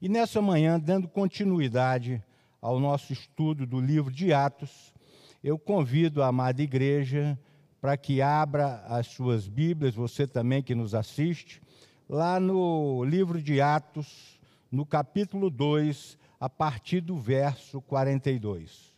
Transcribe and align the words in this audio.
E 0.00 0.08
nessa 0.08 0.40
manhã, 0.40 0.78
dando 0.78 1.08
continuidade 1.08 2.22
ao 2.62 2.78
nosso 2.78 3.12
estudo 3.12 3.66
do 3.66 3.80
livro 3.80 4.12
de 4.12 4.32
Atos, 4.32 4.94
eu 5.42 5.58
convido 5.58 6.22
a 6.22 6.28
amada 6.28 6.62
igreja 6.62 7.36
para 7.80 7.96
que 7.96 8.22
abra 8.22 8.84
as 8.86 9.08
suas 9.08 9.48
Bíblias, 9.48 9.96
você 9.96 10.24
também 10.24 10.62
que 10.62 10.72
nos 10.72 10.94
assiste, 10.94 11.60
lá 12.08 12.38
no 12.38 13.02
livro 13.04 13.42
de 13.42 13.60
Atos, 13.60 14.38
no 14.70 14.86
capítulo 14.86 15.50
2, 15.50 16.16
a 16.38 16.48
partir 16.48 17.00
do 17.00 17.16
verso 17.16 17.80
42. 17.82 18.97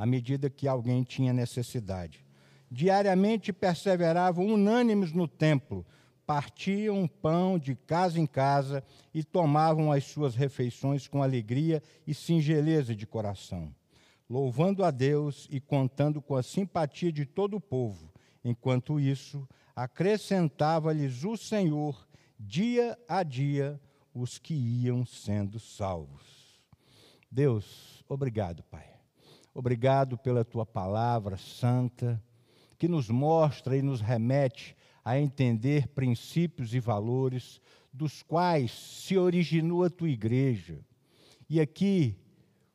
à 0.00 0.06
medida 0.06 0.48
que 0.48 0.66
alguém 0.66 1.02
tinha 1.02 1.30
necessidade. 1.30 2.24
Diariamente 2.70 3.52
perseveravam 3.52 4.46
unânimes 4.46 5.12
no 5.12 5.28
templo, 5.28 5.84
partiam 6.26 7.06
pão 7.06 7.58
de 7.58 7.74
casa 7.74 8.18
em 8.18 8.24
casa 8.24 8.82
e 9.12 9.22
tomavam 9.22 9.92
as 9.92 10.04
suas 10.04 10.34
refeições 10.34 11.06
com 11.06 11.22
alegria 11.22 11.82
e 12.06 12.14
singeleza 12.14 12.96
de 12.96 13.06
coração, 13.06 13.74
louvando 14.26 14.82
a 14.84 14.90
Deus 14.90 15.46
e 15.50 15.60
contando 15.60 16.22
com 16.22 16.34
a 16.34 16.42
simpatia 16.42 17.12
de 17.12 17.26
todo 17.26 17.58
o 17.58 17.60
povo. 17.60 18.10
Enquanto 18.42 18.98
isso, 18.98 19.46
acrescentava-lhes 19.76 21.24
o 21.24 21.36
Senhor, 21.36 22.08
dia 22.38 22.98
a 23.06 23.22
dia, 23.22 23.78
os 24.14 24.38
que 24.38 24.54
iam 24.54 25.04
sendo 25.04 25.60
salvos. 25.60 26.58
Deus, 27.30 28.02
obrigado, 28.08 28.62
Pai 28.62 28.99
Obrigado 29.54 30.16
pela 30.16 30.44
tua 30.44 30.64
palavra 30.64 31.36
santa, 31.36 32.22
que 32.78 32.88
nos 32.88 33.08
mostra 33.10 33.76
e 33.76 33.82
nos 33.82 34.00
remete 34.00 34.76
a 35.04 35.18
entender 35.18 35.88
princípios 35.88 36.74
e 36.74 36.80
valores 36.80 37.60
dos 37.92 38.22
quais 38.22 38.70
se 38.70 39.18
originou 39.18 39.84
a 39.84 39.90
tua 39.90 40.08
igreja. 40.08 40.78
E 41.48 41.60
aqui, 41.60 42.16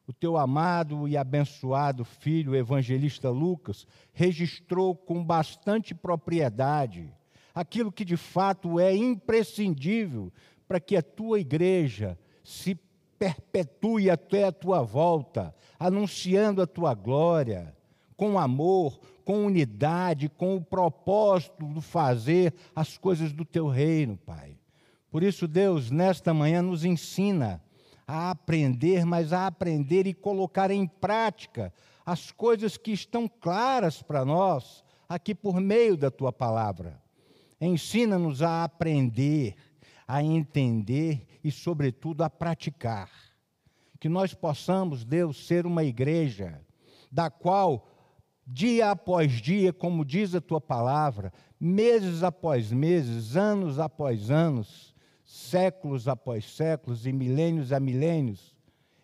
o 0.05 0.13
teu 0.13 0.37
amado 0.37 1.07
e 1.07 1.15
abençoado 1.15 2.03
filho, 2.03 2.51
o 2.51 2.55
evangelista 2.55 3.29
Lucas, 3.29 3.87
registrou 4.13 4.95
com 4.95 5.23
bastante 5.23 5.95
propriedade 5.95 7.11
aquilo 7.53 7.91
que 7.91 8.03
de 8.03 8.17
fato 8.17 8.79
é 8.81 8.93
imprescindível 8.93 10.31
para 10.67 10.79
que 10.79 10.97
a 10.97 11.01
tua 11.01 11.39
igreja 11.39 12.19
se 12.43 12.77
perpetue 13.17 14.09
até 14.09 14.43
a 14.43 14.51
tua 14.51 14.81
volta, 14.81 15.55
anunciando 15.79 16.61
a 16.61 16.67
tua 16.67 16.93
glória, 16.93 17.75
com 18.15 18.39
amor, 18.39 18.99
com 19.23 19.45
unidade, 19.45 20.29
com 20.29 20.55
o 20.55 20.61
propósito 20.61 21.65
de 21.65 21.81
fazer 21.81 22.53
as 22.75 22.97
coisas 22.97 23.33
do 23.33 23.43
teu 23.43 23.67
reino, 23.67 24.17
Pai. 24.17 24.57
Por 25.11 25.23
isso, 25.23 25.47
Deus, 25.47 25.89
nesta 25.89 26.33
manhã 26.33 26.61
nos 26.61 26.85
ensina 26.85 27.61
a 28.07 28.29
aprender, 28.29 29.05
mas 29.05 29.33
a 29.33 29.47
aprender 29.47 30.05
e 30.05 30.13
colocar 30.13 30.69
em 30.69 30.85
prática 30.85 31.73
as 32.05 32.31
coisas 32.31 32.77
que 32.77 32.91
estão 32.91 33.27
claras 33.27 34.01
para 34.01 34.23
nós 34.23 34.83
aqui 35.09 35.33
por 35.33 35.59
meio 35.59 35.97
da 35.97 36.11
tua 36.11 36.31
palavra. 36.31 37.01
Ensina-nos 37.59 38.41
a 38.41 38.63
aprender, 38.63 39.55
a 40.07 40.21
entender 40.21 41.25
e, 41.43 41.51
sobretudo, 41.51 42.23
a 42.23 42.29
praticar. 42.29 43.09
Que 44.05 44.09
nós 44.09 44.35
possamos, 44.35 45.03
Deus, 45.03 45.47
ser 45.47 45.65
uma 45.65 45.83
igreja 45.83 46.61
da 47.11 47.27
qual, 47.27 47.89
dia 48.45 48.91
após 48.91 49.31
dia, 49.31 49.73
como 49.73 50.05
diz 50.05 50.35
a 50.35 50.39
tua 50.39 50.61
palavra, 50.61 51.33
meses 51.59 52.21
após 52.21 52.71
meses, 52.71 53.35
anos 53.35 53.79
após 53.79 54.29
anos, 54.29 54.93
séculos 55.25 56.07
após 56.07 56.45
séculos 56.55 57.07
e 57.07 57.11
milênios 57.11 57.73
a 57.73 57.79
milênios, 57.79 58.55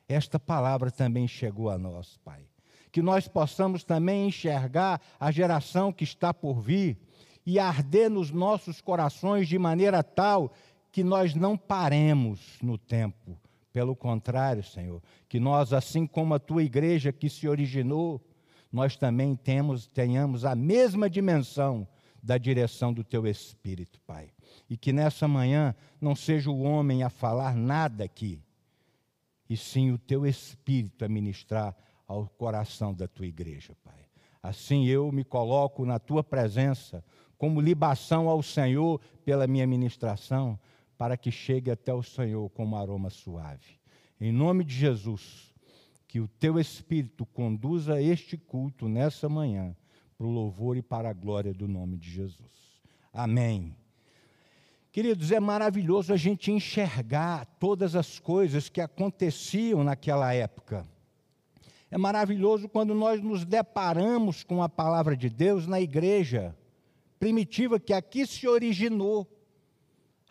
esta 0.07 0.40
palavra 0.40 0.91
também 0.91 1.28
chegou 1.28 1.72
a 1.72 1.79
nós, 1.79 2.19
Pai. 2.23 2.45
Que 2.91 3.01
nós 3.01 3.28
possamos 3.28 3.84
também 3.84 4.28
enxergar 4.28 5.01
a 5.19 5.31
geração 5.31 5.91
que 5.91 6.03
está 6.03 6.31
por 6.31 6.61
vir 6.61 6.95
e 7.44 7.57
arder 7.57 8.07
nos 8.07 8.29
nossos 8.29 8.79
corações 8.81 9.47
de 9.47 9.57
maneira 9.57 10.03
tal 10.03 10.53
que 10.91 11.03
nós 11.03 11.34
não 11.34 11.57
paremos 11.57 12.59
no 12.61 12.78
tempo. 12.78 13.35
Pelo 13.72 13.96
contrário, 13.96 14.64
Senhor, 14.64 15.02
que 15.30 15.40
nós, 15.40 15.72
assim 15.72 16.06
como 16.06 16.34
a 16.34 16.40
tua 16.40 16.64
igreja 16.64 17.12
que 17.12 17.30
se 17.30 17.48
originou, 17.48 18.22
nós 18.72 18.96
também 18.96 19.36
temos, 19.36 19.88
tenhamos 19.88 20.46
a 20.46 20.56
mesma 20.56 21.09
dimensão 21.09 21.88
da 22.22 22.38
direção 22.38 22.94
do 22.94 23.04
teu 23.04 23.26
Espírito, 23.26 24.00
Pai. 24.02 24.30
E 24.70 24.78
que 24.78 24.94
nessa 24.94 25.28
manhã 25.28 25.76
não 26.00 26.16
seja 26.16 26.50
o 26.50 26.62
homem 26.62 27.04
a 27.04 27.09
falar 27.09 27.56
nada 27.56 28.04
aqui, 28.04 28.40
e 29.50 29.58
sim 29.58 29.92
o 29.92 29.98
teu 29.98 30.26
Espírito 30.26 31.03
a 31.03 31.09
ministrar 31.09 31.76
ao 32.08 32.28
coração 32.28 32.94
da 32.94 33.08
tua 33.08 33.26
igreja, 33.26 33.76
Pai. 33.84 34.06
Assim 34.44 34.86
eu 34.86 35.12
me 35.12 35.24
coloco 35.24 35.86
na 35.86 36.00
tua 36.00 36.24
presença 36.24 37.03
como 37.38 37.62
libação 37.62 38.30
ao 38.30 38.44
Senhor 38.44 39.02
pela 39.26 39.48
minha 39.48 39.66
ministração, 39.66 40.59
para 41.01 41.17
que 41.17 41.31
chegue 41.31 41.72
até 41.72 41.91
o 41.91 42.03
Senhor 42.03 42.47
como 42.51 42.75
aroma 42.75 43.09
suave. 43.09 43.79
Em 44.19 44.31
nome 44.31 44.63
de 44.63 44.75
Jesus, 44.75 45.51
que 46.07 46.19
o 46.19 46.28
teu 46.28 46.59
Espírito 46.59 47.25
conduza 47.25 48.00
este 48.00 48.38
culto 48.38 48.88
nessa 48.88 49.28
manhã 49.28 49.75
para 50.16 50.28
o 50.28 50.29
louvor 50.29 50.78
e 50.78 50.81
para 50.84 51.09
a 51.09 51.13
glória 51.13 51.56
do 51.56 51.67
nome 51.67 51.97
de 51.97 52.07
Jesus. 52.07 52.84
Amém. 53.11 53.75
Queridos, 54.91 55.31
é 55.31 55.40
maravilhoso 55.40 56.13
a 56.13 56.17
gente 56.17 56.51
enxergar 56.51 57.47
todas 57.59 57.95
as 57.95 58.19
coisas 58.19 58.69
que 58.69 58.79
aconteciam 58.79 59.84
naquela 59.84 60.31
época. 60.35 60.88
É 61.90 61.97
maravilhoso 61.97 62.69
quando 62.69 62.94
nós 62.94 63.23
nos 63.23 63.44
deparamos 63.44 64.44
com 64.44 64.61
a 64.61 64.69
palavra 64.69 65.17
de 65.17 65.31
Deus 65.31 65.66
na 65.66 65.81
igreja 65.81 66.56
primitiva 67.17 67.79
que 67.79 67.91
aqui 67.91 68.28
se 68.28 68.47
originou 68.47 69.41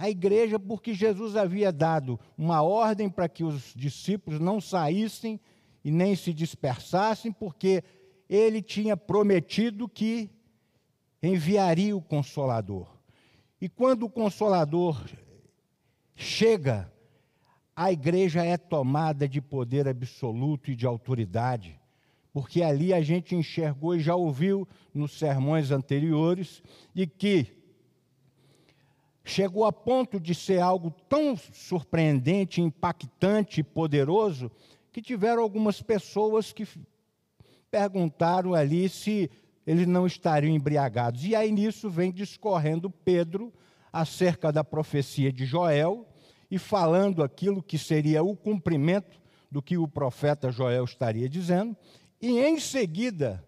a 0.00 0.08
igreja 0.08 0.58
porque 0.58 0.94
Jesus 0.94 1.36
havia 1.36 1.70
dado 1.70 2.18
uma 2.38 2.62
ordem 2.62 3.10
para 3.10 3.28
que 3.28 3.44
os 3.44 3.74
discípulos 3.76 4.40
não 4.40 4.58
saíssem 4.58 5.38
e 5.84 5.90
nem 5.90 6.16
se 6.16 6.32
dispersassem, 6.32 7.30
porque 7.30 7.84
ele 8.26 8.62
tinha 8.62 8.96
prometido 8.96 9.86
que 9.86 10.30
enviaria 11.22 11.94
o 11.94 12.00
Consolador. 12.00 12.96
E 13.60 13.68
quando 13.68 14.04
o 14.04 14.08
Consolador 14.08 15.04
chega, 16.14 16.90
a 17.76 17.92
igreja 17.92 18.42
é 18.42 18.56
tomada 18.56 19.28
de 19.28 19.42
poder 19.42 19.86
absoluto 19.86 20.70
e 20.70 20.76
de 20.76 20.86
autoridade, 20.86 21.78
porque 22.32 22.62
ali 22.62 22.94
a 22.94 23.02
gente 23.02 23.36
enxergou 23.36 23.94
e 23.94 24.00
já 24.00 24.16
ouviu 24.16 24.66
nos 24.94 25.12
sermões 25.18 25.70
anteriores, 25.70 26.62
de 26.94 27.06
que 27.06 27.59
chegou 29.24 29.64
a 29.64 29.72
ponto 29.72 30.18
de 30.18 30.34
ser 30.34 30.60
algo 30.60 30.90
tão 31.08 31.36
surpreendente, 31.36 32.60
impactante 32.60 33.60
e 33.60 33.64
poderoso, 33.64 34.50
que 34.92 35.00
tiveram 35.00 35.42
algumas 35.42 35.80
pessoas 35.80 36.52
que 36.52 36.66
perguntaram 37.70 38.54
ali 38.54 38.88
se 38.88 39.30
eles 39.66 39.86
não 39.86 40.06
estariam 40.06 40.54
embriagados. 40.54 41.24
E 41.24 41.34
aí 41.34 41.52
nisso 41.52 41.88
vem 41.88 42.10
discorrendo 42.10 42.90
Pedro 42.90 43.52
acerca 43.92 44.50
da 44.52 44.64
profecia 44.64 45.32
de 45.32 45.44
Joel 45.44 46.06
e 46.50 46.58
falando 46.58 47.22
aquilo 47.22 47.62
que 47.62 47.78
seria 47.78 48.22
o 48.22 48.36
cumprimento 48.36 49.20
do 49.50 49.62
que 49.62 49.76
o 49.78 49.86
profeta 49.86 50.50
Joel 50.50 50.84
estaria 50.84 51.28
dizendo. 51.28 51.76
E 52.20 52.38
em 52.38 52.58
seguida, 52.58 53.44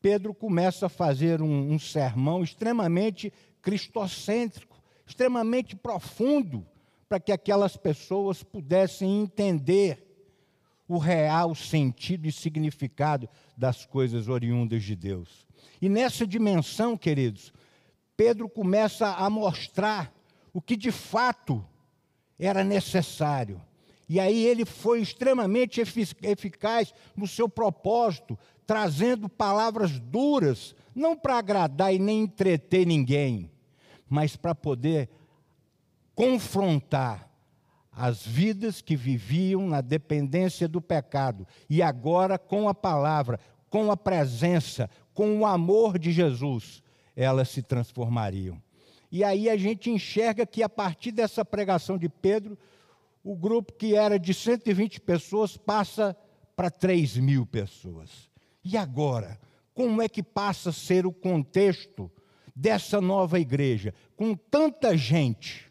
Pedro 0.00 0.32
começa 0.34 0.86
a 0.86 0.88
fazer 0.88 1.42
um, 1.42 1.72
um 1.72 1.78
sermão 1.78 2.42
extremamente 2.42 3.32
cristocêntrico 3.60 4.71
extremamente 5.12 5.76
profundo 5.76 6.66
para 7.06 7.20
que 7.20 7.30
aquelas 7.30 7.76
pessoas 7.76 8.42
pudessem 8.42 9.20
entender 9.20 10.08
o 10.88 10.96
real 10.96 11.54
sentido 11.54 12.26
e 12.26 12.32
significado 12.32 13.28
das 13.54 13.84
coisas 13.84 14.28
oriundas 14.28 14.82
de 14.82 14.96
Deus. 14.96 15.46
E 15.82 15.88
nessa 15.88 16.26
dimensão, 16.26 16.96
queridos, 16.96 17.52
Pedro 18.16 18.48
começa 18.48 19.06
a 19.06 19.28
mostrar 19.28 20.14
o 20.50 20.62
que 20.62 20.76
de 20.76 20.90
fato 20.90 21.62
era 22.38 22.64
necessário. 22.64 23.60
E 24.08 24.18
aí 24.18 24.46
ele 24.46 24.64
foi 24.64 25.02
extremamente 25.02 25.82
eficaz 26.22 26.94
no 27.14 27.28
seu 27.28 27.50
propósito, 27.50 28.38
trazendo 28.66 29.28
palavras 29.28 29.98
duras, 29.98 30.74
não 30.94 31.14
para 31.14 31.36
agradar 31.36 31.94
e 31.94 31.98
nem 31.98 32.22
entreter 32.22 32.86
ninguém, 32.86 33.51
mas 34.12 34.36
para 34.36 34.54
poder 34.54 35.08
confrontar 36.14 37.30
as 37.90 38.26
vidas 38.26 38.82
que 38.82 38.94
viviam 38.94 39.66
na 39.66 39.80
dependência 39.80 40.68
do 40.68 40.82
pecado 40.82 41.46
e 41.68 41.80
agora 41.80 42.38
com 42.38 42.68
a 42.68 42.74
palavra, 42.74 43.40
com 43.70 43.90
a 43.90 43.96
presença, 43.96 44.90
com 45.14 45.38
o 45.38 45.46
amor 45.46 45.98
de 45.98 46.12
Jesus, 46.12 46.82
elas 47.16 47.48
se 47.48 47.62
transformariam. 47.62 48.62
E 49.10 49.24
aí 49.24 49.48
a 49.48 49.56
gente 49.56 49.88
enxerga 49.88 50.44
que 50.44 50.62
a 50.62 50.68
partir 50.68 51.10
dessa 51.10 51.42
pregação 51.42 51.96
de 51.96 52.10
Pedro, 52.10 52.58
o 53.24 53.34
grupo 53.34 53.72
que 53.72 53.94
era 53.94 54.18
de 54.18 54.34
120 54.34 55.00
pessoas 55.00 55.56
passa 55.56 56.14
para 56.54 56.70
3 56.70 57.16
mil 57.16 57.46
pessoas. 57.46 58.30
E 58.62 58.76
agora? 58.76 59.40
Como 59.72 60.02
é 60.02 60.08
que 60.08 60.22
passa 60.22 60.68
a 60.68 60.72
ser 60.72 61.06
o 61.06 61.12
contexto 61.12 62.10
dessa 62.54 63.00
nova 63.00 63.38
igreja, 63.38 63.94
com 64.16 64.34
tanta 64.34 64.96
gente? 64.96 65.70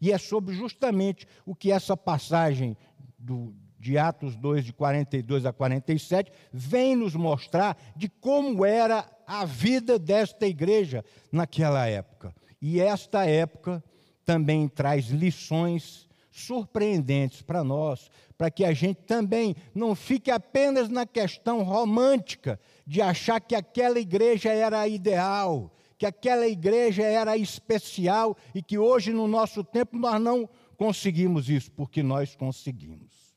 E 0.00 0.12
é 0.12 0.18
sobre 0.18 0.54
justamente 0.54 1.26
o 1.44 1.54
que 1.54 1.72
essa 1.72 1.96
passagem 1.96 2.76
do, 3.18 3.54
de 3.78 3.98
Atos 3.98 4.36
2, 4.36 4.64
de 4.64 4.72
42 4.72 5.46
a 5.46 5.52
47, 5.52 6.32
vem 6.52 6.96
nos 6.96 7.14
mostrar 7.14 7.76
de 7.96 8.08
como 8.08 8.64
era 8.64 9.08
a 9.26 9.44
vida 9.44 9.98
desta 9.98 10.46
igreja 10.46 11.04
naquela 11.30 11.86
época. 11.86 12.34
E 12.60 12.80
esta 12.80 13.24
época 13.24 13.82
também 14.24 14.68
traz 14.68 15.06
lições 15.06 16.08
surpreendentes 16.30 17.42
para 17.42 17.64
nós, 17.64 18.10
para 18.36 18.50
que 18.50 18.64
a 18.64 18.72
gente 18.72 19.02
também 19.02 19.56
não 19.74 19.94
fique 19.94 20.30
apenas 20.30 20.88
na 20.88 21.04
questão 21.04 21.62
romântica 21.62 22.60
de 22.86 23.02
achar 23.02 23.40
que 23.40 23.54
aquela 23.54 23.98
igreja 23.98 24.50
era 24.50 24.86
ideal, 24.86 25.72
que 25.98 26.06
aquela 26.06 26.46
igreja 26.46 27.02
era 27.02 27.36
especial 27.36 28.36
e 28.54 28.62
que 28.62 28.78
hoje, 28.78 29.12
no 29.12 29.26
nosso 29.26 29.64
tempo, 29.64 29.98
nós 29.98 30.20
não 30.20 30.48
conseguimos 30.76 31.50
isso, 31.50 31.72
porque 31.72 32.02
nós 32.02 32.36
conseguimos. 32.36 33.34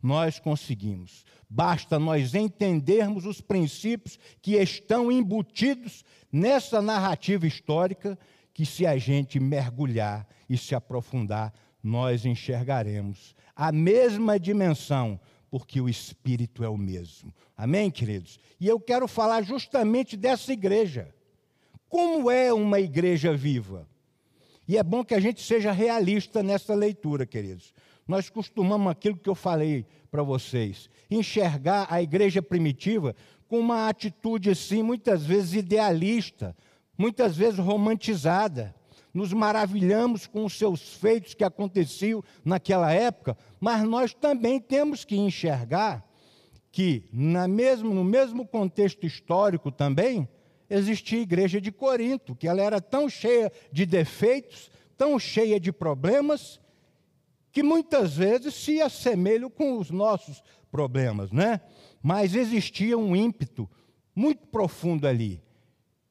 Nós 0.00 0.38
conseguimos. 0.38 1.24
Basta 1.50 1.98
nós 1.98 2.34
entendermos 2.34 3.26
os 3.26 3.40
princípios 3.40 4.18
que 4.40 4.52
estão 4.56 5.10
embutidos 5.10 6.04
nessa 6.30 6.80
narrativa 6.80 7.46
histórica, 7.46 8.18
que 8.52 8.64
se 8.64 8.86
a 8.86 8.96
gente 8.96 9.40
mergulhar 9.40 10.26
e 10.48 10.56
se 10.56 10.74
aprofundar, 10.74 11.52
nós 11.82 12.24
enxergaremos 12.24 13.34
a 13.54 13.70
mesma 13.70 14.38
dimensão, 14.38 15.20
porque 15.50 15.80
o 15.80 15.88
Espírito 15.88 16.64
é 16.64 16.68
o 16.68 16.76
mesmo. 16.76 17.32
Amém, 17.56 17.90
queridos? 17.90 18.38
E 18.58 18.66
eu 18.66 18.80
quero 18.80 19.06
falar 19.06 19.42
justamente 19.42 20.16
dessa 20.16 20.52
igreja. 20.52 21.13
Como 21.94 22.28
é 22.28 22.52
uma 22.52 22.80
igreja 22.80 23.36
viva? 23.36 23.86
E 24.66 24.76
é 24.76 24.82
bom 24.82 25.04
que 25.04 25.14
a 25.14 25.20
gente 25.20 25.40
seja 25.40 25.70
realista 25.70 26.42
nessa 26.42 26.74
leitura, 26.74 27.24
queridos. 27.24 27.72
Nós 28.04 28.28
costumamos 28.28 28.90
aquilo 28.90 29.16
que 29.16 29.30
eu 29.30 29.34
falei 29.36 29.86
para 30.10 30.20
vocês, 30.20 30.90
enxergar 31.08 31.86
a 31.88 32.02
igreja 32.02 32.42
primitiva 32.42 33.14
com 33.46 33.60
uma 33.60 33.88
atitude 33.88 34.50
assim, 34.50 34.82
muitas 34.82 35.24
vezes 35.24 35.54
idealista, 35.54 36.56
muitas 36.98 37.36
vezes 37.36 37.60
romantizada. 37.60 38.74
Nos 39.14 39.32
maravilhamos 39.32 40.26
com 40.26 40.44
os 40.44 40.58
seus 40.58 40.94
feitos 40.94 41.32
que 41.32 41.44
aconteciam 41.44 42.24
naquela 42.44 42.92
época, 42.92 43.38
mas 43.60 43.84
nós 43.84 44.12
também 44.12 44.58
temos 44.58 45.04
que 45.04 45.16
enxergar 45.16 46.04
que, 46.72 47.08
na 47.12 47.46
mesmo, 47.46 47.94
no 47.94 48.02
mesmo 48.02 48.44
contexto 48.44 49.06
histórico 49.06 49.70
também, 49.70 50.28
existia 50.68 51.18
a 51.18 51.22
igreja 51.22 51.60
de 51.60 51.70
Corinto, 51.70 52.34
que 52.34 52.48
ela 52.48 52.62
era 52.62 52.80
tão 52.80 53.08
cheia 53.08 53.52
de 53.72 53.84
defeitos, 53.86 54.70
tão 54.96 55.18
cheia 55.18 55.58
de 55.60 55.72
problemas, 55.72 56.60
que 57.52 57.62
muitas 57.62 58.16
vezes 58.16 58.54
se 58.54 58.80
assemelham 58.80 59.48
com 59.48 59.78
os 59.78 59.90
nossos 59.90 60.42
problemas, 60.70 61.30
né? 61.30 61.60
Mas 62.02 62.34
existia 62.34 62.98
um 62.98 63.14
ímpeto 63.14 63.68
muito 64.14 64.46
profundo 64.48 65.06
ali, 65.06 65.42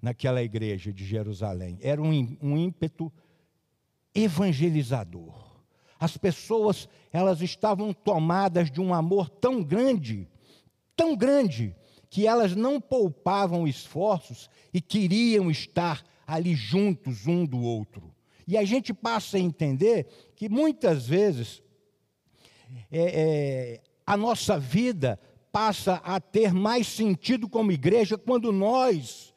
naquela 0.01 0.43
igreja 0.43 0.91
de 0.91 1.05
Jerusalém. 1.05 1.77
Era 1.81 2.01
um, 2.01 2.37
um 2.41 2.57
ímpeto 2.57 3.11
evangelizador. 4.13 5.33
As 5.97 6.17
pessoas, 6.17 6.89
elas 7.11 7.41
estavam 7.41 7.93
tomadas 7.93 8.69
de 8.69 8.81
um 8.81 8.93
amor 8.93 9.29
tão 9.29 9.63
grande, 9.63 10.27
tão 10.95 11.15
grande, 11.15 11.73
que 12.13 12.27
elas 12.27 12.55
não 12.55 12.79
poupavam 12.79 13.67
esforços 13.67 14.47
e 14.71 14.79
queriam 14.79 15.49
estar 15.49 16.05
ali 16.27 16.53
juntos 16.53 17.25
um 17.25 17.43
do 17.43 17.59
outro. 17.59 18.13
E 18.47 18.55
a 18.55 18.63
gente 18.63 18.93
passa 18.93 19.37
a 19.37 19.39
entender 19.39 20.05
que 20.35 20.47
muitas 20.47 21.07
vezes 21.07 21.63
é, 22.91 23.01
é, 23.01 23.81
a 24.05 24.15
nossa 24.15 24.59
vida 24.59 25.19
passa 25.51 25.95
a 26.03 26.19
ter 26.19 26.53
mais 26.53 26.85
sentido 26.85 27.49
como 27.49 27.71
igreja 27.71 28.15
quando 28.15 28.51
nós 28.51 29.33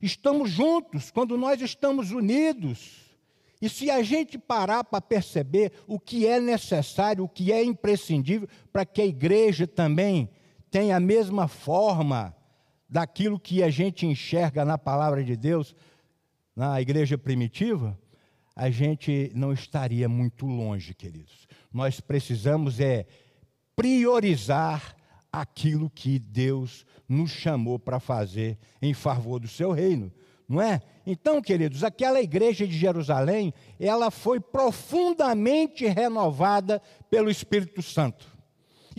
estamos 0.00 0.48
juntos, 0.48 1.10
quando 1.10 1.36
nós 1.36 1.60
estamos 1.60 2.12
unidos. 2.12 3.16
E 3.60 3.68
se 3.68 3.90
a 3.90 4.00
gente 4.00 4.38
parar 4.38 4.84
para 4.84 5.00
perceber 5.00 5.72
o 5.88 5.98
que 5.98 6.24
é 6.24 6.38
necessário, 6.38 7.24
o 7.24 7.28
que 7.28 7.50
é 7.50 7.64
imprescindível 7.64 8.48
para 8.72 8.86
que 8.86 9.02
a 9.02 9.06
igreja 9.06 9.66
também 9.66 10.30
tem 10.70 10.92
a 10.92 11.00
mesma 11.00 11.48
forma 11.48 12.34
daquilo 12.88 13.38
que 13.38 13.62
a 13.62 13.70
gente 13.70 14.06
enxerga 14.06 14.64
na 14.64 14.78
palavra 14.78 15.22
de 15.22 15.36
Deus 15.36 15.74
na 16.54 16.80
igreja 16.80 17.16
primitiva, 17.16 17.98
a 18.54 18.68
gente 18.70 19.30
não 19.34 19.52
estaria 19.52 20.08
muito 20.08 20.46
longe, 20.46 20.92
queridos. 20.92 21.46
Nós 21.72 22.00
precisamos 22.00 22.80
é 22.80 23.06
priorizar 23.74 24.94
aquilo 25.32 25.88
que 25.88 26.18
Deus 26.18 26.84
nos 27.08 27.30
chamou 27.30 27.78
para 27.78 28.00
fazer 28.00 28.58
em 28.82 28.92
favor 28.92 29.38
do 29.38 29.48
seu 29.48 29.72
reino, 29.72 30.12
não 30.48 30.60
é? 30.60 30.82
Então, 31.06 31.40
queridos, 31.40 31.82
aquela 31.84 32.20
igreja 32.20 32.66
de 32.66 32.76
Jerusalém, 32.76 33.54
ela 33.78 34.10
foi 34.10 34.40
profundamente 34.40 35.86
renovada 35.86 36.82
pelo 37.08 37.30
Espírito 37.30 37.80
Santo. 37.80 38.29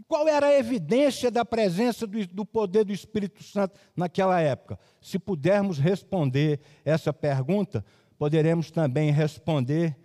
E 0.01 0.03
qual 0.07 0.27
era 0.27 0.47
a 0.47 0.57
evidência 0.57 1.29
da 1.29 1.45
presença 1.45 2.07
do, 2.07 2.25
do, 2.25 2.43
poder 2.43 2.83
do 2.83 2.91
Espírito 2.91 3.43
Santo 3.43 3.79
naquela 3.95 4.41
época? 4.41 4.79
Se 4.99 5.19
pudermos 5.19 5.77
responder 5.77 6.59
essa 6.83 7.13
pergunta, 7.13 7.85
poderemos 8.17 8.71
também 8.71 9.11
responder 9.11 9.95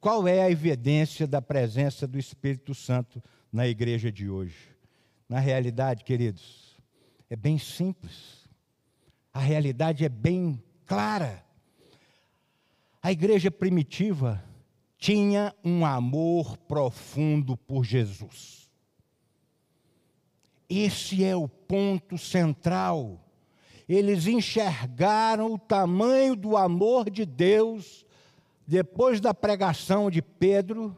qual 0.00 0.26
é 0.26 0.40
a 0.40 0.50
evidência 0.50 1.26
da 1.26 1.42
presença 1.42 2.06
do 2.06 2.18
Espírito 2.18 2.74
Santo 2.74 3.22
na 3.52 3.68
igreja 3.68 4.10
de 4.10 4.26
hoje. 4.26 4.74
Na 5.28 5.38
realidade, 5.38 6.02
queridos, 6.02 6.74
é 7.28 7.36
bem 7.36 7.58
simples. 7.58 8.48
A 9.34 9.38
realidade 9.40 10.02
é 10.02 10.08
bem 10.08 10.62
clara. 10.86 11.44
A 13.02 13.12
igreja 13.12 13.50
primitiva 13.50 14.42
tinha 14.96 15.54
um 15.62 15.84
amor 15.84 16.56
profundo 16.56 17.54
por 17.54 17.84
Jesus. 17.84 18.61
Esse 20.74 21.22
é 21.22 21.36
o 21.36 21.46
ponto 21.46 22.16
central. 22.16 23.20
Eles 23.86 24.26
enxergaram 24.26 25.52
o 25.52 25.58
tamanho 25.58 26.34
do 26.34 26.56
amor 26.56 27.10
de 27.10 27.26
Deus 27.26 28.06
depois 28.66 29.20
da 29.20 29.34
pregação 29.34 30.10
de 30.10 30.22
Pedro, 30.22 30.96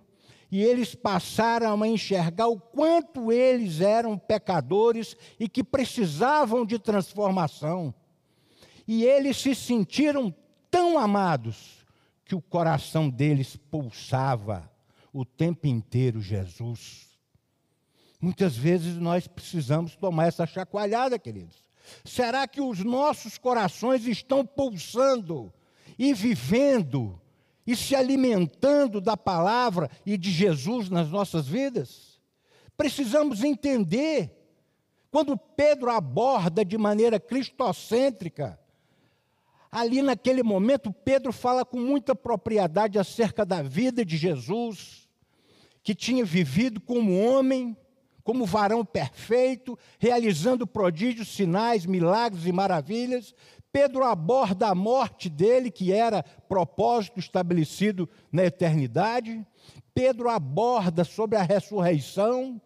e 0.48 0.62
eles 0.62 0.94
passaram 0.94 1.82
a 1.82 1.88
enxergar 1.88 2.46
o 2.46 2.60
quanto 2.60 3.32
eles 3.32 3.80
eram 3.80 4.16
pecadores 4.16 5.16
e 5.40 5.48
que 5.48 5.64
precisavam 5.64 6.64
de 6.64 6.78
transformação. 6.78 7.92
E 8.86 9.04
eles 9.04 9.38
se 9.38 9.56
sentiram 9.56 10.32
tão 10.70 10.96
amados 10.96 11.84
que 12.24 12.36
o 12.36 12.40
coração 12.40 13.10
deles 13.10 13.56
pulsava 13.56 14.70
o 15.12 15.24
tempo 15.24 15.66
inteiro 15.66 16.20
Jesus. 16.20 17.13
Muitas 18.24 18.56
vezes 18.56 18.96
nós 18.96 19.26
precisamos 19.26 19.96
tomar 19.96 20.28
essa 20.28 20.46
chacoalhada, 20.46 21.18
queridos. 21.18 21.62
Será 22.06 22.48
que 22.48 22.58
os 22.58 22.82
nossos 22.82 23.36
corações 23.36 24.06
estão 24.06 24.46
pulsando 24.46 25.52
e 25.98 26.14
vivendo 26.14 27.20
e 27.66 27.76
se 27.76 27.94
alimentando 27.94 28.98
da 28.98 29.14
palavra 29.14 29.90
e 30.06 30.16
de 30.16 30.30
Jesus 30.30 30.88
nas 30.88 31.10
nossas 31.10 31.46
vidas? 31.46 32.18
Precisamos 32.78 33.44
entender. 33.44 34.34
Quando 35.10 35.36
Pedro 35.36 35.90
aborda 35.90 36.64
de 36.64 36.78
maneira 36.78 37.20
cristocêntrica, 37.20 38.58
ali 39.70 40.00
naquele 40.00 40.42
momento, 40.42 40.90
Pedro 40.90 41.30
fala 41.30 41.62
com 41.62 41.78
muita 41.78 42.14
propriedade 42.14 42.98
acerca 42.98 43.44
da 43.44 43.60
vida 43.60 44.02
de 44.02 44.16
Jesus, 44.16 45.10
que 45.82 45.94
tinha 45.94 46.24
vivido 46.24 46.80
como 46.80 47.20
homem, 47.20 47.76
como 48.24 48.46
varão 48.46 48.82
perfeito, 48.84 49.78
realizando 49.98 50.66
prodígios, 50.66 51.28
sinais, 51.28 51.84
milagres 51.84 52.46
e 52.46 52.52
maravilhas. 52.52 53.34
Pedro 53.70 54.02
aborda 54.02 54.68
a 54.68 54.74
morte 54.74 55.28
dele, 55.28 55.70
que 55.70 55.92
era 55.92 56.22
propósito 56.48 57.20
estabelecido 57.20 58.08
na 58.32 58.44
eternidade. 58.44 59.46
Pedro 59.92 60.30
aborda 60.30 61.04
sobre 61.04 61.36
a 61.36 61.42
ressurreição. 61.42 62.60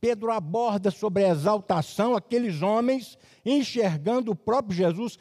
Pedro 0.00 0.30
aborda 0.30 0.90
sobre 0.90 1.24
a 1.24 1.30
exaltação, 1.30 2.14
aqueles 2.14 2.62
homens 2.62 3.18
enxergando 3.44 4.30
o 4.32 4.36
próprio 4.36 4.76
Jesus 4.76 5.18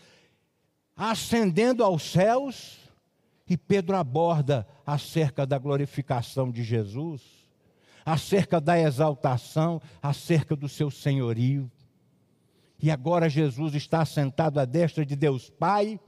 ascendendo 0.96 1.84
aos 1.84 2.04
céus. 2.04 2.78
E 3.50 3.58
Pedro 3.58 3.98
aborda 3.98 4.68
acerca 4.86 5.46
da 5.46 5.58
glorificação 5.58 6.52
de 6.52 6.64
Jesus 6.64 7.41
acerca 8.06 8.60
da 8.60 8.80
exaltação, 8.80 9.82
acerca 10.02 10.56
do 10.56 10.68
seu 10.68 10.90
senhorio. 10.90 11.70
E 12.82 12.90
agora 12.90 13.30
Jesus 13.30 13.76
está 13.76 14.04
sentado 14.06 14.60
à 14.60 14.66
destra 14.66 15.06
de 15.06 15.16
Deus 15.16 15.50
Pai, 15.50 16.00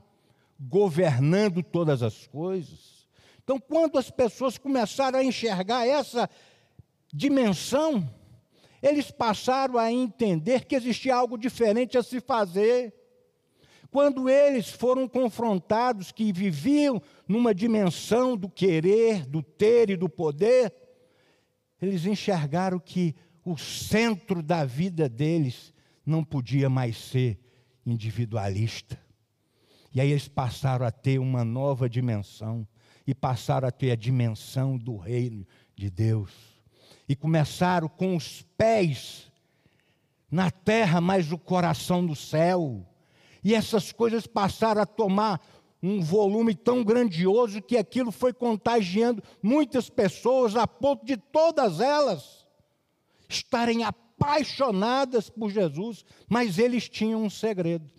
governando 0.58 1.62
todas 1.62 2.02
as 2.02 2.26
coisas. 2.26 3.06
Então, 3.42 3.60
quando 3.60 3.98
as 3.98 4.10
pessoas 4.10 4.58
começaram 4.58 5.18
a 5.18 5.24
enxergar 5.24 5.86
essa 5.86 6.28
dimensão, 7.12 8.08
eles 8.82 9.10
passaram 9.10 9.78
a 9.78 9.92
entender 9.92 10.64
que 10.64 10.74
existia 10.74 11.14
algo 11.14 11.38
diferente 11.38 11.96
a 11.96 12.02
se 12.02 12.20
fazer. 12.20 12.92
Quando 13.90 14.28
eles 14.28 14.70
foram 14.70 15.06
confrontados 15.06 16.10
que 16.10 16.32
viviam 16.32 17.00
numa 17.28 17.54
dimensão 17.54 18.36
do 18.36 18.48
querer, 18.48 19.24
do 19.26 19.42
ter 19.42 19.90
e 19.90 19.96
do 19.96 20.08
poder, 20.08 20.74
eles 21.88 22.06
enxergaram 22.06 22.78
que 22.78 23.14
o 23.44 23.56
centro 23.56 24.42
da 24.42 24.64
vida 24.64 25.08
deles 25.08 25.72
não 26.04 26.24
podia 26.24 26.68
mais 26.68 26.96
ser 26.96 27.38
individualista. 27.84 28.98
E 29.94 30.00
aí 30.00 30.10
eles 30.10 30.28
passaram 30.28 30.86
a 30.86 30.90
ter 30.90 31.18
uma 31.18 31.44
nova 31.44 31.88
dimensão, 31.88 32.66
e 33.06 33.14
passaram 33.14 33.68
a 33.68 33.70
ter 33.70 33.90
a 33.90 33.96
dimensão 33.96 34.78
do 34.78 34.96
reino 34.96 35.46
de 35.76 35.90
Deus. 35.90 36.30
E 37.08 37.14
começaram 37.14 37.88
com 37.88 38.16
os 38.16 38.42
pés 38.56 39.30
na 40.30 40.50
terra, 40.50 41.00
mas 41.00 41.30
o 41.30 41.38
coração 41.38 42.00
no 42.00 42.16
céu. 42.16 42.86
E 43.42 43.54
essas 43.54 43.92
coisas 43.92 44.26
passaram 44.26 44.80
a 44.80 44.86
tomar 44.86 45.40
um 45.86 46.00
volume 46.00 46.54
tão 46.54 46.82
grandioso 46.82 47.60
que 47.60 47.76
aquilo 47.76 48.10
foi 48.10 48.32
contagiando 48.32 49.22
muitas 49.42 49.90
pessoas, 49.90 50.56
a 50.56 50.66
ponto 50.66 51.04
de 51.04 51.16
todas 51.16 51.78
elas 51.78 52.46
estarem 53.28 53.84
apaixonadas 53.84 55.28
por 55.28 55.50
Jesus, 55.50 56.04
mas 56.26 56.58
eles 56.58 56.88
tinham 56.88 57.22
um 57.22 57.28
segredo. 57.28 57.90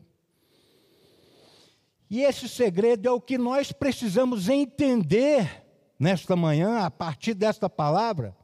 E 2.10 2.22
esse 2.22 2.50
segredo 2.50 3.08
é 3.08 3.12
o 3.12 3.22
que 3.22 3.38
nós 3.38 3.72
precisamos 3.72 4.50
entender 4.50 5.64
nesta 6.00 6.36
manhã, 6.36 6.80
a 6.80 6.90
partir 6.90 7.36
desta 7.36 7.70
palavra, 7.70 8.36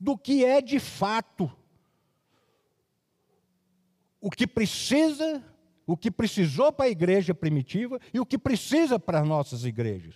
do 0.00 0.18
que 0.18 0.44
é 0.44 0.60
de 0.60 0.80
fato 0.80 1.50
o 4.20 4.28
que 4.28 4.46
precisa 4.46 5.44
o 5.88 5.96
que 5.96 6.10
precisou 6.10 6.70
para 6.70 6.84
a 6.84 6.90
igreja 6.90 7.34
primitiva 7.34 7.98
e 8.12 8.20
o 8.20 8.26
que 8.26 8.36
precisa 8.36 8.98
para 8.98 9.20
as 9.20 9.26
nossas 9.26 9.64
igrejas. 9.64 10.14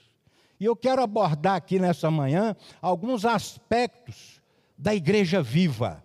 E 0.61 0.67
eu 0.67 0.76
quero 0.76 1.02
abordar 1.02 1.57
aqui 1.57 1.79
nessa 1.79 2.11
manhã 2.11 2.55
alguns 2.83 3.25
aspectos 3.25 4.43
da 4.76 4.95
igreja 4.95 5.43
viva, 5.43 6.05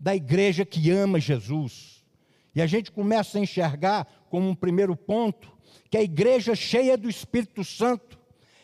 da 0.00 0.16
igreja 0.16 0.64
que 0.64 0.90
ama 0.90 1.20
Jesus. 1.20 2.04
E 2.56 2.60
a 2.60 2.66
gente 2.66 2.90
começa 2.90 3.38
a 3.38 3.40
enxergar 3.40 4.04
como 4.28 4.48
um 4.48 4.54
primeiro 4.54 4.96
ponto 4.96 5.56
que 5.88 5.96
a 5.96 6.02
igreja 6.02 6.56
cheia 6.56 6.98
do 6.98 7.08
Espírito 7.08 7.62
Santo 7.62 8.18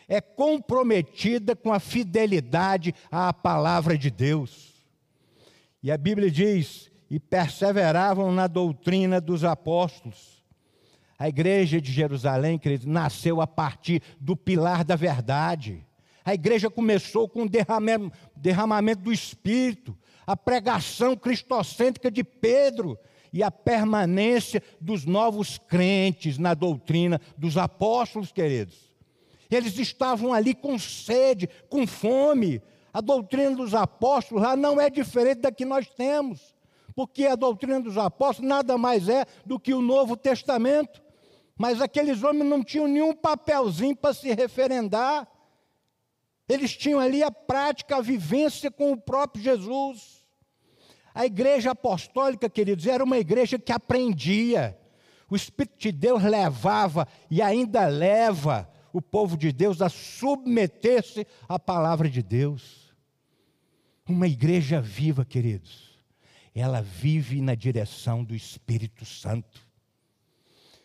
é 0.05 0.19
comprometida 0.19 1.55
com 1.55 1.71
a 1.71 1.79
fidelidade 1.79 2.93
à 3.09 3.31
palavra 3.31 3.97
de 3.97 4.11
Deus. 4.11 4.73
E 5.81 5.89
a 5.89 5.97
Bíblia 5.97 6.29
diz: 6.29 6.91
e 7.09 7.21
perseveravam 7.21 8.33
na 8.33 8.47
doutrina 8.47 9.21
dos 9.21 9.45
apóstolos 9.45 10.40
a 11.21 11.29
igreja 11.29 11.79
de 11.79 11.91
Jerusalém, 11.91 12.57
querido, 12.57 12.89
nasceu 12.89 13.41
a 13.41 13.45
partir 13.45 14.01
do 14.19 14.35
pilar 14.35 14.83
da 14.83 14.95
verdade. 14.95 15.85
A 16.25 16.33
igreja 16.33 16.67
começou 16.67 17.29
com 17.29 17.43
o 17.43 17.49
derramamento 18.35 19.03
do 19.03 19.13
Espírito, 19.13 19.95
a 20.25 20.35
pregação 20.35 21.15
cristocêntrica 21.15 22.09
de 22.09 22.23
Pedro 22.23 22.97
e 23.31 23.43
a 23.43 23.51
permanência 23.51 24.63
dos 24.79 25.05
novos 25.05 25.59
crentes 25.59 26.39
na 26.39 26.55
doutrina 26.55 27.21
dos 27.37 27.55
apóstolos, 27.55 28.31
queridos. 28.31 28.91
Eles 29.47 29.77
estavam 29.77 30.33
ali 30.33 30.55
com 30.55 30.79
sede, 30.79 31.47
com 31.69 31.85
fome. 31.85 32.63
A 32.91 32.99
doutrina 32.99 33.55
dos 33.55 33.75
apóstolos 33.75 34.41
lá 34.41 34.55
não 34.55 34.81
é 34.81 34.89
diferente 34.89 35.41
da 35.41 35.51
que 35.51 35.65
nós 35.65 35.87
temos, 35.87 36.55
porque 36.95 37.27
a 37.27 37.35
doutrina 37.35 37.79
dos 37.79 37.95
apóstolos 37.95 38.49
nada 38.49 38.75
mais 38.75 39.07
é 39.07 39.23
do 39.45 39.59
que 39.59 39.71
o 39.71 39.83
Novo 39.83 40.17
Testamento. 40.17 40.99
Mas 41.61 41.79
aqueles 41.79 42.23
homens 42.23 42.49
não 42.49 42.63
tinham 42.63 42.87
nenhum 42.87 43.13
papelzinho 43.13 43.95
para 43.95 44.15
se 44.15 44.33
referendar. 44.33 45.27
Eles 46.49 46.75
tinham 46.75 46.99
ali 46.99 47.21
a 47.21 47.29
prática, 47.29 47.97
a 47.97 48.01
vivência 48.01 48.71
com 48.71 48.91
o 48.91 48.97
próprio 48.97 49.43
Jesus. 49.43 50.25
A 51.13 51.23
igreja 51.23 51.69
apostólica, 51.69 52.49
queridos, 52.49 52.87
era 52.87 53.03
uma 53.03 53.19
igreja 53.19 53.59
que 53.59 53.71
aprendia. 53.71 54.75
O 55.29 55.35
Espírito 55.35 55.77
de 55.77 55.91
Deus 55.91 56.23
levava 56.23 57.07
e 57.29 57.43
ainda 57.43 57.85
leva 57.85 58.67
o 58.91 58.99
povo 58.99 59.37
de 59.37 59.51
Deus 59.51 59.83
a 59.83 59.87
submeter-se 59.87 61.27
à 61.47 61.59
palavra 61.59 62.09
de 62.09 62.23
Deus. 62.23 62.91
Uma 64.09 64.27
igreja 64.27 64.81
viva, 64.81 65.23
queridos, 65.23 65.91
ela 66.55 66.81
vive 66.81 67.39
na 67.39 67.53
direção 67.53 68.23
do 68.23 68.33
Espírito 68.33 69.05
Santo. 69.05 69.70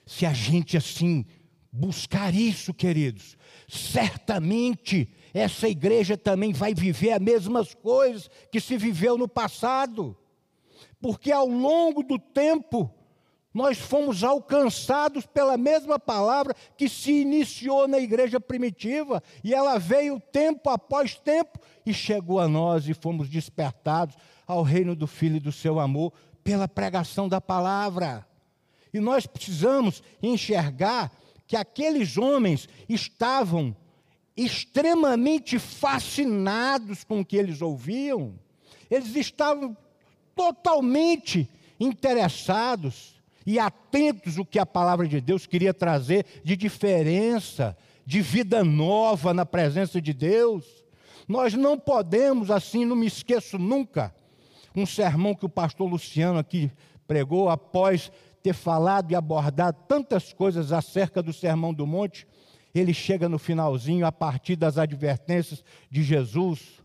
Se 0.07 0.25
a 0.25 0.33
gente 0.33 0.77
assim 0.77 1.27
buscar 1.73 2.35
isso, 2.35 2.73
queridos, 2.73 3.37
certamente 3.69 5.09
essa 5.35 5.69
igreja 5.69 6.17
também 6.17 6.53
vai 6.53 6.73
viver 6.73 7.13
as 7.13 7.21
mesmas 7.21 7.75
coisas 7.75 8.31
que 8.51 8.61
se 8.61 8.79
viveu 8.79 9.19
no 9.19 9.29
passado. 9.29 10.17
Porque 11.01 11.31
ao 11.31 11.47
longo 11.47 12.03
do 12.03 12.19
tempo, 12.19 12.91
nós 13.53 13.79
fomos 13.79 14.23
alcançados 14.23 15.27
pela 15.27 15.57
mesma 15.57 15.99
palavra 15.99 16.55
que 16.77 16.89
se 16.89 17.11
iniciou 17.23 17.89
na 17.89 17.99
igreja 17.99 18.39
primitiva, 18.39 19.23
e 19.43 19.55
ela 19.55 19.79
veio 19.79 20.21
tempo 20.21 20.71
após 20.71 21.15
tempo 21.15 21.59
e 21.85 21.93
chegou 21.93 22.39
a 22.39 22.47
nós 22.47 22.89
e 22.89 22.95
fomos 22.95 23.29
despertados 23.29 24.17
ao 24.47 24.63
reino 24.63 24.95
do 24.95 25.07
Filho 25.07 25.37
e 25.37 25.41
do 25.41 25.53
seu 25.53 25.81
amor 25.81 26.13
pela 26.45 26.69
pregação 26.69 27.29
da 27.29 27.41
palavra. 27.41 28.27
E 28.97 29.01
nós 29.01 29.27
precisamos 29.27 30.03
enxergar 30.23 31.13
que 31.47 31.55
aqueles 31.55 32.17
homens 32.17 32.67
estavam 32.89 33.77
extremamente 34.35 35.59
fascinados 35.59 37.05
com 37.05 37.21
o 37.21 37.25
que 37.25 37.37
eles 37.37 37.61
ouviam, 37.61 38.35
eles 38.91 39.15
estavam 39.15 39.77
totalmente 40.35 41.47
interessados 41.79 43.21
e 43.45 43.59
atentos 43.59 44.39
ao 44.39 44.47
que 44.47 44.59
a 44.59 44.65
palavra 44.65 45.07
de 45.07 45.21
Deus 45.21 45.47
queria 45.47 45.75
trazer 45.75 46.25
de 46.43 46.57
diferença, 46.57 47.77
de 48.07 48.23
vida 48.23 48.65
nova 48.65 49.35
na 49.35 49.45
presença 49.45 50.01
de 50.01 50.15
Deus. 50.15 50.65
Nós 51.29 51.53
não 51.53 51.79
podemos, 51.79 52.51
assim, 52.51 52.87
não 52.87 52.97
me 52.97 53.07
esqueço 53.07 53.59
nunca, 53.59 54.15
um 54.75 54.87
sermão 54.87 55.35
que 55.35 55.45
o 55.45 55.51
pastor 55.51 55.87
Luciano 55.87 56.39
aqui 56.39 56.71
pregou 57.07 57.49
após 57.49 58.11
ter 58.47 58.55
falado 58.55 59.11
e 59.11 59.17
abordado 59.17 59.77
tantas 59.89 60.33
coisas 60.33 60.71
acerca 60.71 61.21
do 61.21 61.33
Sermão 61.33 61.75
do 61.75 61.85
Monte, 61.85 62.29
ele 62.73 62.95
chega 62.95 63.29
no 63.29 63.41
finalzinho, 63.41 64.07
a 64.07 64.13
partir 64.13 64.55
das 64.55 64.79
advertências 64.79 65.65
de 65.91 66.05
Jesus, 66.05 66.81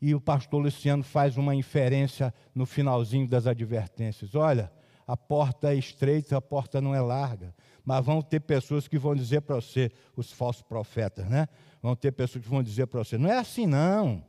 e 0.00 0.14
o 0.14 0.20
pastor 0.20 0.62
Luciano 0.62 1.02
faz 1.02 1.36
uma 1.36 1.56
inferência 1.56 2.32
no 2.54 2.66
finalzinho 2.66 3.26
das 3.26 3.48
advertências: 3.48 4.36
olha, 4.36 4.70
a 5.08 5.16
porta 5.16 5.74
é 5.74 5.76
estreita, 5.76 6.36
a 6.36 6.40
porta 6.40 6.80
não 6.80 6.94
é 6.94 7.00
larga. 7.00 7.52
Mas 7.84 8.04
vão 8.04 8.22
ter 8.22 8.38
pessoas 8.38 8.86
que 8.86 8.96
vão 8.96 9.16
dizer 9.16 9.40
para 9.40 9.56
você, 9.56 9.90
os 10.16 10.30
falsos 10.30 10.62
profetas, 10.62 11.28
né? 11.28 11.48
Vão 11.82 11.96
ter 11.96 12.12
pessoas 12.12 12.44
que 12.44 12.50
vão 12.50 12.62
dizer 12.62 12.86
para 12.86 13.02
você: 13.02 13.18
não 13.18 13.28
é 13.28 13.38
assim 13.38 13.66
não. 13.66 14.24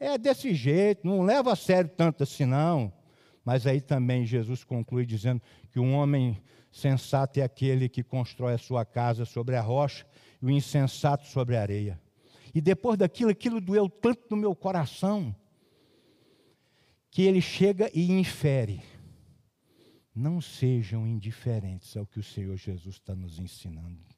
é 0.00 0.16
desse 0.16 0.54
jeito, 0.54 1.06
não 1.06 1.22
leva 1.22 1.52
a 1.52 1.56
sério 1.56 1.90
tanto 1.94 2.22
assim, 2.22 2.46
não. 2.46 2.90
Mas 3.44 3.66
aí 3.66 3.80
também 3.80 4.24
Jesus 4.24 4.64
conclui 4.64 5.04
dizendo 5.04 5.42
que 5.74 5.80
um 5.80 5.92
homem 5.96 6.40
sensato 6.70 7.40
é 7.40 7.42
aquele 7.42 7.88
que 7.88 8.04
constrói 8.04 8.54
a 8.54 8.58
sua 8.58 8.84
casa 8.84 9.24
sobre 9.24 9.56
a 9.56 9.60
rocha 9.60 10.06
e 10.40 10.46
o 10.46 10.50
insensato 10.50 11.26
sobre 11.26 11.56
a 11.56 11.62
areia. 11.62 12.00
E 12.54 12.60
depois 12.60 12.96
daquilo, 12.96 13.32
aquilo 13.32 13.60
doeu 13.60 13.88
tanto 13.88 14.22
no 14.30 14.36
meu 14.36 14.54
coração, 14.54 15.34
que 17.10 17.22
ele 17.22 17.40
chega 17.40 17.90
e 17.92 18.12
infere. 18.12 18.84
Não 20.14 20.40
sejam 20.40 21.04
indiferentes 21.04 21.96
ao 21.96 22.06
que 22.06 22.20
o 22.20 22.22
Senhor 22.22 22.56
Jesus 22.56 22.94
está 22.94 23.16
nos 23.16 23.40
ensinando. 23.40 24.13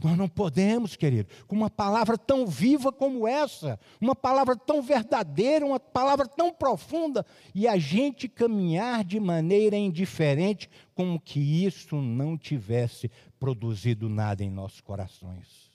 Nós 0.00 0.16
não 0.16 0.28
podemos, 0.28 0.94
querido, 0.94 1.28
com 1.48 1.56
uma 1.56 1.68
palavra 1.68 2.16
tão 2.16 2.46
viva 2.46 2.92
como 2.92 3.26
essa, 3.26 3.80
uma 4.00 4.14
palavra 4.14 4.54
tão 4.54 4.80
verdadeira, 4.80 5.66
uma 5.66 5.80
palavra 5.80 6.24
tão 6.24 6.52
profunda, 6.52 7.26
e 7.52 7.66
a 7.66 7.76
gente 7.78 8.28
caminhar 8.28 9.02
de 9.02 9.18
maneira 9.18 9.76
indiferente, 9.76 10.70
como 10.94 11.18
que 11.18 11.40
isso 11.40 11.96
não 11.96 12.38
tivesse 12.38 13.10
produzido 13.40 14.08
nada 14.08 14.44
em 14.44 14.50
nossos 14.50 14.80
corações. 14.80 15.68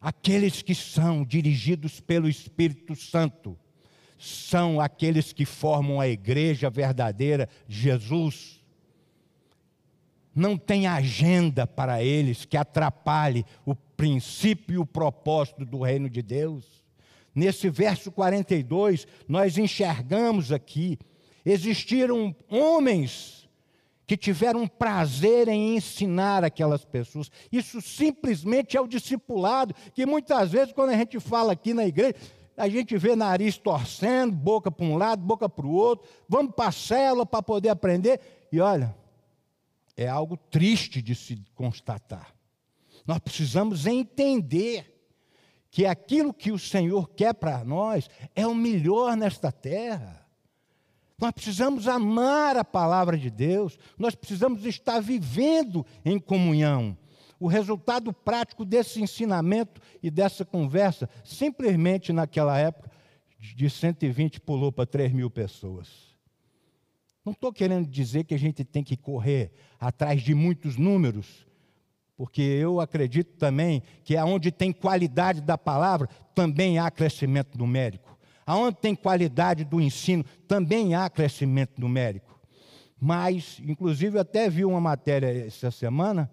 Aqueles 0.00 0.62
que 0.62 0.74
são 0.74 1.24
dirigidos 1.24 1.98
pelo 1.98 2.28
Espírito 2.28 2.94
Santo 2.94 3.58
são 4.16 4.80
aqueles 4.80 5.32
que 5.32 5.44
formam 5.44 6.00
a 6.00 6.06
igreja 6.06 6.70
verdadeira 6.70 7.48
de 7.66 7.80
Jesus 7.80 8.59
não 10.34 10.56
tem 10.56 10.86
agenda 10.86 11.66
para 11.66 12.02
eles 12.02 12.44
que 12.44 12.56
atrapalhe 12.56 13.44
o 13.64 13.74
princípio 13.74 14.74
e 14.74 14.78
o 14.78 14.86
propósito 14.86 15.64
do 15.64 15.82
reino 15.82 16.08
de 16.08 16.22
Deus. 16.22 16.64
Nesse 17.34 17.68
verso 17.68 18.10
42, 18.10 19.06
nós 19.28 19.56
enxergamos 19.58 20.52
aqui, 20.52 20.98
existiram 21.44 22.34
homens 22.48 23.48
que 24.06 24.16
tiveram 24.16 24.66
prazer 24.66 25.46
em 25.46 25.76
ensinar 25.76 26.42
aquelas 26.42 26.84
pessoas. 26.84 27.30
Isso 27.52 27.80
simplesmente 27.80 28.76
é 28.76 28.80
o 28.80 28.88
discipulado, 28.88 29.72
que 29.94 30.04
muitas 30.04 30.50
vezes, 30.50 30.72
quando 30.72 30.90
a 30.90 30.96
gente 30.96 31.20
fala 31.20 31.52
aqui 31.52 31.72
na 31.72 31.86
igreja, 31.86 32.16
a 32.56 32.68
gente 32.68 32.98
vê 32.98 33.14
nariz 33.14 33.56
torcendo, 33.56 34.32
boca 34.32 34.70
para 34.70 34.84
um 34.84 34.96
lado, 34.96 35.22
boca 35.22 35.48
para 35.48 35.64
o 35.64 35.72
outro, 35.72 36.08
vamos 36.28 36.54
para 36.54 36.68
a 36.68 36.72
célula 36.72 37.24
para 37.24 37.40
poder 37.40 37.68
aprender. 37.68 38.20
E 38.50 38.60
olha, 38.60 38.94
é 39.96 40.08
algo 40.08 40.36
triste 40.36 41.02
de 41.02 41.14
se 41.14 41.42
constatar. 41.54 42.34
Nós 43.06 43.18
precisamos 43.18 43.86
entender 43.86 45.00
que 45.70 45.86
aquilo 45.86 46.34
que 46.34 46.50
o 46.50 46.58
Senhor 46.58 47.08
quer 47.10 47.34
para 47.34 47.64
nós 47.64 48.10
é 48.34 48.46
o 48.46 48.54
melhor 48.54 49.16
nesta 49.16 49.52
terra. 49.52 50.26
Nós 51.18 51.32
precisamos 51.32 51.86
amar 51.86 52.56
a 52.56 52.64
palavra 52.64 53.16
de 53.16 53.30
Deus, 53.30 53.78
nós 53.98 54.14
precisamos 54.14 54.64
estar 54.64 55.00
vivendo 55.00 55.84
em 56.04 56.18
comunhão. 56.18 56.96
O 57.38 57.46
resultado 57.46 58.12
prático 58.12 58.64
desse 58.64 59.00
ensinamento 59.00 59.80
e 60.02 60.10
dessa 60.10 60.44
conversa, 60.44 61.08
simplesmente 61.24 62.12
naquela 62.12 62.58
época, 62.58 62.90
de 63.38 63.70
120 63.70 64.40
pulou 64.40 64.70
para 64.70 64.86
3 64.86 65.12
mil 65.12 65.30
pessoas. 65.30 66.09
Não 67.24 67.32
estou 67.32 67.52
querendo 67.52 67.86
dizer 67.86 68.24
que 68.24 68.34
a 68.34 68.38
gente 68.38 68.64
tem 68.64 68.82
que 68.82 68.96
correr 68.96 69.52
atrás 69.78 70.22
de 70.22 70.34
muitos 70.34 70.76
números, 70.76 71.46
porque 72.16 72.40
eu 72.40 72.80
acredito 72.80 73.36
também 73.36 73.82
que 74.04 74.16
aonde 74.16 74.50
tem 74.50 74.72
qualidade 74.72 75.40
da 75.40 75.56
palavra, 75.56 76.08
também 76.34 76.78
há 76.78 76.90
crescimento 76.90 77.58
numérico. 77.58 78.18
Aonde 78.46 78.78
tem 78.78 78.94
qualidade 78.94 79.64
do 79.64 79.80
ensino, 79.80 80.24
também 80.48 80.94
há 80.94 81.08
crescimento 81.08 81.80
numérico. 81.80 82.38
Mas, 83.00 83.60
inclusive, 83.64 84.16
eu 84.16 84.20
até 84.20 84.50
vi 84.50 84.64
uma 84.64 84.80
matéria 84.80 85.46
essa 85.46 85.70
semana 85.70 86.30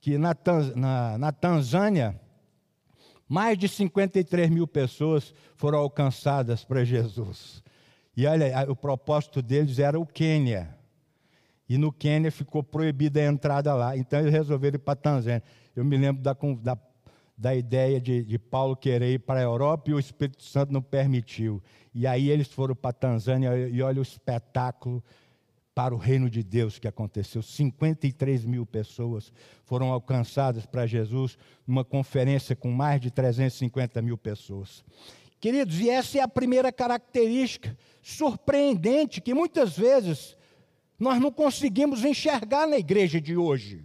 que 0.00 0.18
na, 0.18 0.36
na, 0.74 1.18
na 1.18 1.32
Tanzânia, 1.32 2.20
mais 3.28 3.56
de 3.56 3.68
53 3.68 4.50
mil 4.50 4.66
pessoas 4.66 5.32
foram 5.56 5.78
alcançadas 5.78 6.64
para 6.64 6.84
Jesus. 6.84 7.62
E 8.16 8.26
olha, 8.26 8.70
o 8.70 8.76
propósito 8.76 9.40
deles 9.40 9.78
era 9.78 9.98
o 9.98 10.06
Quênia. 10.06 10.76
E 11.68 11.78
no 11.78 11.90
Quênia 11.90 12.30
ficou 12.30 12.62
proibida 12.62 13.20
a 13.20 13.24
entrada 13.24 13.74
lá. 13.74 13.96
Então 13.96 14.20
eles 14.20 14.32
resolveram 14.32 14.76
ir 14.76 14.78
para 14.78 14.94
Tanzânia. 14.94 15.42
Eu 15.74 15.84
me 15.84 15.96
lembro 15.96 16.22
da, 16.22 16.36
da, 16.62 16.78
da 17.36 17.54
ideia 17.54 18.00
de, 18.00 18.22
de, 18.24 18.38
Paulo 18.38 18.76
querer 18.76 19.14
ir 19.14 19.20
para 19.20 19.40
a 19.40 19.42
Europa 19.42 19.90
e 19.90 19.94
o 19.94 19.98
Espírito 19.98 20.42
Santo 20.42 20.72
não 20.72 20.82
permitiu. 20.82 21.62
E 21.94 22.06
aí 22.06 22.28
eles 22.28 22.48
foram 22.48 22.74
para 22.74 22.92
Tanzânia 22.92 23.68
e 23.68 23.80
olha 23.80 24.00
o 24.00 24.02
espetáculo 24.02 25.02
para 25.74 25.94
o 25.94 25.98
reino 25.98 26.28
de 26.28 26.42
Deus 26.42 26.78
que 26.78 26.86
aconteceu. 26.86 27.42
53 27.42 28.44
mil 28.44 28.66
pessoas 28.66 29.32
foram 29.64 29.90
alcançadas 29.90 30.66
para 30.66 30.86
Jesus 30.86 31.38
numa 31.66 31.84
conferência 31.84 32.54
com 32.54 32.70
mais 32.70 33.00
de 33.00 33.10
350 33.10 34.02
mil 34.02 34.18
pessoas. 34.18 34.84
Queridos, 35.42 35.80
e 35.80 35.90
essa 35.90 36.18
é 36.18 36.20
a 36.20 36.28
primeira 36.28 36.70
característica 36.70 37.76
surpreendente 38.00 39.20
que 39.20 39.34
muitas 39.34 39.76
vezes 39.76 40.36
nós 40.96 41.20
não 41.20 41.32
conseguimos 41.32 42.04
enxergar 42.04 42.64
na 42.64 42.78
igreja 42.78 43.20
de 43.20 43.36
hoje. 43.36 43.84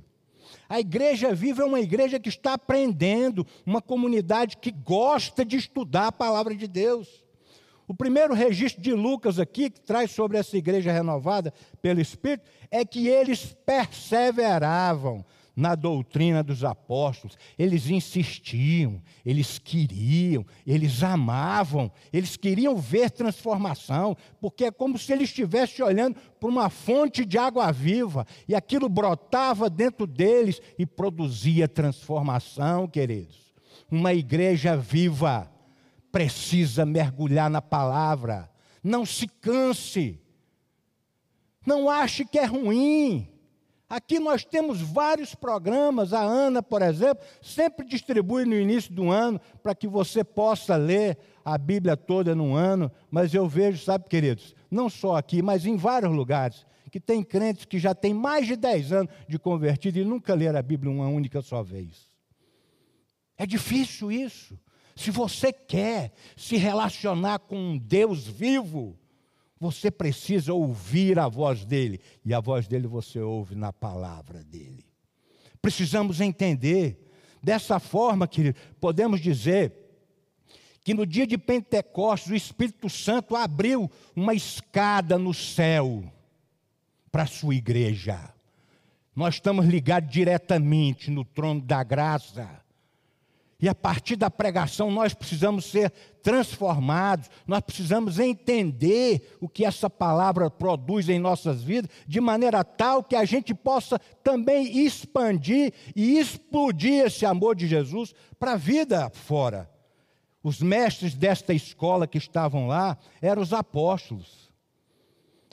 A 0.70 0.80
igreja 0.80 1.34
viva 1.34 1.64
é 1.64 1.66
uma 1.66 1.80
igreja 1.80 2.20
que 2.20 2.30
está 2.30 2.54
aprendendo, 2.54 3.44
uma 3.66 3.82
comunidade 3.82 4.58
que 4.58 4.70
gosta 4.70 5.44
de 5.44 5.58
estudar 5.58 6.10
a 6.10 6.12
palavra 6.12 6.54
de 6.54 6.68
Deus. 6.68 7.26
O 7.88 7.94
primeiro 7.96 8.36
registro 8.36 8.80
de 8.80 8.94
Lucas 8.94 9.40
aqui, 9.40 9.72
que 9.72 9.82
traz 9.82 10.12
sobre 10.12 10.38
essa 10.38 10.56
igreja 10.56 10.92
renovada 10.92 11.52
pelo 11.82 12.00
Espírito, 12.00 12.48
é 12.70 12.86
que 12.86 13.08
eles 13.08 13.58
perseveravam 13.66 15.26
na 15.58 15.74
doutrina 15.74 16.44
dos 16.44 16.64
apóstolos, 16.64 17.36
eles 17.58 17.90
insistiam, 17.90 19.02
eles 19.26 19.58
queriam, 19.58 20.46
eles 20.68 21.02
amavam, 21.02 21.92
eles 22.14 22.38
queriam 22.38 22.78
ver 22.78 23.10
transformação, 23.10 24.16
porque 24.40 24.66
é 24.66 24.72
como 24.72 25.00
se 25.00 25.12
eles 25.12 25.30
estivessem 25.30 25.84
olhando 25.84 26.16
para 26.40 26.48
uma 26.48 26.70
fonte 26.70 27.26
de 27.26 27.40
água 27.40 27.72
viva, 27.72 28.24
e 28.48 28.54
aquilo 28.54 28.88
brotava 28.88 29.68
dentro 29.68 30.06
deles 30.06 30.62
e 30.78 30.86
produzia 30.86 31.68
transformação, 31.68 32.88
queridos. 32.88 33.52
Uma 33.90 34.14
igreja 34.14 34.78
viva 34.78 35.52
precisa 36.12 36.86
mergulhar 36.86 37.50
na 37.50 37.64
palavra, 37.64 38.48
não 38.84 39.08
se 39.08 39.28
canse, 39.28 40.22
não 41.66 41.90
ache 41.90 42.24
que 42.24 42.38
é 42.38 42.46
ruim. 42.46 43.28
Aqui 43.90 44.20
nós 44.20 44.44
temos 44.44 44.82
vários 44.82 45.34
programas. 45.34 46.12
A 46.12 46.22
Ana, 46.22 46.62
por 46.62 46.82
exemplo, 46.82 47.26
sempre 47.42 47.86
distribui 47.86 48.44
no 48.44 48.56
início 48.56 48.94
do 48.94 49.10
ano 49.10 49.40
para 49.64 49.74
que 49.74 49.88
você 49.88 50.24
possa 50.24 50.76
ler 50.76 51.18
a 51.44 51.58
Bíblia 51.58 51.96
toda 51.96 52.36
no 52.36 52.54
ano. 52.54 52.92
Mas 53.10 53.34
eu 53.34 53.48
vejo, 53.48 53.82
sabe, 53.82 54.06
queridos, 54.10 54.54
não 54.70 54.90
só 54.90 55.16
aqui, 55.16 55.42
mas 55.42 55.66
em 55.66 55.78
vários 55.78 56.12
lugares, 56.12 56.66
que 56.92 57.00
tem 57.00 57.24
crentes 57.24 57.64
que 57.64 57.80
já 57.80 57.96
têm 57.96 58.14
mais 58.14 58.46
de 58.46 58.58
10 58.58 58.92
anos 58.92 59.14
de 59.28 59.40
convertido 59.40 60.00
e 60.00 60.04
nunca 60.04 60.34
leram 60.34 60.60
a 60.60 60.64
Bíblia 60.64 60.92
uma 60.92 61.08
única 61.08 61.42
só 61.42 61.64
vez. 61.64 62.10
É 63.38 63.46
difícil 63.46 64.12
isso. 64.12 64.60
Se 64.98 65.12
você 65.12 65.54
quer 65.54 66.12
se 66.36 66.58
relacionar 66.58 67.40
com 67.40 67.56
um 67.56 67.78
Deus 67.78 68.28
vivo, 68.28 68.98
você 69.60 69.90
precisa 69.90 70.54
ouvir 70.54 71.18
a 71.18 71.28
voz 71.28 71.66
dele, 71.66 72.00
e 72.24 72.34
a 72.34 72.40
voz 72.40 72.68
dele 72.68 72.88
você 72.88 73.20
ouve 73.20 73.56
na 73.56 73.74
palavra 73.74 74.44
dele. 74.44 74.86
Precisamos 75.62 76.22
entender, 76.22 77.12
dessa 77.42 77.80
forma, 77.80 78.28
que 78.28 78.54
podemos 78.80 79.20
dizer 79.20 79.74
que 80.84 80.94
no 80.94 81.06
dia 81.06 81.28
de 81.28 81.38
Pentecostes 81.38 82.32
o 82.32 82.36
Espírito 82.36 82.90
Santo 82.90 83.36
abriu 83.36 83.92
uma 84.16 84.34
escada 84.34 85.18
no 85.18 85.34
céu 85.34 86.04
para 87.12 87.24
a 87.24 87.28
sua 87.28 87.56
igreja. 87.56 88.34
Nós 89.16 89.36
estamos 89.36 89.66
ligados 89.66 90.10
diretamente 90.10 91.10
no 91.10 91.26
trono 91.26 91.60
da 91.60 91.84
graça. 91.84 92.62
E 93.60 93.68
a 93.68 93.74
partir 93.74 94.16
da 94.16 94.30
pregação 94.30 94.92
nós 94.92 95.16
precisamos 95.16 95.66
ser 95.66 95.92
transformados, 96.22 97.28
nós 97.48 97.62
precisamos 97.62 98.20
entender 98.20 99.36
o 99.42 99.50
que 99.50 99.66
essa 99.66 99.90
palavra 99.90 100.50
produz 100.50 101.10
em 101.10 101.18
nossas 101.18 101.64
vidas, 101.64 101.90
de 102.08 102.22
maneira 102.22 102.64
tal 102.64 103.04
que 103.04 103.16
a 103.16 103.26
gente 103.26 103.56
possa 103.56 103.98
também 104.24 104.86
expandir 104.86 105.74
e 105.96 106.20
explodir 106.20 107.06
esse 107.06 107.26
amor 107.26 107.56
de 107.56 107.68
Jesus 107.68 108.14
para 108.40 108.54
a 108.54 108.58
vida 108.58 109.10
fora. 109.10 109.70
Os 110.44 110.62
mestres 110.62 111.16
desta 111.16 111.52
escola 111.52 112.06
que 112.08 112.20
estavam 112.20 112.68
lá 112.68 112.96
eram 113.20 113.42
os 113.42 113.54
apóstolos. 113.54 114.52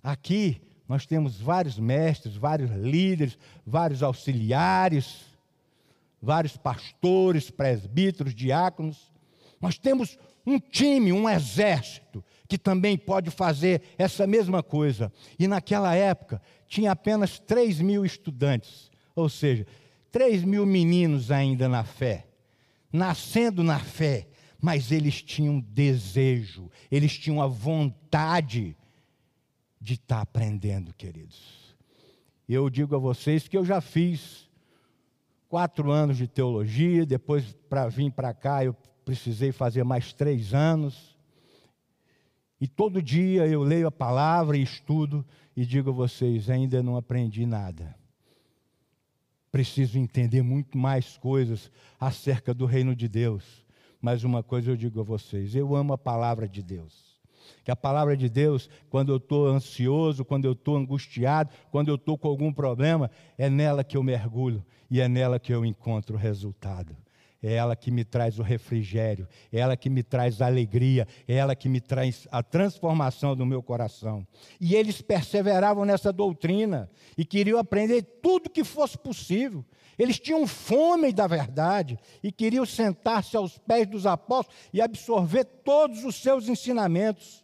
Aqui 0.03 0.61
nós 0.87 1.07
temos 1.07 1.41
vários 1.41 1.79
mestres, 1.79 2.37
vários 2.37 2.71
líderes, 2.71 3.39
vários 3.67 4.03
auxiliares 4.03 5.34
vários 6.25 6.57
pastores, 6.57 7.51
presbíteros, 7.51 8.35
diáconos. 8.35 9.13
Nós 9.61 9.79
temos 9.79 10.19
um 10.47 10.59
time, 10.59 11.13
um 11.13 11.29
exército, 11.29 12.25
que 12.49 12.59
também 12.59 12.97
pode 12.99 13.31
fazer 13.31 13.83
essa 13.97 14.27
mesma 14.27 14.63
coisa. 14.63 15.13
E 15.39 15.47
naquela 15.47 15.95
época, 15.95 16.41
tinha 16.67 16.93
apenas 16.93 17.39
3 17.39 17.81
mil 17.81 18.05
estudantes, 18.05 18.91
ou 19.15 19.29
seja, 19.29 19.67
3 20.11 20.45
mil 20.45 20.67
meninos 20.67 21.31
ainda 21.31 21.69
na 21.69 21.85
fé, 21.85 22.27
nascendo 22.93 23.63
na 23.63 23.79
fé, 23.79 24.29
mas 24.61 24.91
eles 24.93 25.23
tinham 25.23 25.61
desejo, 25.61 26.71
eles 26.91 27.19
tinham 27.19 27.43
a 27.43 27.47
vontade 27.47 28.77
de 29.81 29.95
estar 29.95 30.21
aprendendo, 30.21 30.95
queridos. 30.95 31.75
Eu 32.49 32.69
digo 32.71 32.95
a 32.95 32.99
vocês 32.99 33.49
que 33.49 33.57
eu 33.57 33.65
já 33.65 33.81
fiz 33.81 34.44
quatro 35.55 35.93
anos 35.93 36.17
de 36.17 36.27
teologia, 36.27 37.07
depois 37.07 37.53
para 37.71 37.87
vir 37.87 38.11
para 38.11 38.35
cá 38.35 38.65
eu 38.65 38.75
precisei 39.05 39.53
fazer 39.53 39.85
mais 39.85 40.13
três 40.13 40.53
anos. 40.53 41.17
E 42.61 42.67
todo 42.67 43.01
dia 43.01 43.47
eu 43.47 43.63
leio 43.63 43.87
a 43.87 43.93
palavra 43.93 44.57
e 44.57 44.63
estudo 44.65 45.25
e 45.57 45.65
digo 45.65 45.91
a 45.91 45.93
vocês: 45.93 46.51
ainda 46.51 46.83
não 46.83 46.97
aprendi 46.97 47.47
nada. 47.47 47.95
Preciso 49.53 49.97
entender 49.97 50.43
muito 50.43 50.77
mais 50.77 51.17
coisas 51.19 51.71
acerca 52.01 52.53
do 52.53 52.67
reino 52.67 52.97
de 52.97 53.07
Deus. 53.07 53.65
Mas 54.01 54.25
uma 54.25 54.43
coisa 54.43 54.73
eu 54.73 54.77
digo 54.77 54.99
a 54.99 55.05
vocês: 55.05 55.55
eu 55.55 55.77
amo 55.77 55.93
a 55.93 55.99
palavra 55.99 56.49
de 56.49 56.65
Deus. 56.65 57.04
Que 57.65 57.71
a 57.71 57.77
palavra 57.77 58.17
de 58.17 58.29
Deus, 58.29 58.69
quando 58.91 59.11
eu 59.11 59.17
estou 59.17 59.49
ansioso, 59.49 60.25
quando 60.25 60.45
eu 60.45 60.53
estou 60.53 60.77
angustiado, 60.77 61.51
quando 61.71 61.89
eu 61.89 61.95
estou 61.95 62.19
com 62.19 62.29
algum 62.29 62.53
problema, 62.53 63.11
é 63.39 63.49
nela 63.49 63.83
que 63.83 63.97
eu 63.97 64.03
mergulho 64.03 64.65
e 64.91 65.01
é 65.01 65.09
nela 65.09 65.41
que 65.41 65.53
eu 65.53 65.65
encontro 65.65 66.17
o 66.17 66.19
resultado. 66.19 66.95
É 67.43 67.53
ela 67.53 67.77
que 67.77 67.91
me 67.91 68.05
traz 68.05 68.39
o 68.39 68.43
refrigério, 68.43 69.29
é 69.53 69.59
ela 69.59 69.77
que 69.77 69.91
me 69.91 70.03
traz 70.03 70.41
a 70.41 70.47
alegria, 70.47 71.07
é 71.29 71.35
ela 71.35 71.55
que 71.55 71.69
me 71.69 71.79
traz 71.79 72.27
a 72.33 72.43
transformação 72.43 73.37
do 73.37 73.45
meu 73.45 73.63
coração. 73.63 74.27
E 74.59 74.75
eles 74.75 75.03
perseveravam 75.03 75.85
nessa 75.85 76.11
doutrina 76.11 76.91
e 77.19 77.25
queriam 77.25 77.59
aprender 77.59 78.03
tudo 78.23 78.49
que 78.49 78.65
fosse 78.65 78.97
possível. 78.97 79.63
Eles 79.99 80.19
tinham 80.19 80.47
fome 80.47 81.13
da 81.13 81.27
verdade 81.27 81.99
e 82.23 82.33
queriam 82.33 82.65
sentar-se 82.65 83.37
aos 83.37 83.59
pés 83.59 83.87
dos 83.87 84.07
apóstolos 84.07 84.59
e 84.73 84.81
absorver 84.81 85.45
todos 85.45 86.03
os 86.03 86.17
seus 86.17 86.49
ensinamentos. 86.49 87.44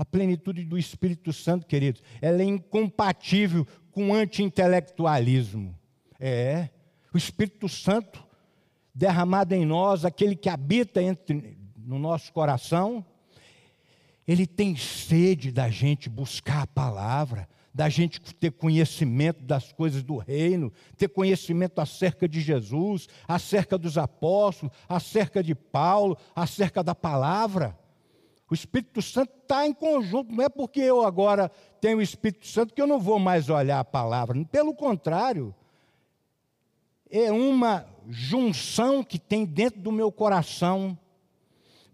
A 0.00 0.04
plenitude 0.06 0.64
do 0.64 0.78
Espírito 0.78 1.30
Santo, 1.30 1.66
queridos, 1.66 2.02
ela 2.22 2.40
é 2.40 2.44
incompatível 2.46 3.66
com 3.92 4.14
anti-intelectualismo. 4.14 5.78
É, 6.18 6.70
o 7.12 7.18
Espírito 7.18 7.68
Santo 7.68 8.26
derramado 8.94 9.54
em 9.54 9.66
nós, 9.66 10.06
aquele 10.06 10.34
que 10.34 10.48
habita 10.48 11.02
entre, 11.02 11.58
no 11.76 11.98
nosso 11.98 12.32
coração, 12.32 13.04
ele 14.26 14.46
tem 14.46 14.74
sede 14.74 15.52
da 15.52 15.68
gente 15.68 16.08
buscar 16.08 16.62
a 16.62 16.66
palavra, 16.66 17.46
da 17.74 17.90
gente 17.90 18.22
ter 18.36 18.52
conhecimento 18.52 19.44
das 19.44 19.70
coisas 19.70 20.02
do 20.02 20.16
reino, 20.16 20.72
ter 20.96 21.10
conhecimento 21.10 21.78
acerca 21.78 22.26
de 22.26 22.40
Jesus, 22.40 23.06
acerca 23.28 23.76
dos 23.76 23.98
apóstolos, 23.98 24.74
acerca 24.88 25.42
de 25.42 25.54
Paulo, 25.54 26.16
acerca 26.34 26.82
da 26.82 26.94
palavra. 26.94 27.78
O 28.50 28.54
Espírito 28.54 29.00
Santo 29.00 29.32
está 29.42 29.64
em 29.64 29.72
conjunto, 29.72 30.32
não 30.32 30.42
é 30.42 30.48
porque 30.48 30.80
eu 30.80 31.02
agora 31.04 31.48
tenho 31.80 31.98
o 31.98 32.02
Espírito 32.02 32.48
Santo 32.48 32.74
que 32.74 32.82
eu 32.82 32.86
não 32.86 32.98
vou 32.98 33.20
mais 33.20 33.48
olhar 33.48 33.78
a 33.78 33.84
palavra, 33.84 34.44
pelo 34.50 34.74
contrário, 34.74 35.54
é 37.08 37.30
uma 37.30 37.86
junção 38.08 39.04
que 39.04 39.18
tem 39.18 39.44
dentro 39.44 39.80
do 39.80 39.92
meu 39.92 40.10
coração 40.10 40.98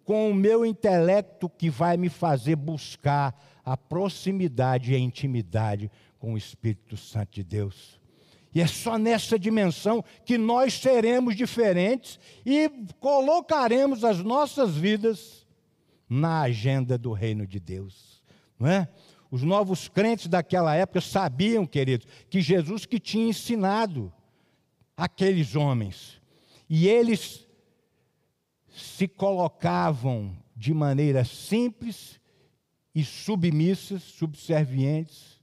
com 0.05 0.31
o 0.31 0.35
meu 0.35 0.65
intelecto 0.65 1.49
que 1.49 1.69
vai 1.69 1.97
me 1.97 2.09
fazer 2.09 2.57
buscar 2.57 3.35
a 3.65 3.77
proximidade 3.77 4.93
e 4.93 4.95
a 4.95 4.99
intimidade 4.99 5.91
com 6.19 6.35
o 6.35 6.39
Espírito 6.39 6.97
Santo 6.97 7.33
de 7.33 7.43
Deus. 7.43 8.01
E 8.55 8.61
é 8.61 8.67
só 8.67 8.97
nessa 8.97 9.39
dimensão 9.39 10.03
que 10.25 10.39
nós 10.39 10.75
seremos 10.75 11.37
diferentes 11.37 12.19
e 12.45 12.71
colocaremos 13.01 14.05
as 14.05 14.21
nossas 14.21 14.75
vidas 14.75 15.46
na 16.09 16.43
agenda 16.43 16.97
do 16.97 17.13
reino 17.13 17.47
de 17.47 17.59
Deus, 17.59 18.23
não 18.59 18.69
é? 18.69 18.89
Os 19.31 19.43
novos 19.43 19.89
crentes 19.89 20.29
daquela 20.29 20.75
época 20.75 21.01
sabiam, 21.01 21.67
queridos, 21.67 22.07
que 22.31 22.41
Jesus 22.41 22.87
que 22.87 23.01
tinha 23.01 23.29
ensinado 23.29 24.13
aqueles 24.97 25.57
homens. 25.57 26.21
E 26.69 26.89
eles 26.89 27.47
se 28.69 29.09
colocavam 29.09 30.37
de 30.55 30.73
maneira 30.73 31.25
simples 31.25 32.21
e 32.95 33.05
submissas, 33.05 34.03
subservientes 34.03 35.41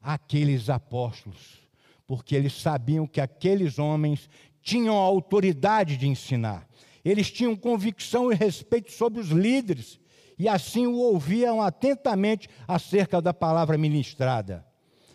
àqueles 0.00 0.70
apóstolos, 0.70 1.60
porque 2.06 2.34
eles 2.34 2.52
sabiam 2.54 3.06
que 3.06 3.20
aqueles 3.20 3.78
homens 3.78 4.28
tinham 4.62 4.96
a 4.96 5.02
autoridade 5.02 5.96
de 5.96 6.06
ensinar. 6.06 6.68
Eles 7.04 7.30
tinham 7.30 7.54
convicção 7.54 8.32
e 8.32 8.34
respeito 8.34 8.90
sobre 8.92 9.20
os 9.20 9.28
líderes 9.28 10.00
e 10.38 10.48
assim 10.48 10.86
o 10.86 10.96
ouviam 10.96 11.62
atentamente 11.62 12.48
acerca 12.66 13.20
da 13.20 13.32
palavra 13.32 13.78
ministrada. 13.78 14.66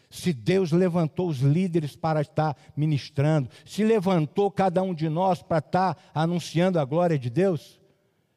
Se 0.10 0.34
Deus 0.34 0.72
levantou 0.72 1.28
os 1.28 1.40
líderes 1.40 1.96
para 1.96 2.22
estar 2.22 2.58
ministrando, 2.76 3.50
se 3.64 3.84
levantou 3.84 4.50
cada 4.50 4.82
um 4.82 4.94
de 4.94 5.08
nós 5.08 5.44
para 5.44 5.60
estar 5.60 5.98
anunciando 6.14 6.80
a 6.80 6.86
glória 6.86 7.20
de 7.20 7.30
Deus, 7.30 7.80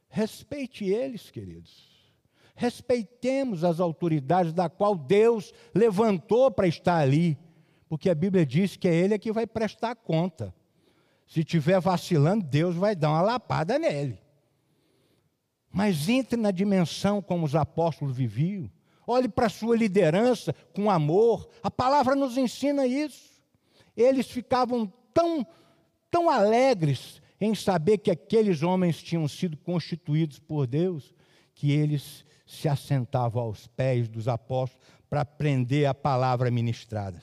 respeite 0.08 0.84
eles, 0.84 1.30
queridos. 1.30 1.90
Respeitemos 2.54 3.64
as 3.64 3.80
autoridades 3.80 4.52
da 4.52 4.68
qual 4.68 4.94
Deus 4.94 5.52
levantou 5.74 6.50
para 6.50 6.68
estar 6.68 6.98
ali, 6.98 7.38
porque 7.88 8.10
a 8.10 8.14
Bíblia 8.14 8.44
diz 8.44 8.76
que 8.76 8.86
é 8.86 8.94
Ele 8.94 9.18
que 9.18 9.32
vai 9.32 9.46
prestar 9.46 9.94
conta. 9.94 10.54
Se 11.26 11.40
estiver 11.40 11.80
vacilando, 11.80 12.44
Deus 12.44 12.76
vai 12.76 12.94
dar 12.94 13.10
uma 13.10 13.22
lapada 13.22 13.78
nele. 13.78 14.18
Mas 15.72 16.08
entre 16.08 16.36
na 16.36 16.50
dimensão 16.50 17.22
como 17.22 17.46
os 17.46 17.54
apóstolos 17.54 18.14
viviam 18.14 18.70
olhe 19.06 19.28
para 19.28 19.46
a 19.46 19.50
sua 19.50 19.76
liderança 19.76 20.54
com 20.74 20.90
amor. 20.90 21.48
A 21.62 21.70
palavra 21.70 22.14
nos 22.14 22.36
ensina 22.36 22.86
isso. 22.86 23.30
Eles 23.96 24.30
ficavam 24.30 24.90
tão, 25.12 25.46
tão 26.10 26.30
alegres 26.30 27.20
em 27.40 27.54
saber 27.54 27.98
que 27.98 28.10
aqueles 28.10 28.62
homens 28.62 29.02
tinham 29.02 29.26
sido 29.26 29.56
constituídos 29.56 30.38
por 30.38 30.66
Deus, 30.66 31.14
que 31.54 31.72
eles 31.72 32.24
se 32.46 32.68
assentavam 32.68 33.42
aos 33.42 33.66
pés 33.66 34.08
dos 34.08 34.28
apóstolos 34.28 34.86
para 35.10 35.22
aprender 35.22 35.86
a 35.86 35.94
palavra 35.94 36.50
ministrada. 36.50 37.20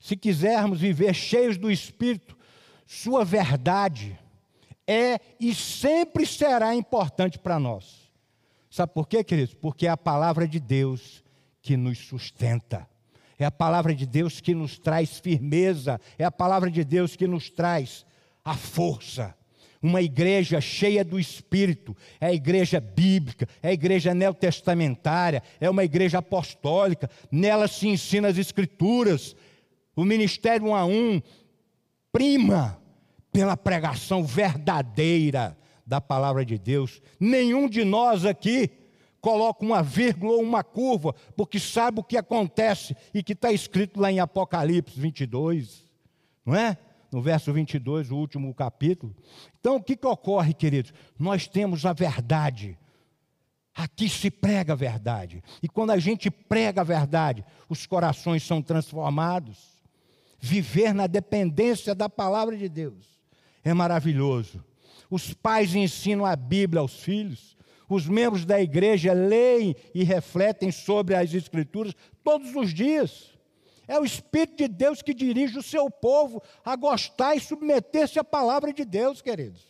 Se 0.00 0.16
quisermos 0.16 0.80
viver 0.80 1.14
cheios 1.14 1.56
do 1.56 1.70
Espírito, 1.70 2.36
sua 2.86 3.24
verdade 3.24 4.18
é 4.86 5.20
e 5.38 5.54
sempre 5.54 6.26
será 6.26 6.74
importante 6.74 7.38
para 7.38 7.58
nós. 7.58 8.10
Sabe 8.70 8.92
por 8.92 9.06
quê, 9.06 9.22
queridos? 9.22 9.54
Porque 9.54 9.86
é 9.86 9.90
a 9.90 9.96
palavra 9.96 10.48
de 10.48 10.58
Deus 10.58 11.22
que 11.60 11.76
nos 11.76 11.98
sustenta. 11.98 12.88
É 13.38 13.44
a 13.44 13.50
palavra 13.50 13.94
de 13.94 14.06
Deus 14.06 14.40
que 14.40 14.54
nos 14.54 14.78
traz 14.78 15.18
firmeza. 15.18 16.00
É 16.18 16.24
a 16.24 16.30
palavra 16.30 16.70
de 16.70 16.84
Deus 16.84 17.14
que 17.14 17.26
nos 17.26 17.50
traz 17.50 18.06
a 18.44 18.54
força. 18.54 19.34
Uma 19.82 20.00
igreja 20.00 20.60
cheia 20.60 21.04
do 21.04 21.18
Espírito, 21.18 21.96
é 22.20 22.26
a 22.26 22.32
igreja 22.32 22.78
bíblica, 22.78 23.48
é 23.60 23.70
a 23.70 23.72
igreja 23.72 24.14
neotestamentária, 24.14 25.42
é 25.60 25.68
uma 25.68 25.82
igreja 25.82 26.18
apostólica, 26.18 27.10
nela 27.32 27.66
se 27.66 27.88
ensina 27.88 28.28
as 28.28 28.38
Escrituras. 28.38 29.34
O 29.96 30.04
ministério 30.04 30.68
um 30.68 30.74
a 30.74 30.84
um 30.84 31.20
prima 32.12 32.80
pela 33.32 33.56
pregação 33.56 34.22
verdadeira 34.22 35.56
da 35.86 36.00
palavra 36.00 36.44
de 36.44 36.58
Deus. 36.58 37.00
Nenhum 37.18 37.68
de 37.68 37.82
nós 37.82 38.24
aqui 38.24 38.70
coloca 39.20 39.64
uma 39.64 39.82
vírgula 39.82 40.34
ou 40.34 40.42
uma 40.42 40.62
curva, 40.62 41.14
porque 41.36 41.58
sabe 41.58 42.00
o 42.00 42.04
que 42.04 42.16
acontece 42.16 42.94
e 43.14 43.22
que 43.22 43.32
está 43.32 43.50
escrito 43.50 43.98
lá 43.98 44.12
em 44.12 44.20
Apocalipse 44.20 44.98
22, 45.00 45.84
não 46.44 46.54
é? 46.54 46.76
No 47.10 47.20
verso 47.20 47.52
22, 47.52 48.10
o 48.10 48.16
último 48.16 48.52
capítulo. 48.54 49.14
Então, 49.60 49.76
o 49.76 49.82
que, 49.82 49.96
que 49.96 50.06
ocorre, 50.06 50.54
queridos? 50.54 50.92
Nós 51.18 51.46
temos 51.46 51.84
a 51.84 51.92
verdade. 51.92 52.78
Aqui 53.74 54.08
se 54.08 54.30
prega 54.30 54.72
a 54.72 54.76
verdade. 54.76 55.42
E 55.62 55.68
quando 55.68 55.90
a 55.90 55.98
gente 55.98 56.30
prega 56.30 56.80
a 56.80 56.84
verdade, 56.84 57.44
os 57.68 57.86
corações 57.86 58.42
são 58.42 58.62
transformados. 58.62 59.58
Viver 60.40 60.94
na 60.94 61.06
dependência 61.06 61.94
da 61.94 62.08
palavra 62.08 62.56
de 62.56 62.68
Deus 62.68 63.11
é 63.64 63.72
maravilhoso. 63.74 64.64
Os 65.10 65.34
pais 65.34 65.74
ensinam 65.74 66.24
a 66.24 66.34
Bíblia 66.34 66.80
aos 66.80 66.94
filhos. 66.94 67.56
Os 67.88 68.06
membros 68.06 68.44
da 68.44 68.60
igreja 68.60 69.12
leem 69.12 69.76
e 69.94 70.02
refletem 70.02 70.72
sobre 70.72 71.14
as 71.14 71.34
Escrituras 71.34 71.94
todos 72.24 72.54
os 72.54 72.72
dias. 72.72 73.30
É 73.86 73.98
o 73.98 74.04
Espírito 74.04 74.56
de 74.56 74.68
Deus 74.68 75.02
que 75.02 75.12
dirige 75.12 75.58
o 75.58 75.62
seu 75.62 75.90
povo 75.90 76.42
a 76.64 76.74
gostar 76.76 77.36
e 77.36 77.40
submeter-se 77.40 78.18
à 78.18 78.24
palavra 78.24 78.72
de 78.72 78.84
Deus, 78.84 79.20
queridos. 79.20 79.62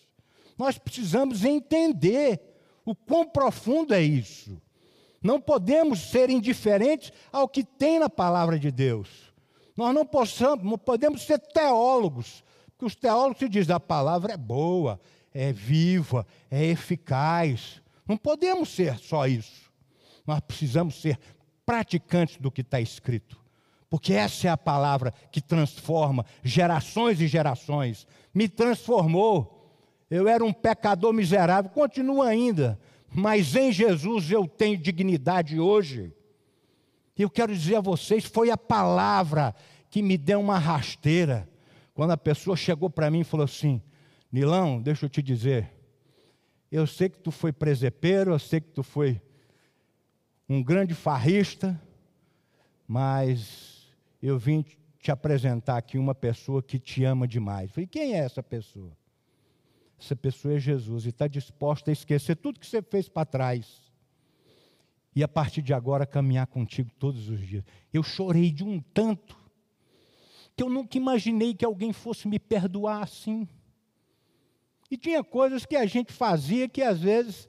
Nós 0.57 0.79
precisamos 0.79 1.45
entender 1.45 2.41
O 2.85 2.95
quão 2.95 3.27
profundo 3.27 3.95
é 3.95 4.03
isso? 4.03 4.61
Não 5.23 5.41
podemos 5.41 6.11
ser 6.11 6.31
indiferentes 6.31 7.13
ao 7.33 7.49
que 7.49 7.63
tem 7.63 8.01
na 8.01 8.11
palavra 8.11 8.59
de 8.59 8.71
Deus. 8.71 9.09
Nós 9.77 9.95
não, 9.95 10.05
possamos, 10.05 10.65
não 10.65 10.77
podemos 10.77 11.23
ser 11.23 11.39
teólogos, 11.39 12.43
porque 12.83 12.87
os 12.87 12.95
teólogos 12.97 13.39
se 13.39 13.49
dizem 13.49 13.75
a 13.75 13.79
palavra 13.79 14.33
é 14.33 14.37
boa, 14.37 15.01
é 15.33 15.53
viva, 15.53 16.27
é 16.51 16.65
eficaz. 16.67 17.81
Não 18.09 18.17
podemos 18.17 18.71
ser 18.71 18.99
só 18.99 19.27
isso. 19.27 19.71
Nós 20.27 20.41
precisamos 20.41 21.01
ser 21.01 21.17
praticantes 21.65 22.39
do 22.39 22.51
que 22.51 22.61
está 22.61 22.81
escrito. 22.81 23.41
Porque 23.89 24.13
essa 24.13 24.49
é 24.49 24.51
a 24.51 24.57
palavra 24.57 25.15
que 25.31 25.41
transforma 25.41 26.27
gerações 26.43 27.21
e 27.21 27.29
gerações. 27.29 28.07
Me 28.35 28.49
transformou. 28.49 29.71
Eu 30.11 30.27
era 30.27 30.45
um 30.45 30.53
pecador 30.53 31.13
miserável, 31.13 31.71
continuo 31.71 32.21
ainda, 32.21 32.79
mas 33.15 33.55
em 33.55 33.71
Jesus 33.71 34.31
eu 34.31 34.47
tenho 34.49 34.77
dignidade 34.77 35.61
hoje. 35.61 36.13
E 37.17 37.23
eu 37.23 37.31
quero 37.31 37.55
dizer 37.55 37.77
a 37.77 37.81
vocês: 37.81 38.25
foi 38.25 38.51
a 38.51 38.59
palavra 38.59 39.55
que 39.89 40.03
me 40.03 40.19
deu 40.19 40.41
uma 40.41 40.59
rasteira. 40.59 41.52
Quando 41.95 42.13
a 42.13 42.17
pessoa 42.17 42.57
chegou 42.57 42.89
para 42.89 43.11
mim 43.11 43.21
e 43.21 43.25
falou 43.25 43.45
assim: 43.45 43.83
Nilão, 44.31 44.81
deixa 44.81 45.07
eu 45.07 45.11
te 45.11 45.23
dizer, 45.23 45.71
eu 46.71 46.87
sei 46.87 47.09
que 47.11 47.19
tu 47.19 47.31
foi 47.31 47.53
presepeiro, 47.53 48.33
eu 48.33 48.39
sei 48.39 48.61
que 48.61 48.71
tu 48.71 48.83
foi 48.83 49.21
um 50.49 50.63
grande 50.63 50.95
farrista, 50.95 51.81
mas 52.89 53.87
eu 54.23 54.39
vim 54.39 54.65
te 54.99 55.11
apresentar 55.11 55.77
aqui 55.77 55.99
uma 55.99 56.15
pessoa 56.15 56.63
que 56.63 56.79
te 56.79 57.05
ama 57.05 57.29
demais. 57.29 57.69
Eu 57.69 57.75
falei, 57.75 57.87
quem 57.87 58.15
é 58.15 58.19
essa 58.19 58.43
pessoa? 58.43 58.97
Essa 60.01 60.17
pessoa 60.17 60.55
é 60.55 60.59
Jesus 60.59 61.05
e 61.05 61.11
está 61.11 61.27
disposta 61.27 61.91
a 61.91 61.93
esquecer 61.93 62.37
tudo 62.37 62.59
que 62.59 62.67
você 62.67 62.81
fez 62.81 63.09
para 63.09 63.27
trás. 63.27 63.93
E 65.15 65.23
a 65.23 65.29
partir 65.29 65.61
de 65.61 65.75
agora 65.75 66.07
caminhar 66.07 66.47
contigo 66.47 66.91
todos 66.99 67.29
os 67.29 67.41
dias. 67.41 67.65
Eu 67.93 68.03
chorei 68.03 68.51
de 68.51 68.65
um 68.65 68.81
tanto 68.81 69.37
que 70.57 70.63
eu 70.63 70.69
nunca 70.69 70.97
imaginei 70.97 71.55
que 71.55 71.65
alguém 71.65 71.93
fosse 71.93 72.29
me 72.29 72.39
perdoar 72.39 73.03
assim. 73.03 73.49
E 74.91 74.97
tinha 74.97 75.25
coisas 75.25 75.65
que 75.65 75.77
a 75.77 75.87
gente 75.87 76.13
fazia 76.13 76.69
que 76.69 76.83
às 76.83 77.01
vezes 77.01 77.49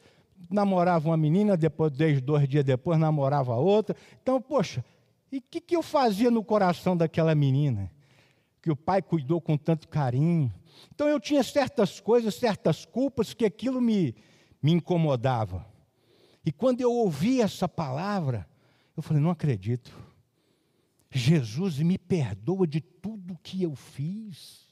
namorava 0.49 1.09
uma 1.09 1.17
menina, 1.17 1.57
depois, 1.57 1.91
dois 1.91 2.47
dias 2.47 2.63
depois, 2.63 2.97
namorava 2.97 3.55
outra. 3.55 3.95
Então, 4.21 4.41
poxa, 4.41 4.83
e 5.31 5.39
o 5.39 5.43
que, 5.49 5.59
que 5.59 5.75
eu 5.75 5.81
fazia 5.81 6.29
no 6.29 6.43
coração 6.43 6.95
daquela 6.95 7.33
menina? 7.33 7.91
Que 8.61 8.71
o 8.71 8.75
pai 8.75 9.01
cuidou 9.01 9.41
com 9.41 9.57
tanto 9.57 9.87
carinho. 9.87 10.53
Então 10.93 11.07
eu 11.07 11.19
tinha 11.19 11.43
certas 11.43 11.99
coisas, 11.99 12.35
certas 12.35 12.85
culpas 12.85 13.33
que 13.33 13.43
aquilo 13.43 13.81
me, 13.81 14.15
me 14.61 14.71
incomodava. 14.71 15.65
E 16.45 16.51
quando 16.51 16.81
eu 16.81 16.91
ouvi 16.91 17.41
essa 17.41 17.67
palavra, 17.67 18.47
eu 18.95 19.03
falei: 19.03 19.21
não 19.21 19.31
acredito. 19.31 19.91
Jesus 21.13 21.77
me 21.79 21.97
perdoa 21.97 22.65
de 22.65 22.81
tudo 22.81 23.37
que 23.43 23.61
eu 23.61 23.75
fiz. 23.75 24.67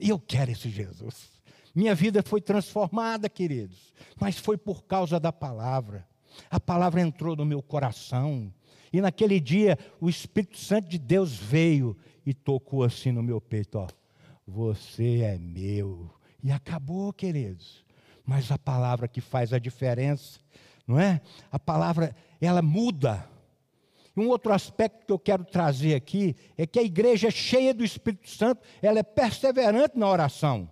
E 0.00 0.08
eu 0.08 0.18
quero 0.18 0.50
esse 0.50 0.70
Jesus. 0.70 1.30
Minha 1.74 1.94
vida 1.94 2.22
foi 2.22 2.40
transformada, 2.40 3.28
queridos, 3.28 3.92
mas 4.18 4.38
foi 4.38 4.56
por 4.56 4.84
causa 4.84 5.20
da 5.20 5.30
palavra. 5.30 6.08
A 6.50 6.58
palavra 6.58 7.02
entrou 7.02 7.36
no 7.36 7.44
meu 7.44 7.62
coração. 7.62 8.52
E 8.90 9.00
naquele 9.00 9.38
dia, 9.38 9.78
o 10.00 10.08
Espírito 10.08 10.56
Santo 10.56 10.88
de 10.88 10.98
Deus 10.98 11.36
veio 11.36 11.94
e 12.24 12.32
tocou 12.32 12.82
assim 12.82 13.12
no 13.12 13.22
meu 13.22 13.40
peito: 13.40 13.78
ó, 13.78 13.88
Você 14.46 15.20
é 15.20 15.38
meu. 15.38 16.10
E 16.42 16.50
acabou, 16.50 17.12
queridos. 17.12 17.84
Mas 18.24 18.50
a 18.50 18.58
palavra 18.58 19.06
que 19.06 19.20
faz 19.20 19.52
a 19.52 19.58
diferença, 19.58 20.40
não 20.86 20.98
é? 20.98 21.20
A 21.52 21.58
palavra, 21.58 22.16
ela 22.40 22.62
muda. 22.62 23.28
Um 24.16 24.28
outro 24.28 24.52
aspecto 24.52 25.04
que 25.04 25.12
eu 25.12 25.18
quero 25.18 25.44
trazer 25.44 25.94
aqui 25.94 26.34
é 26.56 26.66
que 26.66 26.78
a 26.78 26.82
igreja 26.82 27.30
cheia 27.30 27.74
do 27.74 27.84
Espírito 27.84 28.30
Santo, 28.30 28.62
ela 28.80 28.98
é 28.98 29.02
perseverante 29.02 29.98
na 29.98 30.08
oração. 30.08 30.70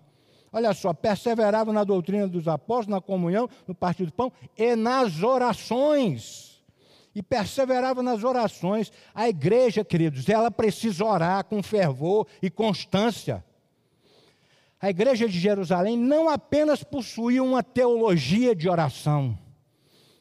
Olha 0.51 0.73
só, 0.73 0.95
perseverava 0.95 1.73
na 1.73 1.85
doutrina 1.85 2.27
dos 2.27 2.49
apóstolos, 2.49 2.87
na 2.87 3.01
comunhão, 3.03 3.49
no 3.67 3.75
partido 3.75 4.07
do 4.07 4.13
pão 4.13 4.33
e 4.57 4.75
nas 4.75 5.23
orações. 5.23 6.63
E 7.15 7.23
perseverava 7.23 8.03
nas 8.03 8.25
orações. 8.25 8.91
A 9.15 9.29
igreja, 9.29 9.85
queridos, 9.85 10.27
ela 10.29 10.51
precisa 10.51 11.05
orar 11.05 11.45
com 11.45 11.63
fervor 11.63 12.27
e 12.41 12.49
constância. 12.49 13.45
A 14.81 14.89
igreja 14.89 15.29
de 15.29 15.39
Jerusalém 15.39 15.99
não 15.99 16.31
apenas 16.31 16.83
possuía 16.83 17.43
uma 17.43 17.63
teologia 17.63 18.55
de 18.55 18.69
oração, 18.69 19.39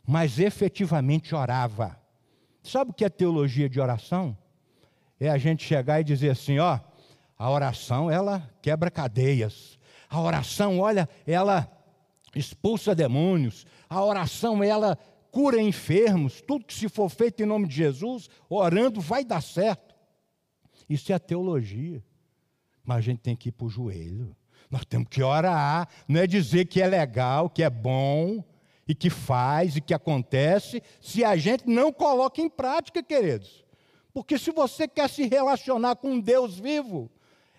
mas 0.06 0.40
efetivamente 0.40 1.34
orava. 1.34 2.03
Sabe 2.64 2.92
o 2.92 2.94
que 2.94 3.04
é 3.04 3.10
teologia 3.10 3.70
de 3.70 3.80
oração? 3.80 4.38
É 5.20 5.30
a 5.30 5.38
gente 5.38 5.64
chegar 5.64 6.00
e 6.00 6.04
dizer 6.04 6.30
assim, 6.30 6.60
ó, 6.60 6.80
a 7.38 7.50
oração 7.50 8.10
ela 8.10 8.50
quebra 8.62 8.90
cadeias. 8.90 9.78
A 10.10 10.22
oração, 10.22 10.80
olha, 10.80 11.10
ela 11.28 11.70
expulsa 12.34 12.96
demônios. 12.96 13.66
A 13.90 14.04
oração, 14.04 14.64
ela 14.64 14.98
cura 15.30 15.62
enfermos. 15.62 16.42
Tudo 16.42 16.66
que 16.66 16.74
se 16.74 16.88
for 16.88 17.10
feito 17.10 17.44
em 17.44 17.46
nome 17.46 17.68
de 17.68 17.76
Jesus, 17.76 18.30
orando, 18.50 19.02
vai 19.02 19.26
dar 19.26 19.42
certo. 19.42 19.94
Isso 20.88 21.12
é 21.12 21.16
a 21.16 21.20
teologia. 21.20 22.02
Mas 22.84 22.98
a 22.98 23.02
gente 23.02 23.20
tem 23.20 23.36
que 23.36 23.50
ir 23.50 23.52
para 23.52 23.66
o 23.66 23.70
joelho. 23.70 24.36
Nós 24.70 24.86
temos 24.86 25.08
que 25.10 25.22
orar. 25.22 25.88
Não 26.08 26.22
é 26.22 26.28
dizer 26.28 26.66
que 26.66 26.82
é 26.82 26.88
legal, 26.88 27.50
que 27.50 27.62
é 27.62 27.70
bom, 27.70 28.44
e 28.88 28.94
que 28.94 29.10
faz, 29.10 29.76
e 29.76 29.82
que 29.82 29.94
acontece, 29.94 30.82
se 31.02 31.24
a 31.24 31.36
gente 31.36 31.68
não 31.68 31.92
coloca 31.92 32.42
em 32.42 32.50
prática, 32.50 33.02
queridos. 33.02 33.64
Porque 34.14 34.38
se 34.38 34.52
você 34.52 34.88
quer 34.88 35.10
se 35.10 35.26
relacionar 35.28 35.96
com 35.96 36.20
Deus 36.20 36.60
vivo, 36.60 37.10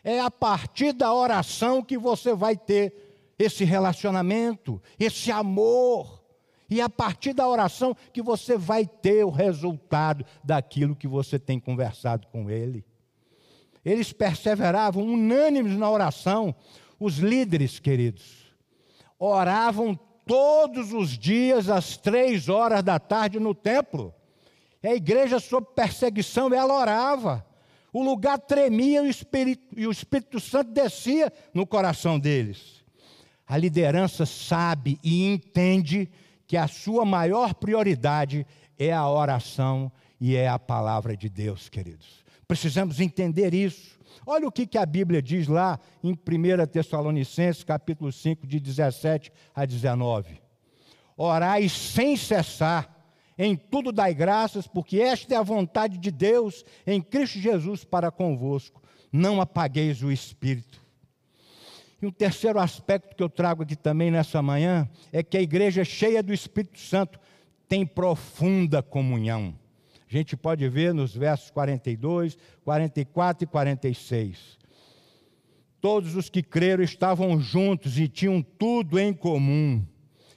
é 0.03 0.21
a 0.21 0.31
partir 0.31 0.93
da 0.93 1.13
oração 1.13 1.83
que 1.83 1.97
você 1.97 2.35
vai 2.35 2.57
ter 2.57 2.95
esse 3.39 3.65
relacionamento, 3.65 4.81
esse 4.99 5.33
amor. 5.33 6.23
E 6.69 6.81
é 6.81 6.85
a 6.85 6.89
partir 6.89 7.33
da 7.33 7.49
oração 7.49 7.97
que 8.13 8.23
você 8.23 8.57
vai 8.57 8.87
ter 8.87 9.25
o 9.25 9.31
resultado 9.31 10.25
daquilo 10.43 10.97
que 10.97 11.09
você 11.09 11.39
tem 11.39 11.59
conversado 11.59 12.27
com 12.29 12.51
ele. 12.51 12.85
Eles 13.85 14.13
perseveravam 14.13 15.05
unânimes 15.05 15.77
na 15.77 15.91
oração. 15.91 16.55
Os 16.99 17.19
líderes, 17.19 17.79
queridos, 17.79 18.55
oravam 19.19 19.99
todos 20.27 20.93
os 20.93 21.19
dias 21.19 21.69
às 21.69 21.97
três 21.97 22.49
horas 22.49 22.83
da 22.83 22.99
tarde 22.99 23.39
no 23.39 23.55
templo. 23.55 24.15
A 24.83 24.95
igreja, 24.95 25.41
sob 25.41 25.67
perseguição, 25.75 26.53
ela 26.53 26.75
orava 26.75 27.45
o 27.93 28.03
lugar 28.03 28.39
tremia 28.39 29.03
e 29.03 29.07
o, 29.07 29.11
Espírito, 29.11 29.63
e 29.77 29.87
o 29.87 29.93
Espírito 29.93 30.41
Santo 30.41 30.73
descia 30.73 31.33
no 31.55 31.65
coração 31.65 32.19
deles. 32.19 32.85
A 33.47 33.57
liderança 33.57 34.27
sabe 34.27 34.99
e 35.03 35.25
entende 35.27 36.11
que 36.47 36.57
a 36.57 36.67
sua 36.67 37.05
maior 37.05 37.55
prioridade 37.55 38.45
é 38.79 38.93
a 38.93 39.09
oração 39.09 39.93
e 40.21 40.35
é 40.35 40.49
a 40.49 40.59
palavra 40.59 41.17
de 41.17 41.29
Deus, 41.29 41.69
queridos. 41.69 42.25
Precisamos 42.49 43.01
entender 43.01 43.55
isso. 43.55 43.93
Olha 44.27 44.47
o 44.47 44.53
que, 44.53 44.67
que 44.67 44.79
a 44.79 44.87
Bíblia 44.87 45.21
diz 45.21 45.47
lá 45.49 45.79
em 46.03 46.13
1 46.13 46.67
Tessalonicenses, 46.67 47.63
capítulo 47.63 48.11
5, 48.11 48.47
de 48.47 48.59
17 48.59 49.33
a 49.55 49.65
19. 49.65 50.41
Orai 51.17 51.69
sem 51.69 52.17
cessar 52.17 52.95
em 53.37 53.57
tudo 53.57 53.91
dai 53.93 54.15
graças, 54.15 54.67
porque 54.67 54.99
esta 54.99 55.35
é 55.35 55.37
a 55.37 55.43
vontade 55.43 55.99
de 55.99 56.11
Deus 56.11 56.65
em 56.87 57.03
Cristo 57.03 57.39
Jesus 57.39 57.85
para 57.85 58.11
convosco. 58.11 58.83
Não 59.13 59.41
apagueis 59.41 60.03
o 60.03 60.11
espírito. 60.11 60.83
E 62.01 62.07
um 62.07 62.11
terceiro 62.11 62.59
aspecto 62.59 63.17
que 63.17 63.23
eu 63.23 63.29
trago 63.29 63.63
aqui 63.63 63.77
também 63.77 64.11
nessa 64.11 64.41
manhã 64.43 64.89
é 65.13 65.23
que 65.23 65.37
a 65.37 65.43
igreja 65.43 65.85
cheia 65.85 66.23
do 66.23 66.33
Espírito 66.33 66.79
Santo 66.79 67.19
tem 67.69 67.87
profunda 67.87 68.83
comunhão. 68.83 69.55
A 70.14 70.16
gente 70.16 70.37
pode 70.37 70.68
ver 70.68 70.94
nos 70.94 71.12
versos 71.12 71.50
42, 71.50 72.38
44 72.64 73.42
e 73.42 73.46
46. 73.48 74.57
Todos 75.81 76.14
os 76.14 76.31
que 76.31 76.40
creram 76.40 76.85
estavam 76.85 77.40
juntos 77.40 77.98
e 77.98 78.07
tinham 78.07 78.40
tudo 78.40 78.96
em 78.96 79.12
comum. 79.12 79.85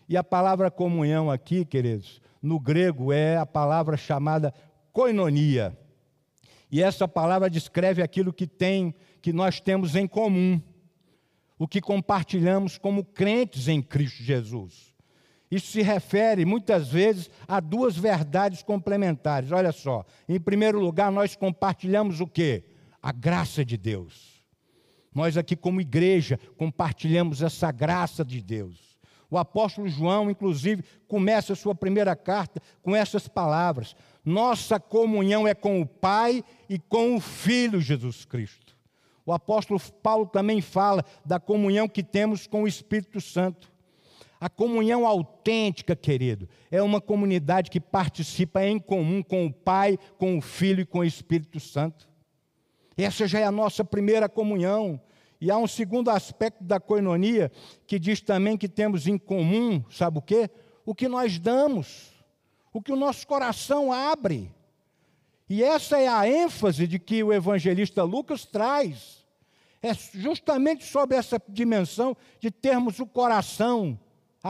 E 0.09 0.17
a 0.17 0.23
palavra 0.23 0.71
comunhão 0.71 1.29
aqui, 1.29 1.63
queridos, 1.63 2.19
no 2.41 2.59
grego 2.59 3.13
é 3.13 3.37
a 3.37 3.45
palavra 3.45 3.95
chamada 3.95 4.51
koinonia. 4.91 5.77
E 6.71 6.81
essa 6.81 7.07
palavra 7.07 7.47
descreve 7.47 8.01
aquilo 8.01 8.33
que 8.33 8.47
tem, 8.47 8.95
que 9.21 9.31
nós 9.31 9.61
temos 9.61 9.95
em 9.95 10.07
comum, 10.07 10.59
o 11.55 11.67
que 11.67 11.81
compartilhamos 11.81 12.79
como 12.79 13.05
crentes 13.05 13.67
em 13.67 13.79
Cristo 13.79 14.23
Jesus. 14.23 14.86
Isso 15.49 15.67
se 15.67 15.81
refere 15.81 16.45
muitas 16.45 16.89
vezes 16.89 17.29
a 17.47 17.59
duas 17.59 17.97
verdades 17.97 18.61
complementares. 18.61 19.51
Olha 19.51 19.71
só, 19.71 20.05
em 20.27 20.39
primeiro 20.39 20.79
lugar, 20.79 21.11
nós 21.11 21.35
compartilhamos 21.35 22.19
o 22.19 22.27
quê? 22.27 22.65
A 23.01 23.11
graça 23.11 23.63
de 23.63 23.77
Deus. 23.77 24.43
Nós 25.13 25.37
aqui 25.37 25.55
como 25.55 25.81
igreja 25.81 26.39
compartilhamos 26.57 27.41
essa 27.41 27.71
graça 27.71 28.25
de 28.25 28.41
Deus. 28.41 28.97
O 29.29 29.37
apóstolo 29.37 29.87
João, 29.87 30.29
inclusive, 30.29 30.83
começa 31.07 31.53
a 31.53 31.55
sua 31.55 31.75
primeira 31.75 32.15
carta 32.15 32.61
com 32.81 32.95
essas 32.95 33.27
palavras: 33.27 33.95
Nossa 34.23 34.79
comunhão 34.79 35.47
é 35.47 35.53
com 35.53 35.81
o 35.81 35.85
Pai 35.85 36.43
e 36.69 36.77
com 36.77 37.15
o 37.15 37.19
Filho 37.19 37.81
Jesus 37.81 38.25
Cristo. 38.25 38.75
O 39.25 39.33
apóstolo 39.33 39.79
Paulo 40.01 40.25
também 40.25 40.61
fala 40.61 41.03
da 41.25 41.39
comunhão 41.39 41.89
que 41.89 42.01
temos 42.01 42.47
com 42.47 42.63
o 42.63 42.67
Espírito 42.67 43.19
Santo. 43.19 43.69
A 44.39 44.49
comunhão 44.49 45.07
autêntica, 45.07 45.95
querido, 45.95 46.47
é 46.69 46.81
uma 46.81 47.01
comunidade 47.01 47.71
que 47.71 47.79
participa 47.79 48.63
em 48.63 48.77
comum 48.77 49.23
com 49.23 49.47
o 49.47 49.53
Pai, 49.53 49.97
com 50.17 50.37
o 50.37 50.41
Filho 50.41 50.81
e 50.81 50.85
com 50.85 50.99
o 50.99 51.03
Espírito 51.03 51.59
Santo. 51.59 52.07
Essa 52.95 53.27
já 53.27 53.39
é 53.39 53.43
a 53.45 53.51
nossa 53.51 53.83
primeira 53.83 54.29
comunhão. 54.29 54.99
E 55.39 55.51
há 55.51 55.57
um 55.57 55.67
segundo 55.67 56.09
aspecto 56.09 56.63
da 56.63 56.79
coinonia 56.79 57.51
que 57.85 57.99
diz 57.99 58.21
também 58.21 58.57
que 58.57 58.67
temos 58.67 59.07
em 59.07 59.17
comum, 59.17 59.83
sabe 59.89 60.17
o 60.19 60.21
quê? 60.21 60.49
O 60.85 60.95
que 60.95 61.07
nós 61.07 61.37
damos, 61.37 62.11
o 62.73 62.81
que 62.81 62.91
o 62.91 62.95
nosso 62.95 63.25
coração 63.27 63.91
abre. 63.91 64.51
E 65.49 65.63
essa 65.63 65.99
é 65.99 66.07
a 66.07 66.27
ênfase 66.27 66.87
de 66.87 66.99
que 66.99 67.23
o 67.23 67.31
evangelista 67.31 68.03
Lucas 68.03 68.45
traz. 68.45 69.25
É 69.81 69.93
justamente 69.93 70.83
sobre 70.85 71.15
essa 71.15 71.41
dimensão 71.47 72.17
de 72.39 72.51
termos 72.51 72.99
o 72.99 73.05
coração 73.05 73.99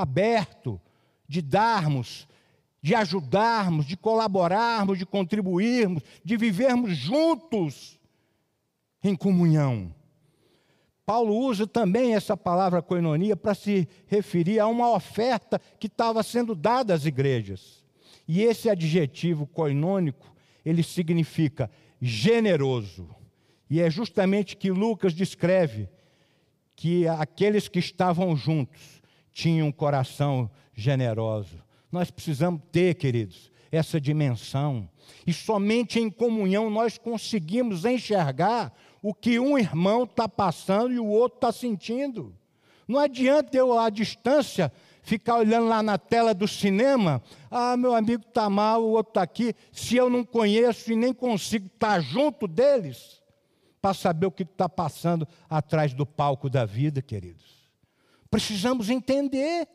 aberto, 0.01 0.79
de 1.27 1.41
darmos, 1.41 2.27
de 2.81 2.95
ajudarmos, 2.95 3.85
de 3.85 3.97
colaborarmos, 3.97 4.97
de 4.97 5.05
contribuirmos, 5.05 6.03
de 6.23 6.37
vivermos 6.37 6.95
juntos 6.95 7.99
em 9.03 9.15
comunhão. 9.15 9.93
Paulo 11.05 11.37
usa 11.37 11.65
também 11.65 12.15
essa 12.15 12.35
palavra 12.35 12.81
coinonia 12.81 13.35
para 13.35 13.53
se 13.53 13.87
referir 14.07 14.59
a 14.59 14.67
uma 14.67 14.91
oferta 14.91 15.59
que 15.79 15.87
estava 15.87 16.21
sendo 16.21 16.53
dada 16.53 16.93
às 16.93 17.05
igrejas. 17.05 17.83
E 18.27 18.41
esse 18.41 18.69
adjetivo 18.69 19.47
coinônico, 19.47 20.35
ele 20.65 20.83
significa 20.83 21.71
generoso. 22.01 23.09
E 23.69 23.79
é 23.79 23.89
justamente 23.89 24.57
que 24.57 24.69
Lucas 24.69 25.13
descreve 25.13 25.89
que 26.75 27.07
aqueles 27.07 27.67
que 27.67 27.79
estavam 27.79 28.35
juntos 28.35 28.96
tinham 29.37 29.67
um 29.67 29.71
coração 29.71 30.49
generoso. 30.73 31.63
Nós 31.91 32.09
precisamos 32.09 32.59
ter, 32.71 32.95
queridos, 32.95 33.51
essa 33.71 34.01
dimensão. 34.01 34.89
E 35.27 35.31
somente 35.31 35.99
em 35.99 36.09
comunhão 36.09 36.71
nós 36.71 36.97
conseguimos 36.97 37.85
enxergar 37.85 38.73
o 38.99 39.13
que 39.13 39.39
um 39.39 39.55
irmão 39.55 40.05
está 40.05 40.27
passando 40.27 40.91
e 40.91 40.97
o 40.97 41.05
outro 41.05 41.37
está 41.37 41.51
sentindo. 41.51 42.35
Não 42.87 42.97
adianta 42.97 43.55
eu, 43.55 43.77
à 43.77 43.91
distância, 43.91 44.73
ficar 45.03 45.37
olhando 45.37 45.67
lá 45.67 45.83
na 45.83 45.99
tela 45.99 46.33
do 46.33 46.47
cinema, 46.47 47.21
ah, 47.51 47.77
meu 47.77 47.93
amigo 47.93 48.23
está 48.27 48.49
mal, 48.49 48.83
o 48.83 48.93
outro 48.93 49.11
está 49.11 49.21
aqui, 49.21 49.53
se 49.71 49.95
eu 49.95 50.09
não 50.09 50.23
conheço 50.23 50.91
e 50.91 50.95
nem 50.95 51.13
consigo 51.13 51.67
estar 51.67 52.01
junto 52.01 52.47
deles, 52.47 53.21
para 53.79 53.93
saber 53.93 54.25
o 54.25 54.31
que 54.31 54.41
está 54.41 54.67
passando 54.67 55.27
atrás 55.47 55.93
do 55.93 56.07
palco 56.07 56.49
da 56.49 56.65
vida, 56.65 57.03
queridos. 57.03 57.56
Precisamos 58.29 58.89
entender. 58.89 59.67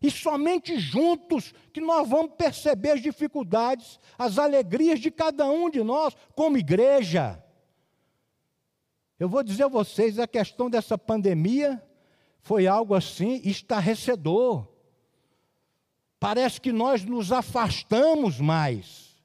E 0.00 0.10
somente 0.10 0.78
juntos 0.78 1.54
que 1.72 1.80
nós 1.80 2.08
vamos 2.08 2.32
perceber 2.36 2.90
as 2.90 3.02
dificuldades, 3.02 3.98
as 4.18 4.38
alegrias 4.38 5.00
de 5.00 5.10
cada 5.10 5.46
um 5.50 5.70
de 5.70 5.82
nós, 5.82 6.14
como 6.34 6.58
igreja. 6.58 7.42
Eu 9.18 9.28
vou 9.28 9.42
dizer 9.42 9.64
a 9.64 9.68
vocês, 9.68 10.18
a 10.18 10.26
questão 10.26 10.68
dessa 10.68 10.98
pandemia 10.98 11.82
foi 12.40 12.66
algo 12.66 12.94
assim 12.94 13.40
estarrecedor. 13.44 14.68
Parece 16.18 16.60
que 16.60 16.72
nós 16.72 17.04
nos 17.04 17.32
afastamos 17.32 18.40
mais. 18.40 19.16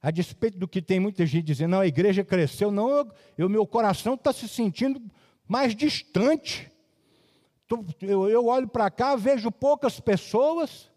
A 0.00 0.10
despeito 0.10 0.58
do 0.58 0.66
que 0.66 0.82
tem 0.82 0.98
muita 0.98 1.24
gente 1.24 1.44
dizendo, 1.44 1.72
não, 1.72 1.80
a 1.80 1.86
igreja 1.86 2.24
cresceu, 2.24 2.70
não, 2.70 3.08
o 3.38 3.48
meu 3.48 3.66
coração 3.66 4.14
está 4.14 4.32
se 4.32 4.48
sentindo 4.48 5.00
mais 5.46 5.76
distante. 5.76 6.71
Eu, 8.00 8.46
olho 8.46 8.68
para 8.68 8.90
cá, 8.90 9.16
vejo 9.16 9.50
poucas 9.50 10.00
pessoas, 10.00 10.90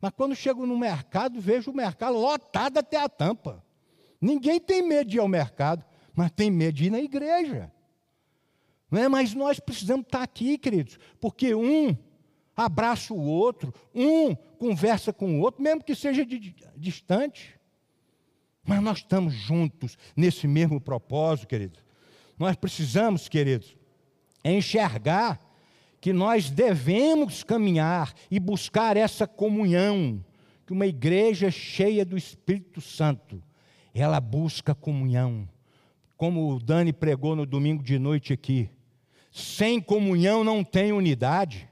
mas 0.00 0.12
quando 0.12 0.34
chego 0.34 0.66
no 0.66 0.78
mercado, 0.78 1.40
vejo 1.40 1.70
o 1.70 1.74
mercado 1.74 2.16
lotado 2.16 2.78
até 2.78 2.96
a 2.96 3.08
tampa. 3.08 3.64
Ninguém 4.20 4.60
tem 4.60 4.82
medo 4.82 5.10
de 5.10 5.16
ir 5.16 5.20
ao 5.20 5.28
mercado 5.28 5.84
mas 6.16 6.30
tem 6.30 6.50
medo 6.50 6.74
de 6.74 6.86
ir 6.86 6.90
na 6.90 6.98
igreja. 6.98 7.70
Não 8.90 9.00
é? 9.00 9.06
Mas 9.06 9.34
nós 9.34 9.60
precisamos 9.60 10.06
estar 10.06 10.22
aqui, 10.22 10.56
queridos, 10.56 10.98
porque 11.20 11.54
um 11.54 11.94
abraça 12.56 13.12
o 13.12 13.20
outro, 13.20 13.72
um 13.94 14.34
conversa 14.34 15.12
com 15.12 15.38
o 15.38 15.40
outro, 15.40 15.62
mesmo 15.62 15.84
que 15.84 15.94
seja 15.94 16.24
de, 16.24 16.56
distante. 16.74 17.60
Mas 18.64 18.82
nós 18.82 18.98
estamos 18.98 19.34
juntos 19.34 19.98
nesse 20.16 20.48
mesmo 20.48 20.80
propósito, 20.80 21.48
queridos. 21.48 21.84
Nós 22.38 22.56
precisamos, 22.56 23.28
queridos, 23.28 23.76
enxergar 24.42 25.38
que 26.06 26.12
nós 26.12 26.50
devemos 26.50 27.42
caminhar 27.42 28.14
e 28.30 28.38
buscar 28.38 28.96
essa 28.96 29.26
comunhão, 29.26 30.24
que 30.64 30.72
uma 30.72 30.86
igreja 30.86 31.50
cheia 31.50 32.04
do 32.04 32.16
Espírito 32.16 32.80
Santo, 32.80 33.42
ela 33.92 34.20
busca 34.20 34.72
comunhão 34.72 35.48
como 36.16 36.48
o 36.48 36.60
Dani 36.60 36.92
pregou 36.92 37.34
no 37.34 37.44
domingo 37.44 37.82
de 37.82 37.98
noite 37.98 38.32
aqui, 38.32 38.70
sem 39.32 39.80
comunhão 39.80 40.44
não 40.44 40.62
tem 40.62 40.92
unidade. 40.92 41.68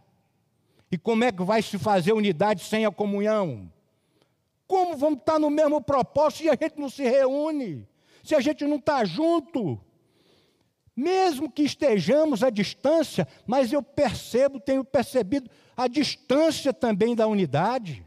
E 0.90 0.98
como 0.98 1.22
é 1.22 1.30
que 1.30 1.44
vai 1.44 1.62
se 1.62 1.78
fazer 1.78 2.12
unidade 2.12 2.64
sem 2.64 2.84
a 2.84 2.90
comunhão? 2.90 3.70
Como 4.66 4.96
vamos 4.96 5.20
estar 5.20 5.38
no 5.38 5.48
mesmo 5.48 5.80
propósito 5.80 6.42
se 6.42 6.48
a 6.48 6.58
gente 6.60 6.76
não 6.76 6.90
se 6.90 7.04
reúne? 7.04 7.86
Se 8.24 8.34
a 8.34 8.40
gente 8.40 8.64
não 8.64 8.78
está 8.78 9.04
junto? 9.04 9.80
Mesmo 10.96 11.50
que 11.50 11.62
estejamos 11.62 12.42
à 12.42 12.50
distância, 12.50 13.26
mas 13.46 13.72
eu 13.72 13.82
percebo, 13.82 14.60
tenho 14.60 14.84
percebido 14.84 15.50
a 15.76 15.88
distância 15.88 16.72
também 16.72 17.16
da 17.16 17.26
unidade. 17.26 18.04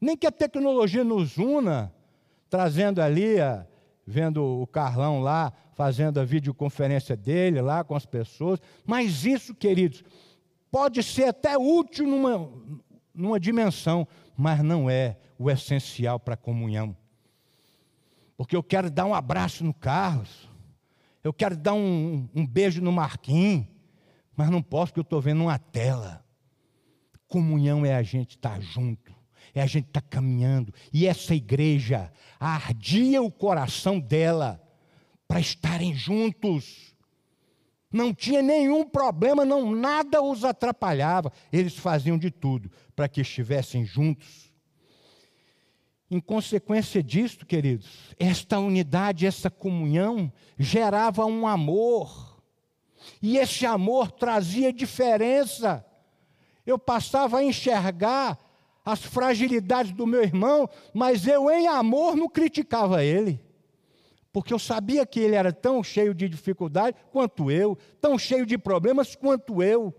Nem 0.00 0.16
que 0.16 0.26
a 0.26 0.32
tecnologia 0.32 1.02
nos 1.02 1.38
una, 1.38 1.92
trazendo 2.50 3.00
ali 3.00 3.40
a, 3.40 3.66
vendo 4.06 4.44
o 4.44 4.66
Carlão 4.66 5.20
lá 5.20 5.52
fazendo 5.76 6.18
a 6.18 6.24
videoconferência 6.24 7.14
dele 7.14 7.60
lá 7.60 7.84
com 7.84 7.94
as 7.94 8.06
pessoas. 8.06 8.58
Mas 8.84 9.26
isso, 9.26 9.54
queridos, 9.54 10.02
pode 10.70 11.02
ser 11.02 11.24
até 11.24 11.56
útil 11.58 12.06
numa, 12.06 12.50
numa 13.14 13.38
dimensão, 13.38 14.08
mas 14.34 14.62
não 14.62 14.88
é 14.88 15.18
o 15.38 15.50
essencial 15.50 16.18
para 16.18 16.32
a 16.32 16.38
comunhão. 16.38 16.96
Porque 18.38 18.56
eu 18.56 18.62
quero 18.62 18.90
dar 18.90 19.04
um 19.04 19.14
abraço 19.14 19.64
no 19.64 19.74
Carlos, 19.74 20.48
eu 21.26 21.32
quero 21.32 21.56
dar 21.56 21.74
um, 21.74 22.28
um 22.34 22.46
beijo 22.46 22.80
no 22.80 22.92
Marquinhos, 22.92 23.66
mas 24.36 24.50
não 24.50 24.62
posso 24.62 24.92
porque 24.92 25.00
eu 25.00 25.02
estou 25.02 25.20
vendo 25.20 25.42
uma 25.42 25.58
tela. 25.58 26.24
Comunhão 27.28 27.84
é 27.84 27.94
a 27.94 28.02
gente 28.02 28.36
estar 28.36 28.54
tá 28.54 28.60
junto 28.60 29.16
é 29.58 29.62
a 29.62 29.66
gente 29.66 29.86
estar 29.86 30.02
tá 30.02 30.08
caminhando. 30.08 30.72
E 30.92 31.06
essa 31.06 31.34
igreja 31.34 32.12
ardia 32.38 33.22
o 33.22 33.30
coração 33.30 33.98
dela 33.98 34.62
para 35.26 35.40
estarem 35.40 35.94
juntos. 35.94 36.94
Não 37.90 38.12
tinha 38.12 38.42
nenhum 38.42 38.84
problema, 38.84 39.44
não 39.44 39.74
nada 39.74 40.20
os 40.20 40.44
atrapalhava. 40.44 41.32
Eles 41.50 41.76
faziam 41.76 42.18
de 42.18 42.30
tudo 42.30 42.70
para 42.94 43.08
que 43.08 43.22
estivessem 43.22 43.84
juntos. 43.84 44.45
Em 46.10 46.20
consequência 46.20 47.02
disto, 47.02 47.44
queridos, 47.44 48.14
esta 48.18 48.58
unidade, 48.60 49.26
essa 49.26 49.50
comunhão 49.50 50.32
gerava 50.56 51.26
um 51.26 51.46
amor. 51.46 52.40
E 53.20 53.38
esse 53.38 53.66
amor 53.66 54.12
trazia 54.12 54.72
diferença. 54.72 55.84
Eu 56.64 56.78
passava 56.78 57.38
a 57.38 57.44
enxergar 57.44 58.38
as 58.84 59.02
fragilidades 59.02 59.90
do 59.92 60.06
meu 60.06 60.22
irmão, 60.22 60.70
mas 60.94 61.26
eu, 61.26 61.50
em 61.50 61.66
amor, 61.66 62.16
não 62.16 62.28
criticava 62.28 63.02
ele. 63.02 63.44
Porque 64.32 64.54
eu 64.54 64.60
sabia 64.60 65.04
que 65.04 65.18
ele 65.18 65.34
era 65.34 65.52
tão 65.52 65.82
cheio 65.82 66.14
de 66.14 66.28
dificuldade 66.28 66.96
quanto 67.10 67.50
eu, 67.50 67.76
tão 68.00 68.16
cheio 68.16 68.46
de 68.46 68.56
problemas 68.56 69.16
quanto 69.16 69.60
eu. 69.60 69.92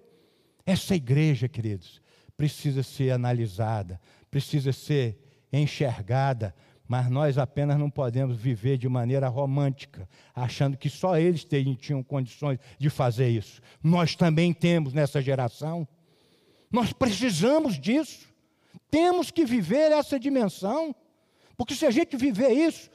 Essa 0.65 0.95
igreja, 0.95 1.49
queridos, 1.49 2.01
precisa 2.37 2.81
ser 2.81 3.11
analisada, 3.11 3.99
precisa 4.29 4.71
ser 4.71 5.17
enxergada, 5.51 6.53
mas 6.87 7.09
nós 7.09 7.37
apenas 7.37 7.77
não 7.77 7.89
podemos 7.89 8.37
viver 8.37 8.77
de 8.77 8.87
maneira 8.87 9.27
romântica, 9.27 10.07
achando 10.33 10.77
que 10.77 10.89
só 10.89 11.17
eles 11.17 11.45
tinham 11.79 12.01
condições 12.01 12.59
de 12.79 12.89
fazer 12.89 13.29
isso. 13.29 13.61
Nós 13.83 14.15
também 14.15 14.53
temos 14.53 14.93
nessa 14.93 15.21
geração. 15.21 15.87
Nós 16.71 16.93
precisamos 16.93 17.79
disso. 17.79 18.27
Temos 18.89 19.31
que 19.31 19.45
viver 19.45 19.91
essa 19.91 20.19
dimensão, 20.19 20.95
porque 21.57 21.75
se 21.75 21.85
a 21.85 21.91
gente 21.91 22.15
viver 22.15 22.51
isso, 22.51 22.89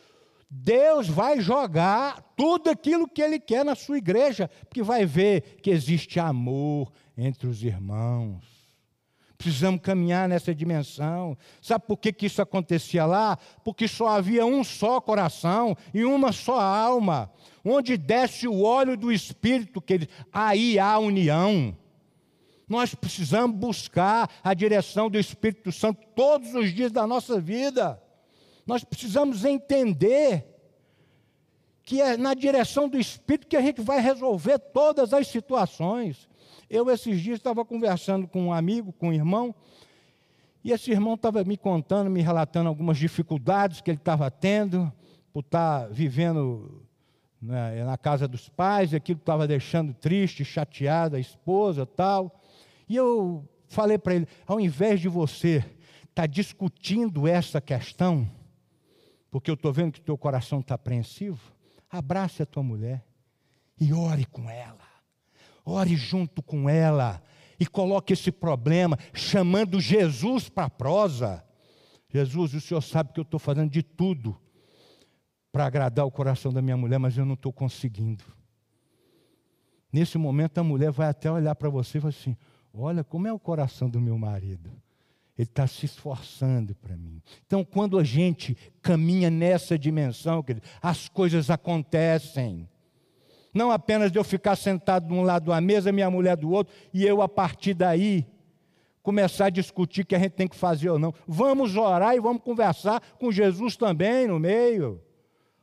Deus 0.48 1.08
vai 1.08 1.40
jogar 1.40 2.22
tudo 2.36 2.70
aquilo 2.70 3.08
que 3.08 3.20
Ele 3.20 3.38
quer 3.38 3.64
na 3.64 3.74
sua 3.74 3.98
igreja, 3.98 4.48
porque 4.68 4.82
vai 4.82 5.04
ver 5.04 5.58
que 5.62 5.70
existe 5.70 6.18
amor, 6.18 6.92
entre 7.16 7.46
os 7.46 7.62
irmãos. 7.62 8.51
Precisamos 9.42 9.80
caminhar 9.80 10.28
nessa 10.28 10.54
dimensão. 10.54 11.36
Sabe 11.60 11.84
por 11.84 11.96
que, 11.96 12.12
que 12.12 12.26
isso 12.26 12.40
acontecia 12.40 13.04
lá? 13.04 13.36
Porque 13.64 13.88
só 13.88 14.06
havia 14.06 14.46
um 14.46 14.62
só 14.62 15.00
coração 15.00 15.76
e 15.92 16.04
uma 16.04 16.30
só 16.30 16.60
alma. 16.60 17.28
Onde 17.64 17.96
desce 17.96 18.46
o 18.46 18.62
óleo 18.62 18.96
do 18.96 19.10
Espírito, 19.10 19.80
que 19.80 20.08
aí 20.32 20.78
há 20.78 20.96
união. 20.96 21.76
Nós 22.68 22.94
precisamos 22.94 23.56
buscar 23.56 24.30
a 24.44 24.54
direção 24.54 25.10
do 25.10 25.18
Espírito 25.18 25.72
Santo 25.72 26.06
todos 26.14 26.54
os 26.54 26.72
dias 26.72 26.92
da 26.92 27.04
nossa 27.04 27.40
vida. 27.40 28.00
Nós 28.64 28.84
precisamos 28.84 29.44
entender 29.44 30.46
que 31.82 32.00
é 32.00 32.16
na 32.16 32.32
direção 32.32 32.88
do 32.88 32.96
Espírito 32.96 33.48
que 33.48 33.56
a 33.56 33.60
gente 33.60 33.80
vai 33.80 34.00
resolver 34.00 34.60
todas 34.60 35.12
as 35.12 35.26
situações. 35.26 36.28
Eu, 36.72 36.90
esses 36.90 37.20
dias, 37.20 37.36
estava 37.36 37.66
conversando 37.66 38.26
com 38.26 38.46
um 38.46 38.52
amigo, 38.52 38.94
com 38.94 39.10
um 39.10 39.12
irmão, 39.12 39.54
e 40.64 40.72
esse 40.72 40.90
irmão 40.90 41.16
estava 41.16 41.44
me 41.44 41.58
contando, 41.58 42.08
me 42.08 42.22
relatando 42.22 42.66
algumas 42.66 42.96
dificuldades 42.96 43.82
que 43.82 43.90
ele 43.90 43.98
estava 43.98 44.30
tendo 44.30 44.90
por 45.34 45.40
estar 45.40 45.82
tá 45.82 45.88
vivendo 45.88 46.82
né, 47.42 47.84
na 47.84 47.98
casa 47.98 48.26
dos 48.26 48.48
pais, 48.48 48.94
e 48.94 48.96
aquilo 48.96 49.18
estava 49.18 49.46
deixando 49.46 49.92
triste, 49.92 50.46
chateado 50.46 51.16
a 51.16 51.20
esposa 51.20 51.84
tal. 51.84 52.40
E 52.88 52.96
eu 52.96 53.46
falei 53.68 53.98
para 53.98 54.14
ele: 54.14 54.26
ao 54.46 54.58
invés 54.58 54.98
de 54.98 55.10
você 55.10 55.58
estar 55.58 56.22
tá 56.22 56.26
discutindo 56.26 57.28
essa 57.28 57.60
questão, 57.60 58.26
porque 59.30 59.50
eu 59.50 59.56
estou 59.56 59.74
vendo 59.74 59.92
que 59.92 60.00
teu 60.00 60.16
coração 60.16 60.60
está 60.60 60.76
apreensivo, 60.76 61.52
abrace 61.90 62.42
a 62.42 62.46
tua 62.46 62.62
mulher 62.62 63.04
e 63.78 63.92
ore 63.92 64.24
com 64.24 64.48
ela. 64.48 64.91
Ore 65.64 65.96
junto 65.96 66.42
com 66.42 66.68
ela 66.68 67.22
e 67.58 67.66
coloque 67.66 68.12
esse 68.12 68.32
problema, 68.32 68.98
chamando 69.14 69.80
Jesus 69.80 70.48
para 70.48 70.64
a 70.64 70.70
prosa. 70.70 71.44
Jesus, 72.08 72.54
o 72.54 72.60
Senhor 72.60 72.80
sabe 72.80 73.12
que 73.12 73.20
eu 73.20 73.22
estou 73.22 73.38
fazendo 73.38 73.70
de 73.70 73.82
tudo 73.82 74.36
para 75.52 75.66
agradar 75.66 76.04
o 76.04 76.10
coração 76.10 76.52
da 76.52 76.60
minha 76.60 76.76
mulher, 76.76 76.98
mas 76.98 77.16
eu 77.16 77.24
não 77.24 77.34
estou 77.34 77.52
conseguindo. 77.52 78.24
Nesse 79.92 80.16
momento, 80.18 80.58
a 80.58 80.64
mulher 80.64 80.90
vai 80.90 81.08
até 81.08 81.30
olhar 81.30 81.54
para 81.54 81.68
você 81.68 81.98
e 81.98 82.00
vai 82.00 82.08
assim: 82.08 82.36
Olha 82.72 83.04
como 83.04 83.28
é 83.28 83.32
o 83.32 83.38
coração 83.38 83.88
do 83.88 84.00
meu 84.00 84.16
marido. 84.18 84.70
Ele 85.36 85.48
está 85.48 85.66
se 85.66 85.86
esforçando 85.86 86.74
para 86.74 86.96
mim. 86.96 87.22
Então, 87.46 87.64
quando 87.64 87.98
a 87.98 88.04
gente 88.04 88.56
caminha 88.80 89.30
nessa 89.30 89.78
dimensão, 89.78 90.44
as 90.80 91.08
coisas 91.08 91.50
acontecem. 91.50 92.68
Não 93.52 93.70
apenas 93.70 94.10
de 94.10 94.18
eu 94.18 94.24
ficar 94.24 94.56
sentado 94.56 95.08
de 95.08 95.12
um 95.12 95.22
lado 95.22 95.50
da 95.50 95.60
mesa, 95.60 95.92
minha 95.92 96.10
mulher 96.10 96.36
do 96.36 96.50
outro, 96.50 96.74
e 96.92 97.04
eu, 97.04 97.20
a 97.20 97.28
partir 97.28 97.74
daí, 97.74 98.26
começar 99.02 99.46
a 99.46 99.50
discutir 99.50 100.02
o 100.02 100.06
que 100.06 100.14
a 100.14 100.18
gente 100.18 100.32
tem 100.32 100.48
que 100.48 100.56
fazer 100.56 100.88
ou 100.88 100.98
não. 100.98 101.12
Vamos 101.26 101.76
orar 101.76 102.14
e 102.14 102.20
vamos 102.20 102.42
conversar 102.42 103.00
com 103.18 103.30
Jesus 103.30 103.76
também 103.76 104.26
no 104.26 104.38
meio. 104.38 105.02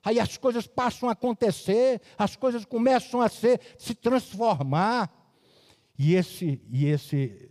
Aí 0.04 0.20
as 0.20 0.38
coisas 0.38 0.68
passam 0.68 1.10
a 1.10 1.14
acontecer, 1.14 2.02
as 2.18 2.36
coisas 2.36 2.64
começam 2.66 3.22
a 3.22 3.30
ser, 3.30 3.60
se 3.78 3.94
transformar. 3.94 5.12
E, 5.98 6.16
esse, 6.16 6.62
e, 6.70 6.86
esse, 6.86 7.50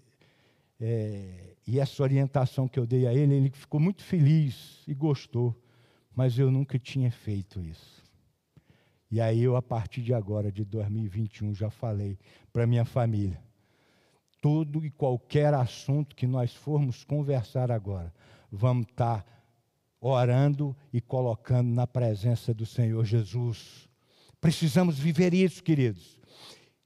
é, 0.81 1.55
e 1.67 1.79
essa 1.79 2.03
orientação 2.03 2.67
que 2.67 2.79
eu 2.79 2.87
dei 2.87 3.07
a 3.07 3.13
ele, 3.13 3.35
ele 3.35 3.51
ficou 3.51 3.79
muito 3.81 4.03
feliz 4.03 4.83
e 4.87 4.95
gostou. 4.95 5.55
Mas 6.15 6.39
eu 6.39 6.51
nunca 6.51 6.79
tinha 6.79 7.11
feito 7.11 7.63
isso. 7.63 7.98
E 9.11 9.21
aí 9.21 9.43
eu, 9.43 9.57
a 9.57 9.63
partir 9.63 10.03
de 10.03 10.13
agora, 10.13 10.53
de 10.53 10.65
2021, 10.65 11.55
já 11.55 11.71
falei 11.71 12.19
para 12.53 12.67
minha 12.67 12.85
família. 12.85 13.41
Todo 14.41 14.85
e 14.85 14.91
qualquer 14.91 15.55
assunto 15.55 16.15
que 16.15 16.27
nós 16.27 16.55
formos 16.55 17.05
conversar 17.05 17.73
agora, 17.73 18.13
vamos 18.53 18.87
estar 18.87 19.23
tá 19.23 19.39
orando 20.01 20.77
e 20.93 21.01
colocando 21.01 21.69
na 21.69 21.87
presença 21.87 22.53
do 22.55 22.67
Senhor 22.67 23.05
Jesus. 23.05 23.89
Precisamos 24.41 24.99
viver 24.99 25.35
isso, 25.35 25.63
queridos. 25.63 26.19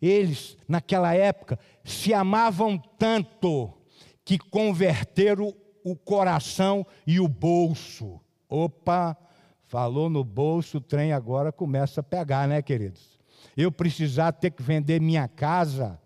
Eles, 0.00 0.56
naquela 0.66 1.14
época, 1.14 1.58
se 1.84 2.14
amavam 2.14 2.78
tanto 2.78 3.72
que 4.24 4.38
converteram 4.38 5.54
o 5.84 5.96
coração 5.96 6.86
e 7.06 7.20
o 7.20 7.28
bolso. 7.28 8.20
Opa! 8.48 9.16
Falou 9.72 10.10
no 10.10 10.22
bolso, 10.22 10.76
o 10.76 10.80
trem 10.82 11.14
agora 11.14 11.50
começa 11.50 12.02
a 12.02 12.04
pegar, 12.04 12.46
né, 12.46 12.60
queridos? 12.60 13.18
Eu 13.56 13.72
precisar 13.72 14.30
ter 14.32 14.50
que 14.50 14.62
vender 14.62 15.00
minha 15.00 15.26
casa 15.26 15.98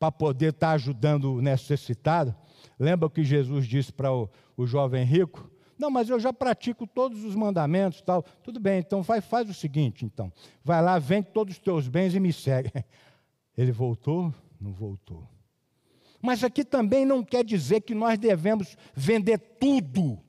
para 0.00 0.10
poder 0.10 0.50
estar 0.50 0.70
tá 0.70 0.72
ajudando 0.72 1.32
o 1.32 1.40
necessitado. 1.40 2.34
Lembra 2.76 3.06
o 3.06 3.10
que 3.10 3.22
Jesus 3.22 3.68
disse 3.68 3.92
para 3.92 4.12
o, 4.12 4.28
o 4.56 4.66
jovem 4.66 5.04
rico? 5.04 5.48
Não, 5.78 5.92
mas 5.92 6.10
eu 6.10 6.18
já 6.18 6.32
pratico 6.32 6.88
todos 6.88 7.22
os 7.22 7.36
mandamentos 7.36 8.02
tal. 8.02 8.20
Tudo 8.42 8.58
bem, 8.58 8.80
então 8.80 9.00
vai, 9.00 9.20
faz 9.20 9.48
o 9.48 9.54
seguinte, 9.54 10.04
então. 10.04 10.32
Vai 10.64 10.82
lá, 10.82 10.98
vende 10.98 11.28
todos 11.28 11.54
os 11.54 11.60
teus 11.60 11.86
bens 11.86 12.16
e 12.16 12.18
me 12.18 12.32
segue. 12.32 12.72
Ele 13.56 13.70
voltou? 13.70 14.34
Não 14.60 14.72
voltou. 14.72 15.22
Mas 16.20 16.42
aqui 16.42 16.64
também 16.64 17.06
não 17.06 17.22
quer 17.22 17.44
dizer 17.44 17.82
que 17.82 17.94
nós 17.94 18.18
devemos 18.18 18.76
vender 18.92 19.38
tudo 19.38 20.23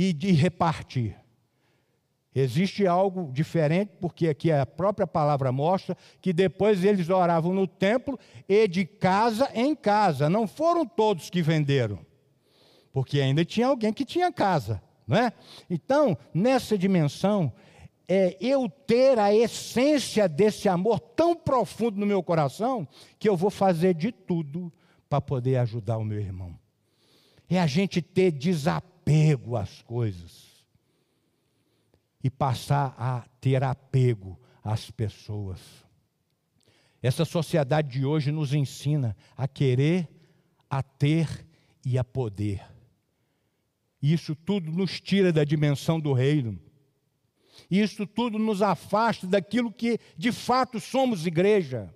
e 0.00 0.14
de 0.14 0.32
repartir. 0.32 1.14
Existe 2.34 2.86
algo 2.86 3.30
diferente, 3.30 3.90
porque 4.00 4.28
aqui 4.28 4.50
a 4.50 4.64
própria 4.64 5.06
palavra 5.06 5.52
mostra 5.52 5.94
que 6.22 6.32
depois 6.32 6.82
eles 6.84 7.10
oravam 7.10 7.52
no 7.52 7.66
templo 7.66 8.18
e 8.48 8.66
de 8.66 8.86
casa 8.86 9.50
em 9.52 9.74
casa. 9.74 10.30
Não 10.30 10.48
foram 10.48 10.86
todos 10.86 11.28
que 11.28 11.42
venderam, 11.42 11.98
porque 12.94 13.20
ainda 13.20 13.44
tinha 13.44 13.66
alguém 13.66 13.92
que 13.92 14.06
tinha 14.06 14.32
casa, 14.32 14.82
não 15.06 15.18
é? 15.18 15.34
Então, 15.68 16.16
nessa 16.32 16.78
dimensão, 16.78 17.52
é 18.08 18.38
eu 18.40 18.70
ter 18.70 19.18
a 19.18 19.34
essência 19.34 20.26
desse 20.26 20.66
amor 20.66 20.98
tão 20.98 21.36
profundo 21.36 22.00
no 22.00 22.06
meu 22.06 22.22
coração 22.22 22.88
que 23.18 23.28
eu 23.28 23.36
vou 23.36 23.50
fazer 23.50 23.92
de 23.92 24.12
tudo 24.12 24.72
para 25.10 25.20
poder 25.20 25.58
ajudar 25.58 25.98
o 25.98 26.04
meu 26.04 26.18
irmão. 26.18 26.58
É 27.50 27.60
a 27.60 27.66
gente 27.66 28.00
ter 28.00 28.30
desapego 28.30 28.89
apego 29.00 29.56
às 29.56 29.82
coisas 29.82 30.64
e 32.22 32.28
passar 32.30 32.94
a 32.98 33.24
ter 33.40 33.64
apego 33.64 34.38
às 34.62 34.90
pessoas. 34.90 35.58
Essa 37.02 37.24
sociedade 37.24 37.98
de 37.98 38.04
hoje 38.04 38.30
nos 38.30 38.52
ensina 38.52 39.16
a 39.36 39.48
querer, 39.48 40.06
a 40.68 40.82
ter 40.82 41.46
e 41.84 41.96
a 41.96 42.04
poder. 42.04 42.62
Isso 44.02 44.34
tudo 44.36 44.70
nos 44.70 45.00
tira 45.00 45.32
da 45.32 45.44
dimensão 45.44 45.98
do 45.98 46.12
reino. 46.12 46.60
Isso 47.70 48.06
tudo 48.06 48.38
nos 48.38 48.60
afasta 48.60 49.26
daquilo 49.26 49.72
que 49.72 49.98
de 50.16 50.30
fato 50.30 50.78
somos 50.78 51.26
igreja. 51.26 51.94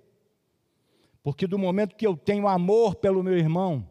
Porque 1.21 1.45
do 1.45 1.57
momento 1.57 1.95
que 1.95 2.05
eu 2.05 2.17
tenho 2.17 2.47
amor 2.47 2.95
pelo 2.95 3.23
meu 3.23 3.37
irmão, 3.37 3.89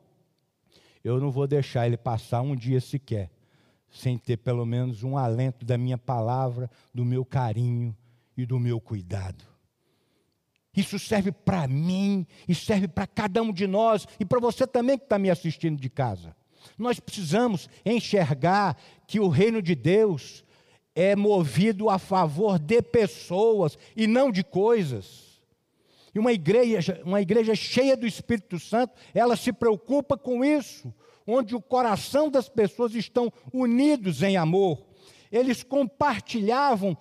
eu 1.05 1.21
não 1.21 1.31
vou 1.31 1.47
deixar 1.47 1.87
ele 1.87 1.99
passar 1.99 2.41
um 2.41 2.57
dia 2.57 2.81
sequer 2.81 3.31
sem 3.95 4.19
ter 4.19 4.39
pelo 4.39 4.67
menos 4.67 5.05
um 5.05 5.17
alento 5.17 5.65
da 5.65 5.79
minha 5.79 5.97
palavra, 5.97 6.69
do 6.93 7.05
meu 7.05 7.25
carinho 7.25 7.97
e 8.37 8.45
do 8.45 8.59
meu 8.59 8.81
cuidado. 8.81 9.45
Isso 10.77 10.99
serve 10.99 11.31
para 11.31 11.69
mim 11.69 12.27
e 12.49 12.55
serve 12.55 12.89
para 12.89 13.07
cada 13.07 13.41
um 13.41 13.53
de 13.53 13.69
nós 13.69 14.09
e 14.19 14.25
para 14.25 14.41
você 14.41 14.67
também 14.67 14.99
que 14.99 15.05
está 15.05 15.17
me 15.17 15.31
assistindo 15.31 15.81
de 15.81 15.89
casa. 15.89 16.35
Nós 16.77 16.99
precisamos 16.99 17.69
enxergar 17.87 18.77
que 19.07 19.21
o 19.21 19.29
reino 19.29 19.63
de 19.63 19.77
Deus 19.77 20.45
é 20.95 21.15
movido 21.15 21.89
a 21.89 21.99
favor 21.99 22.59
de 22.59 22.83
pessoas 22.83 23.79
e 23.95 24.09
não 24.09 24.33
de 24.33 24.43
coisas. 24.43 25.24
E 26.15 26.19
uma 26.19 26.33
igreja, 26.33 27.01
uma 27.05 27.21
igreja 27.21 27.55
cheia 27.57 27.97
do 27.97 28.07
Espírito 28.07 28.59
Santo, 28.61 28.95
ela 29.13 29.37
se 29.37 29.53
preocupa 29.53 30.17
com 30.17 30.45
isso, 30.45 30.95
onde 31.27 31.57
o 31.57 31.61
coração 31.61 32.31
das 32.31 32.49
pessoas 32.49 32.95
estão 32.95 33.33
unidos 33.53 34.23
em 34.23 34.37
amor. 34.37 34.87
Eles 35.33 35.65
compartilhavam 35.65 36.97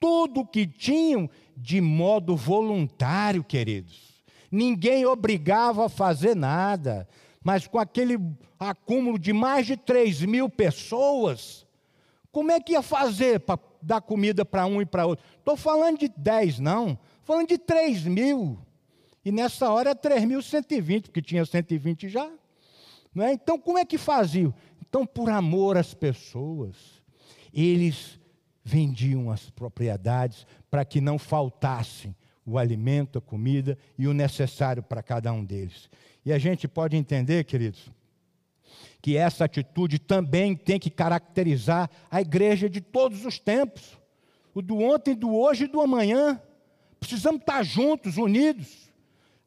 tudo 0.00 0.40
o 0.40 0.46
que 0.46 0.66
tinham 0.66 1.28
de 1.54 1.80
modo 1.80 2.34
voluntário, 2.34 3.44
queridos. 3.44 4.22
Ninguém 4.50 5.04
obrigava 5.04 5.84
a 5.84 5.90
fazer 5.90 6.34
nada, 6.34 7.06
mas 7.44 7.66
com 7.66 7.78
aquele 7.78 8.18
acúmulo 8.58 9.18
de 9.18 9.34
mais 9.34 9.66
de 9.66 9.76
3 9.76 10.22
mil 10.22 10.48
pessoas, 10.48 11.66
como 12.32 12.50
é 12.50 12.58
que 12.58 12.72
ia 12.72 12.82
fazer 12.82 13.40
para 13.40 13.60
dar 13.82 14.00
comida 14.00 14.42
para 14.44 14.64
um 14.64 14.80
e 14.80 14.86
para 14.86 15.04
outro? 15.04 15.24
Estou 15.38 15.56
falando 15.56 15.98
de 15.98 16.08
10, 16.08 16.60
não 16.60 16.98
falando 17.28 17.48
de 17.48 17.58
3 17.58 18.04
mil. 18.04 18.58
E 19.22 19.30
nessa 19.30 19.70
hora 19.70 19.90
é 19.90 19.94
3.120, 19.94 21.02
porque 21.02 21.20
tinha 21.20 21.44
120 21.44 22.08
já. 22.08 22.26
Não 23.14 23.22
é? 23.22 23.34
Então, 23.34 23.58
como 23.58 23.76
é 23.76 23.84
que 23.84 23.98
faziam? 23.98 24.54
Então, 24.80 25.04
por 25.04 25.28
amor 25.28 25.76
às 25.76 25.92
pessoas, 25.92 27.02
eles 27.52 28.18
vendiam 28.64 29.30
as 29.30 29.50
propriedades 29.50 30.46
para 30.70 30.86
que 30.86 31.02
não 31.02 31.18
faltassem 31.18 32.16
o 32.46 32.56
alimento, 32.56 33.18
a 33.18 33.20
comida 33.20 33.76
e 33.98 34.08
o 34.08 34.14
necessário 34.14 34.82
para 34.82 35.02
cada 35.02 35.30
um 35.30 35.44
deles. 35.44 35.90
E 36.24 36.32
a 36.32 36.38
gente 36.38 36.66
pode 36.66 36.96
entender, 36.96 37.44
queridos, 37.44 37.90
que 39.02 39.18
essa 39.18 39.44
atitude 39.44 39.98
também 39.98 40.56
tem 40.56 40.80
que 40.80 40.88
caracterizar 40.88 41.90
a 42.10 42.22
igreja 42.22 42.70
de 42.70 42.80
todos 42.80 43.26
os 43.26 43.38
tempos, 43.38 43.98
o 44.54 44.62
do 44.62 44.78
ontem, 44.78 45.14
do 45.14 45.36
hoje 45.36 45.64
e 45.64 45.68
do 45.68 45.82
amanhã. 45.82 46.40
Precisamos 47.00 47.40
estar 47.40 47.62
juntos, 47.62 48.16
unidos. 48.16 48.90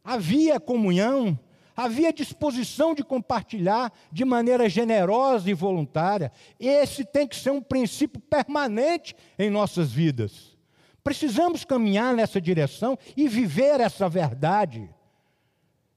Havia 0.04 0.60
comunhão, 0.60 1.38
havia 1.76 2.12
disposição 2.12 2.96
de 2.96 3.04
compartilhar 3.04 3.92
de 4.12 4.26
maneira 4.26 4.68
generosa 4.68 5.50
e 5.50 5.54
voluntária. 5.54 6.32
Esse 6.60 7.06
tem 7.06 7.28
que 7.28 7.36
ser 7.36 7.52
um 7.52 7.62
princípio 7.62 8.20
permanente 8.22 9.16
em 9.38 9.50
nossas 9.50 9.92
vidas. 9.92 10.58
Precisamos 11.04 11.66
caminhar 11.66 12.14
nessa 12.14 12.40
direção 12.40 12.98
e 13.18 13.28
viver 13.28 13.80
essa 13.80 14.08
verdade. 14.08 14.90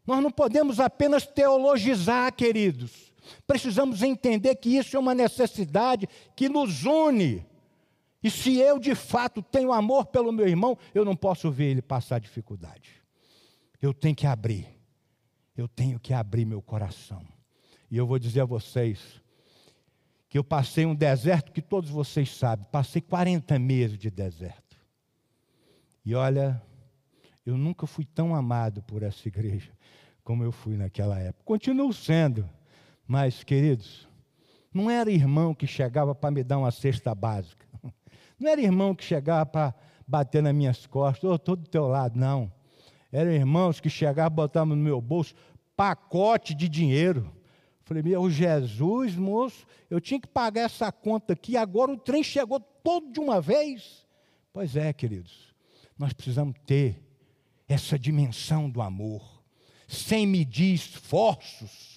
Nós 0.06 0.22
não 0.22 0.30
podemos 0.30 0.80
apenas 0.80 1.26
teologizar, 1.26 2.32
queridos. 2.34 3.12
Precisamos 3.46 4.02
entender 4.02 4.54
que 4.56 4.76
isso 4.76 4.96
é 4.96 5.00
uma 5.00 5.14
necessidade 5.14 6.08
que 6.36 6.48
nos 6.48 6.84
une. 6.84 7.44
E 8.24 8.30
se 8.30 8.56
eu 8.56 8.78
de 8.78 8.94
fato 8.94 9.42
tenho 9.42 9.70
amor 9.70 10.06
pelo 10.06 10.32
meu 10.32 10.48
irmão, 10.48 10.78
eu 10.94 11.04
não 11.04 11.14
posso 11.14 11.50
ver 11.50 11.66
ele 11.66 11.82
passar 11.82 12.18
dificuldade. 12.18 12.90
Eu 13.82 13.92
tenho 13.92 14.16
que 14.16 14.26
abrir. 14.26 14.66
Eu 15.54 15.68
tenho 15.68 16.00
que 16.00 16.14
abrir 16.14 16.46
meu 16.46 16.62
coração. 16.62 17.22
E 17.90 17.98
eu 17.98 18.06
vou 18.06 18.18
dizer 18.18 18.40
a 18.40 18.46
vocês 18.46 19.20
que 20.26 20.38
eu 20.38 20.42
passei 20.42 20.86
um 20.86 20.94
deserto 20.94 21.52
que 21.52 21.60
todos 21.60 21.90
vocês 21.90 22.34
sabem, 22.34 22.66
passei 22.72 23.02
40 23.02 23.58
meses 23.58 23.98
de 23.98 24.10
deserto. 24.10 24.76
E 26.02 26.14
olha, 26.14 26.60
eu 27.44 27.58
nunca 27.58 27.86
fui 27.86 28.06
tão 28.06 28.34
amado 28.34 28.82
por 28.82 29.02
essa 29.02 29.28
igreja 29.28 29.70
como 30.24 30.42
eu 30.42 30.50
fui 30.50 30.78
naquela 30.78 31.18
época. 31.20 31.44
Continuo 31.44 31.92
sendo. 31.92 32.48
Mas, 33.06 33.44
queridos, 33.44 34.08
não 34.72 34.90
era 34.90 35.10
irmão 35.10 35.54
que 35.54 35.66
chegava 35.66 36.14
para 36.14 36.30
me 36.30 36.42
dar 36.42 36.56
uma 36.56 36.70
cesta 36.70 37.14
básica. 37.14 37.63
Não 38.38 38.50
era 38.50 38.60
irmão 38.60 38.94
que 38.94 39.04
chegava 39.04 39.46
para 39.46 39.74
bater 40.06 40.42
nas 40.42 40.54
minhas 40.54 40.86
costas, 40.86 41.30
oh, 41.30 41.34
estou 41.34 41.56
do 41.56 41.68
teu 41.68 41.86
lado, 41.86 42.18
não. 42.18 42.52
Eram 43.10 43.30
irmãos 43.30 43.80
que 43.80 43.88
chegavam, 43.88 44.34
botavam 44.34 44.74
no 44.74 44.82
meu 44.82 45.00
bolso 45.00 45.34
pacote 45.76 46.54
de 46.54 46.68
dinheiro. 46.68 47.32
Falei, 47.84 48.02
meu 48.02 48.30
Jesus, 48.30 49.14
moço, 49.14 49.66
eu 49.88 50.00
tinha 50.00 50.20
que 50.20 50.26
pagar 50.26 50.62
essa 50.62 50.90
conta 50.90 51.34
aqui, 51.34 51.56
agora 51.56 51.92
o 51.92 51.96
trem 51.96 52.22
chegou 52.22 52.58
todo 52.58 53.12
de 53.12 53.20
uma 53.20 53.40
vez. 53.40 54.06
Pois 54.52 54.76
é, 54.76 54.92
queridos, 54.92 55.54
nós 55.98 56.12
precisamos 56.12 56.56
ter 56.66 57.02
essa 57.68 57.98
dimensão 57.98 58.68
do 58.68 58.80
amor, 58.80 59.42
sem 59.86 60.26
medir 60.26 60.74
esforços 60.74 61.94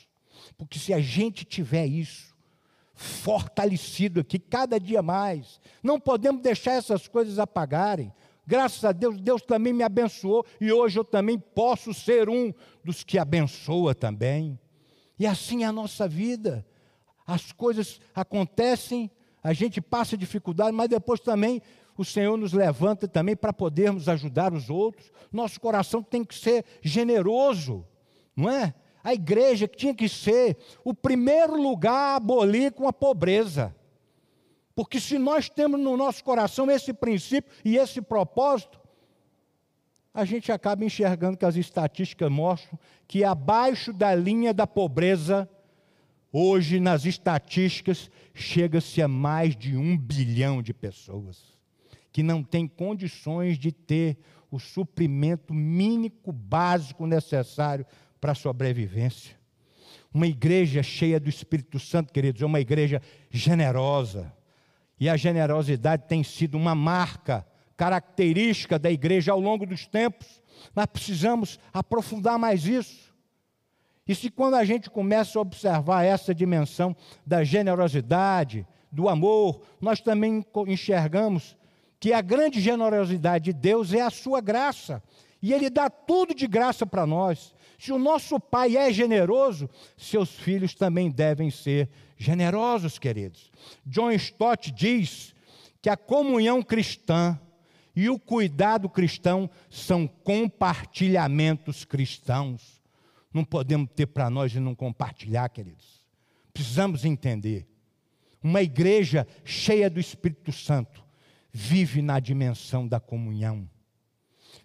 porque 0.58 0.80
se 0.80 0.94
a 0.94 1.00
gente 1.00 1.46
tiver 1.46 1.86
isso 1.86 2.36
fortalecido 2.98 4.20
aqui 4.20 4.40
cada 4.40 4.80
dia 4.80 5.02
mais, 5.02 5.62
não 5.82 6.00
podemos 6.00 6.42
deixar 6.42 6.74
essas 6.74 7.08
coisas 7.08 7.40
apagarem. 7.40 8.12
Graças 8.46 8.84
a 8.84 8.92
Deus, 8.92 9.22
Deus 9.22 9.42
também 9.42 9.72
me 9.72 9.84
abençoou 9.84 10.46
e 10.60 10.72
hoje 10.72 10.98
eu 10.98 11.06
também 11.06 11.38
posso 11.38 11.94
ser 11.94 12.28
um 12.28 12.54
dos 12.84 13.04
que 13.04 13.20
abençoa 13.20 13.94
também. 13.94 14.60
E 15.20 15.28
assim 15.28 15.64
é 15.64 15.68
a 15.68 15.72
nossa 15.72 16.08
vida. 16.08 16.66
As 17.26 17.52
coisas 17.52 18.00
acontecem, 18.16 19.12
a 19.44 19.54
gente 19.54 19.82
passa 19.82 20.18
dificuldade, 20.18 20.72
mas 20.72 20.90
depois 20.90 21.20
também 21.20 21.62
o 21.98 22.06
Senhor 22.06 22.38
nos 22.38 22.54
levanta 22.54 23.08
também 23.08 23.36
para 23.36 23.52
podermos 23.52 24.08
ajudar 24.08 24.54
os 24.54 24.70
outros. 24.70 25.12
Nosso 25.32 25.60
coração 25.60 26.02
tem 26.02 26.24
que 26.24 26.36
ser 26.36 26.64
generoso, 26.82 27.86
não 28.36 28.50
é? 28.50 28.74
A 29.08 29.14
igreja 29.14 29.70
que 29.70 29.78
tinha 29.78 29.96
que 29.96 30.10
ser 30.10 30.58
o 30.84 30.94
primeiro 30.94 31.56
lugar 31.56 31.94
a 31.94 32.16
abolir 32.18 32.74
com 32.74 32.90
a 32.90 32.92
pobreza. 32.92 33.74
Porque 34.76 35.00
se 35.00 35.18
nós 35.18 35.50
temos 35.50 35.80
no 35.80 35.96
nosso 35.96 36.22
coração 36.22 36.70
esse 36.70 36.92
princípio 36.92 37.50
e 37.64 37.78
esse 37.78 38.02
propósito, 38.02 38.78
a 40.14 40.26
gente 40.26 40.52
acaba 40.52 40.84
enxergando 40.84 41.38
que 41.38 41.46
as 41.46 41.56
estatísticas 41.56 42.30
mostram 42.30 42.78
que 43.08 43.24
abaixo 43.24 43.94
da 43.94 44.14
linha 44.14 44.54
da 44.54 44.68
pobreza, 44.68 45.50
hoje 46.30 46.78
nas 46.78 47.06
estatísticas, 47.06 48.12
chega-se 48.34 49.02
a 49.02 49.08
mais 49.08 49.56
de 49.56 49.78
um 49.78 49.98
bilhão 49.98 50.62
de 50.62 50.74
pessoas 50.74 51.56
que 52.12 52.22
não 52.22 52.44
têm 52.44 52.68
condições 52.68 53.58
de 53.58 53.72
ter 53.72 54.18
o 54.52 54.60
suprimento 54.60 55.54
mínimo 55.54 56.34
básico 56.34 57.06
necessário 57.06 57.86
para 58.20 58.32
a 58.32 58.36
sobrevivência. 58.36 59.36
Uma 60.14 60.28
igreja 60.28 60.82
cheia 60.82 61.20
do 61.20 61.30
Espírito 61.30 61.80
Santo, 61.80 62.14
queridos, 62.14 62.42
é 62.42 62.46
uma 62.46 62.60
igreja 62.60 63.02
generosa. 63.30 64.34
E 65.00 65.08
a 65.08 65.16
generosidade 65.16 66.08
tem 66.08 66.24
sido 66.24 66.58
uma 66.58 66.74
marca 66.74 67.46
característica 67.76 68.80
da 68.80 68.90
igreja 68.90 69.32
ao 69.32 69.40
longo 69.40 69.66
dos 69.66 69.86
tempos. 69.86 70.42
Nós 70.76 70.88
precisamos 70.88 71.60
aprofundar 71.72 72.40
mais 72.40 72.66
isso. 72.66 73.14
E 74.08 74.16
se 74.16 74.32
quando 74.32 74.56
a 74.56 74.64
gente 74.64 74.90
começa 74.90 75.38
a 75.38 75.42
observar 75.42 76.04
essa 76.04 76.34
dimensão 76.34 76.96
da 77.26 77.44
generosidade, 77.44 78.66
do 78.92 79.10
amor, 79.10 79.62
nós 79.80 80.00
também 80.00 80.46
enxergamos 80.66 81.58
que 82.00 82.14
a 82.14 82.22
grande 82.22 82.60
generosidade 82.62 83.46
de 83.46 83.54
Deus 83.54 83.94
é 83.94 84.02
a 84.02 84.10
sua 84.10 84.40
graça. 84.40 85.04
E 85.42 85.54
Ele 85.54 85.70
dá 85.70 85.90
tudo 85.90 86.34
de 86.34 86.48
graça 86.48 86.86
para 86.86 87.06
nós. 87.06 87.54
Se 87.78 87.92
o 87.92 88.00
nosso 88.00 88.40
pai 88.40 88.76
é 88.76 88.92
generoso, 88.92 89.70
seus 89.96 90.32
filhos 90.32 90.74
também 90.74 91.12
devem 91.12 91.52
ser 91.52 91.90
generosos, 92.18 92.98
queridos. 92.98 93.52
John 93.86 94.12
Stott 94.12 94.72
diz 94.72 95.36
que 95.82 95.90
a 95.90 95.96
comunhão 95.96 96.64
cristã 96.64 97.40
e 97.96 98.10
o 98.10 98.20
cuidado 98.20 98.90
cristão 98.90 99.50
são 99.70 100.08
compartilhamentos 100.08 101.86
cristãos. 101.86 102.82
Não 103.32 103.46
podemos 103.46 103.90
ter 103.96 104.08
para 104.08 104.30
nós 104.30 104.54
e 104.54 104.60
não 104.60 104.74
compartilhar, 104.74 105.48
queridos. 105.50 106.06
Precisamos 106.52 107.06
entender. 107.06 107.68
Uma 108.42 108.64
igreja 108.64 109.28
cheia 109.46 109.90
do 109.90 110.00
Espírito 110.00 110.52
Santo 110.52 111.06
vive 111.52 112.02
na 112.02 112.20
dimensão 112.20 112.88
da 112.88 113.00
comunhão, 113.00 113.70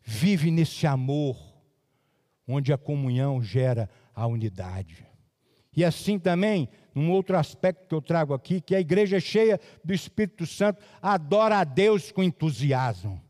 vive 0.03 0.51
nesse 0.51 0.87
amor 0.87 1.52
onde 2.47 2.73
a 2.73 2.79
comunhão 2.79 3.43
gera 3.43 3.89
a 4.15 4.27
unidade. 4.27 5.07
E 5.75 5.85
assim 5.85 6.19
também, 6.19 6.69
num 6.95 7.11
outro 7.11 7.37
aspecto 7.37 7.89
que 7.89 7.95
eu 7.95 8.03
trago 8.03 8.35
aqui, 8.35 8.61
que 8.61 8.75
a 8.75 8.81
igreja 8.81 9.19
cheia 9.19 9.59
do 9.83 9.95
Espírito 9.95 10.47
Santo 10.47 10.83
adora 11.01 11.59
a 11.59 11.65
Deus 11.65 12.13
com 12.13 12.23
entusiasmo. 12.23 13.21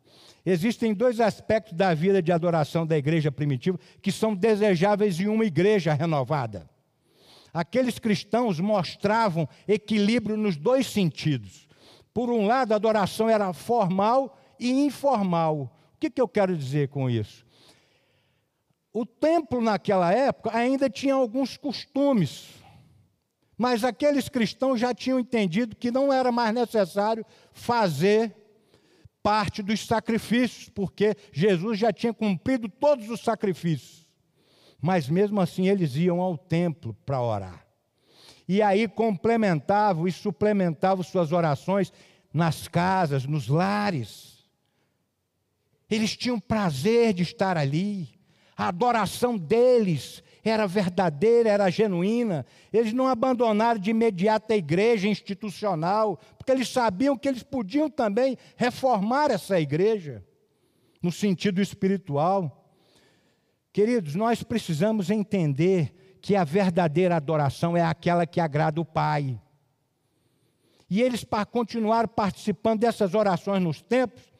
Existem 0.45 0.93
dois 0.93 1.21
aspectos 1.21 1.73
da 1.75 1.95
vida 1.95 2.21
de 2.21 2.33
adoração 2.33 2.85
da 2.85 2.99
igreja 2.99 3.31
primitiva 3.31 3.79
que 4.01 4.11
são 4.11 4.35
desejáveis 4.35 5.21
em 5.21 5.29
uma 5.29 5.45
igreja 5.45 5.95
renovada. 5.95 6.69
Aqueles 7.55 7.99
cristãos 7.99 8.59
mostravam 8.59 9.49
equilíbrio 9.69 10.37
nos 10.37 10.57
dois 10.57 10.87
sentidos. 10.89 11.69
Por 12.13 12.29
um 12.29 12.47
lado, 12.47 12.73
a 12.73 12.77
adoração 12.77 13.29
era 13.29 13.53
formal 13.53 14.37
e 14.59 14.71
informal. 14.71 15.73
O 15.95 15.99
que, 16.01 16.11
que 16.11 16.21
eu 16.21 16.27
quero 16.27 16.57
dizer 16.57 16.89
com 16.89 17.09
isso? 17.09 17.47
O 18.93 19.07
templo 19.07 19.61
naquela 19.61 20.13
época 20.13 20.55
ainda 20.55 20.91
tinha 20.91 21.15
alguns 21.15 21.57
costumes, 21.57 22.49
mas 23.57 23.85
aqueles 23.85 24.29
cristãos 24.29 24.79
já 24.79 24.95
tinham 24.95 25.19
entendido 25.19 25.75
que 25.75 25.91
não 25.91 26.13
era 26.13 26.31
mais 26.31 26.55
necessário 26.55 27.25
fazer 27.53 28.35
parte 29.23 29.63
dos 29.63 29.87
sacrifícios, 29.87 30.69
porque 30.69 31.17
Jesus 31.33 31.79
já 31.79 31.93
tinha 31.93 32.13
cumprido 32.13 32.69
todos 32.69 33.09
os 33.09 33.21
sacrifícios. 33.21 34.07
Mas 34.81 35.09
mesmo 35.09 35.41
assim 35.41 35.69
eles 35.69 35.95
iam 35.95 36.21
ao 36.21 36.37
templo 36.37 36.95
para 37.07 37.23
orar. 37.23 37.65
E 38.49 38.61
aí 38.61 38.89
complementavam 38.89 40.09
e 40.09 40.13
suplementavam 40.13 41.05
suas 41.05 41.31
orações 41.33 41.93
nas 42.35 42.67
casas, 42.67 43.25
nos 43.25 43.47
lares. 43.47 44.45
Eles 45.89 46.17
tinham 46.17 46.41
prazer 46.41 47.15
de 47.15 47.23
estar 47.23 47.57
ali 47.57 48.09
a 48.63 48.69
adoração 48.69 49.37
deles 49.37 50.23
era 50.45 50.69
verdadeira, 50.69 51.49
era 51.49 51.69
genuína. 51.69 52.47
Eles 52.73 52.93
não 52.93 53.09
abandonaram 53.09 53.81
de 53.81 53.91
imediato 53.91 54.53
a 54.53 54.57
igreja 54.57 55.09
institucional, 55.09 56.19
porque 56.39 56.53
eles 56.53 56.69
sabiam 56.69 57.17
que 57.17 57.29
eles 57.29 57.43
podiam 57.43 57.91
também 57.91 58.39
reformar 58.57 59.33
essa 59.33 59.59
igreja, 59.61 60.25
no 61.03 61.11
sentido 61.11 61.61
espiritual. 61.61 62.71
Queridos, 63.73 64.15
nós 64.15 64.45
precisamos 64.45 65.11
entender 65.11 65.93
que 66.21 66.37
a 66.37 66.45
verdadeira 66.45 67.17
adoração 67.17 67.77
é 67.77 67.83
aquela 67.83 68.25
que 68.25 68.41
agrada 68.41 68.81
o 68.81 68.85
Pai. 68.85 69.41
E 70.89 71.03
eles 71.03 71.27
continuaram 71.51 72.09
participando 72.09 72.81
dessas 72.81 73.15
orações 73.15 73.61
nos 73.61 73.83
tempos, 73.83 74.32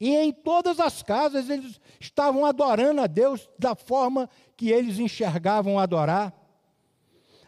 E 0.00 0.14
em 0.16 0.32
todas 0.32 0.80
as 0.80 1.02
casas 1.02 1.48
eles 1.48 1.80
estavam 2.00 2.44
adorando 2.44 3.00
a 3.00 3.06
Deus 3.06 3.48
da 3.58 3.74
forma 3.74 4.28
que 4.56 4.70
eles 4.70 4.98
enxergavam 4.98 5.78
adorar. 5.78 6.32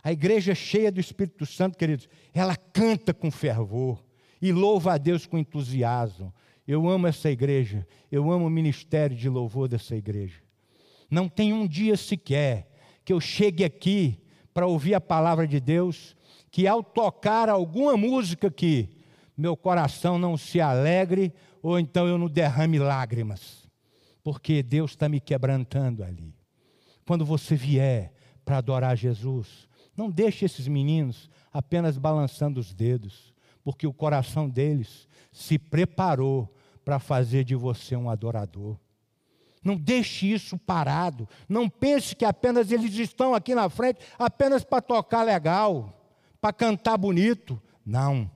A 0.03 0.13
igreja 0.13 0.55
cheia 0.55 0.93
do 0.93 1.01
Espírito 1.01 1.45
Santo, 1.45 1.77
queridos, 1.77 2.09
ela 2.33 2.55
canta 2.55 3.13
com 3.13 3.31
fervor 3.31 4.05
e 4.41 4.53
louva 4.53 4.95
a 4.95 4.99
Deus 4.99 5.27
com 5.27 5.37
entusiasmo. 5.37 6.33
Eu 6.67 6.89
amo 6.89 7.07
essa 7.07 7.31
igreja, 7.31 7.87
eu 8.11 8.31
amo 8.31 8.47
o 8.47 8.51
ministério 8.51 9.17
de 9.17 9.29
louvor 9.29 9.69
dessa 9.69 9.97
igreja. 9.97 10.41
Não 11.11 11.29
tem 11.29 11.53
um 11.53 11.67
dia 11.67 11.97
sequer 11.97 12.69
que 13.05 13.13
eu 13.13 13.21
chegue 13.21 13.65
aqui 13.65 14.21
para 14.53 14.67
ouvir 14.67 14.95
a 14.95 15.01
palavra 15.01 15.47
de 15.47 15.61
Deus, 15.61 16.17
que 16.51 16.67
ao 16.67 16.83
tocar 16.83 17.49
alguma 17.49 17.97
música 17.97 18.49
aqui, 18.49 18.89
meu 19.37 19.57
coração 19.57 20.19
não 20.19 20.37
se 20.37 20.61
alegre 20.61 21.33
ou 21.67 21.81
então 21.81 22.07
eu 22.07 22.17
não 22.17 22.29
derrame 22.29 22.79
lágrimas, 22.79 23.69
porque 24.23 24.63
Deus 24.63 24.93
está 24.93 25.09
me 25.09 25.19
quebrantando 25.19 26.05
ali. 26.05 26.33
Quando 27.05 27.27
você 27.27 27.57
vier 27.57 28.13
para 28.45 28.59
adorar 28.59 28.97
Jesus, 28.97 29.69
não 29.97 30.09
deixe 30.09 30.45
esses 30.45 30.69
meninos 30.69 31.29
apenas 31.53 31.99
balançando 31.99 32.61
os 32.61 32.73
dedos, 32.73 33.35
porque 33.65 33.85
o 33.85 33.93
coração 33.93 34.49
deles 34.49 35.09
se 35.33 35.59
preparou 35.59 36.55
para 36.85 37.01
fazer 37.01 37.43
de 37.43 37.57
você 37.57 37.97
um 37.97 38.09
adorador. 38.09 38.79
Não 39.61 39.75
deixe 39.77 40.33
isso 40.33 40.57
parado. 40.57 41.29
Não 41.49 41.69
pense 41.69 42.15
que 42.15 42.25
apenas 42.25 42.71
eles 42.71 42.95
estão 42.95 43.35
aqui 43.35 43.57
na 43.57 43.69
frente 43.69 43.99
apenas 44.17 44.63
para 44.63 44.81
tocar 44.81 45.25
legal, 45.25 46.01
para 46.41 46.53
cantar 46.53 46.97
bonito. 46.97 47.61
Não. 47.85 48.31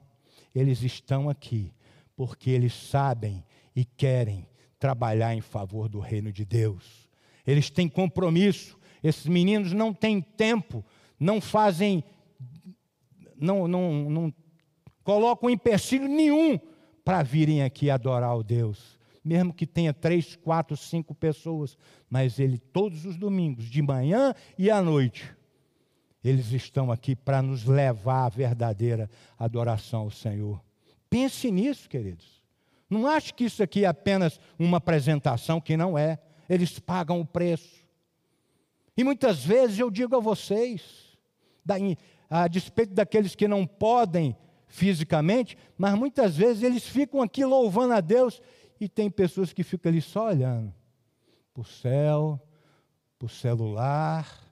Eles 0.53 0.83
estão 0.83 1.31
aqui 1.31 1.72
porque 2.21 2.51
eles 2.51 2.75
sabem 2.75 3.43
e 3.75 3.83
querem 3.83 4.47
trabalhar 4.79 5.35
em 5.35 5.41
favor 5.41 5.89
do 5.89 5.99
reino 5.99 6.31
de 6.31 6.45
Deus. 6.45 7.09
Eles 7.47 7.71
têm 7.71 7.89
compromisso. 7.89 8.79
Esses 9.03 9.25
meninos 9.25 9.73
não 9.73 9.95
têm 9.95 10.21
tempo, 10.21 10.85
não 11.18 11.41
fazem, 11.41 12.05
não, 13.35 13.66
não, 13.66 14.11
não 14.11 14.35
colocam 15.03 15.49
empecilho 15.49 16.07
nenhum 16.07 16.61
para 17.03 17.23
virem 17.23 17.62
aqui 17.62 17.89
adorar 17.89 18.37
o 18.37 18.43
Deus 18.43 19.01
mesmo 19.25 19.53
que 19.53 19.66
tenha 19.66 19.93
três, 19.93 20.35
quatro, 20.37 20.77
cinco 20.77 21.14
pessoas, 21.14 21.77
mas 22.09 22.39
ele 22.39 22.59
todos 22.59 23.05
os 23.05 23.16
domingos, 23.16 23.66
de 23.66 23.81
manhã 23.83 24.35
e 24.59 24.71
à 24.71 24.83
noite, 24.83 25.35
eles 26.25 26.53
estão 26.53 26.91
aqui 26.91 27.14
para 27.14 27.41
nos 27.43 27.64
levar 27.64 28.25
à 28.25 28.29
verdadeira 28.31 29.11
adoração 29.39 30.01
ao 30.01 30.11
Senhor. 30.11 30.61
Pense 31.11 31.51
nisso, 31.51 31.89
queridos. 31.89 32.41
Não 32.89 33.07
ache 33.07 33.35
que 33.35 33.45
isso 33.45 33.63
aqui 33.63 33.85
é 33.85 33.89
apenas 33.89 34.41
uma 34.59 34.79
apresentação, 34.79 35.61
que 35.61 35.77
não 35.77 35.99
é. 35.99 36.19
Eles 36.49 36.79
pagam 36.79 37.21
o 37.21 37.27
preço. 37.27 37.85
E 38.97 39.05
muitas 39.05 39.45
vezes 39.45 39.79
eu 39.79 39.91
digo 39.91 40.17
a 40.17 40.21
vocês, 40.21 41.17
a 42.29 42.49
despeito 42.49 42.95
daqueles 42.95 43.35
que 43.35 43.49
não 43.49 43.67
podem 43.67 44.37
fisicamente, 44.67 45.57
mas 45.77 45.95
muitas 45.95 46.37
vezes 46.37 46.63
eles 46.63 46.87
ficam 46.87 47.21
aqui 47.23 47.45
louvando 47.45 47.95
a 47.95 48.01
Deus 48.01 48.41
e 48.81 48.89
tem 48.89 49.11
pessoas 49.11 49.53
que 49.53 49.65
ficam 49.65 49.91
ali 49.91 50.01
só 50.01 50.29
olhando 50.29 50.73
para 51.53 51.61
o 51.61 51.65
céu, 51.65 52.41
para 53.19 53.27
o 53.27 53.29
celular. 53.29 54.50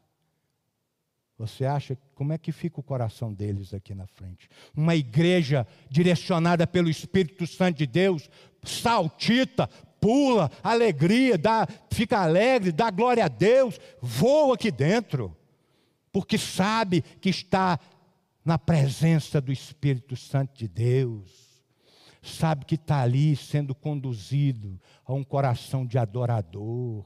Você 1.39 1.65
acha 1.65 1.97
como 2.15 2.33
é 2.33 2.39
que 2.39 2.51
fica 2.51 2.81
o 2.81 2.83
coração 2.83 3.33
deles 3.33 3.73
aqui 3.73 3.95
na 3.95 4.07
frente? 4.07 4.49
Uma 4.77 4.97
igreja 4.97 5.67
direcionada 5.89 6.67
pelo 6.67 6.91
Espírito 6.91 7.47
Santo 7.47 7.79
de 7.79 7.87
Deus, 7.87 8.29
saltita, 8.65 9.69
pula, 10.01 10.51
alegria, 10.63 11.39
dá, 11.39 11.67
fica 11.93 12.19
alegre, 12.19 12.73
dá 12.73 12.91
glória 12.91 13.25
a 13.25 13.29
Deus, 13.29 13.79
voa 14.01 14.55
aqui 14.55 14.71
dentro, 14.71 15.37
porque 16.11 16.37
sabe 16.37 17.03
que 17.03 17.29
está 17.31 17.79
na 18.45 18.59
presença 18.59 19.41
do 19.41 19.53
Espírito 19.53 20.17
Santo 20.17 20.57
de 20.57 20.67
Deus 20.67 21.49
sabe 22.23 22.65
que 22.65 22.75
está 22.75 23.01
ali 23.01 23.35
sendo 23.37 23.75
conduzido 23.75 24.79
a 25.05 25.13
um 25.13 25.25
coração 25.25 25.87
de 25.87 25.99
adorador. 25.99 27.05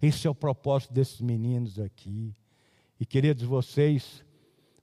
Esse 0.00 0.26
é 0.26 0.30
o 0.30 0.34
propósito 0.34 0.92
desses 0.92 1.20
meninos 1.20 1.78
aqui. 1.78 2.34
E 2.98 3.04
queridos, 3.04 3.44
vocês, 3.44 4.24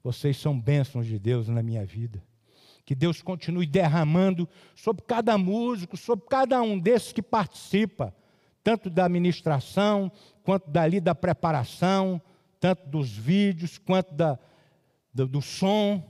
vocês 0.04 0.38
são 0.38 0.60
bênçãos 0.60 1.06
de 1.06 1.18
Deus 1.18 1.48
na 1.48 1.64
minha 1.64 1.86
vida. 1.86 2.24
Que 2.86 2.94
Deus 2.94 3.22
continue 3.22 3.66
derramando 3.66 4.48
sobre 4.76 5.04
cada 5.04 5.38
músico, 5.38 5.98
sobre 5.98 6.26
cada 6.30 6.62
um 6.62 6.78
desses 6.78 7.12
que 7.12 7.22
participa, 7.22 8.14
tanto 8.64 8.90
da 8.90 9.10
ministração, 9.10 10.12
quanto 10.44 10.70
dali 10.70 11.00
da 11.00 11.16
preparação, 11.16 12.22
tanto 12.60 12.88
dos 12.88 13.10
vídeos, 13.10 13.78
quanto 13.78 14.14
da, 14.14 14.38
do, 15.14 15.28
do 15.28 15.42
som. 15.42 16.04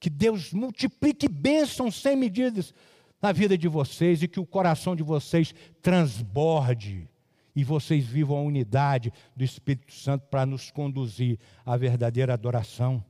Que 0.00 0.08
Deus 0.08 0.52
multiplique 0.52 1.28
bênçãos 1.28 2.00
sem 2.00 2.16
medidas 2.16 2.72
na 3.20 3.32
vida 3.32 3.58
de 3.58 3.68
vocês 3.68 4.22
e 4.22 4.28
que 4.28 4.40
o 4.40 4.46
coração 4.46 4.96
de 4.96 5.02
vocês 5.02 5.54
transborde 5.80 7.08
e 7.54 7.64
vocês 7.64 8.04
vivam 8.04 8.38
a 8.38 8.42
unidade 8.42 9.12
do 9.36 9.44
Espírito 9.44 9.92
Santo 9.92 10.26
para 10.30 10.46
nos 10.46 10.70
conduzir 10.70 11.38
à 11.64 11.76
verdadeira 11.76 12.32
adoração. 12.32 13.04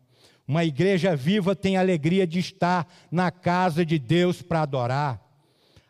Uma 0.46 0.64
igreja 0.64 1.14
viva 1.14 1.54
tem 1.54 1.76
alegria 1.76 2.26
de 2.26 2.38
estar 2.38 2.86
na 3.10 3.30
casa 3.30 3.86
de 3.86 3.98
Deus 3.98 4.42
para 4.42 4.62
adorar. 4.62 5.20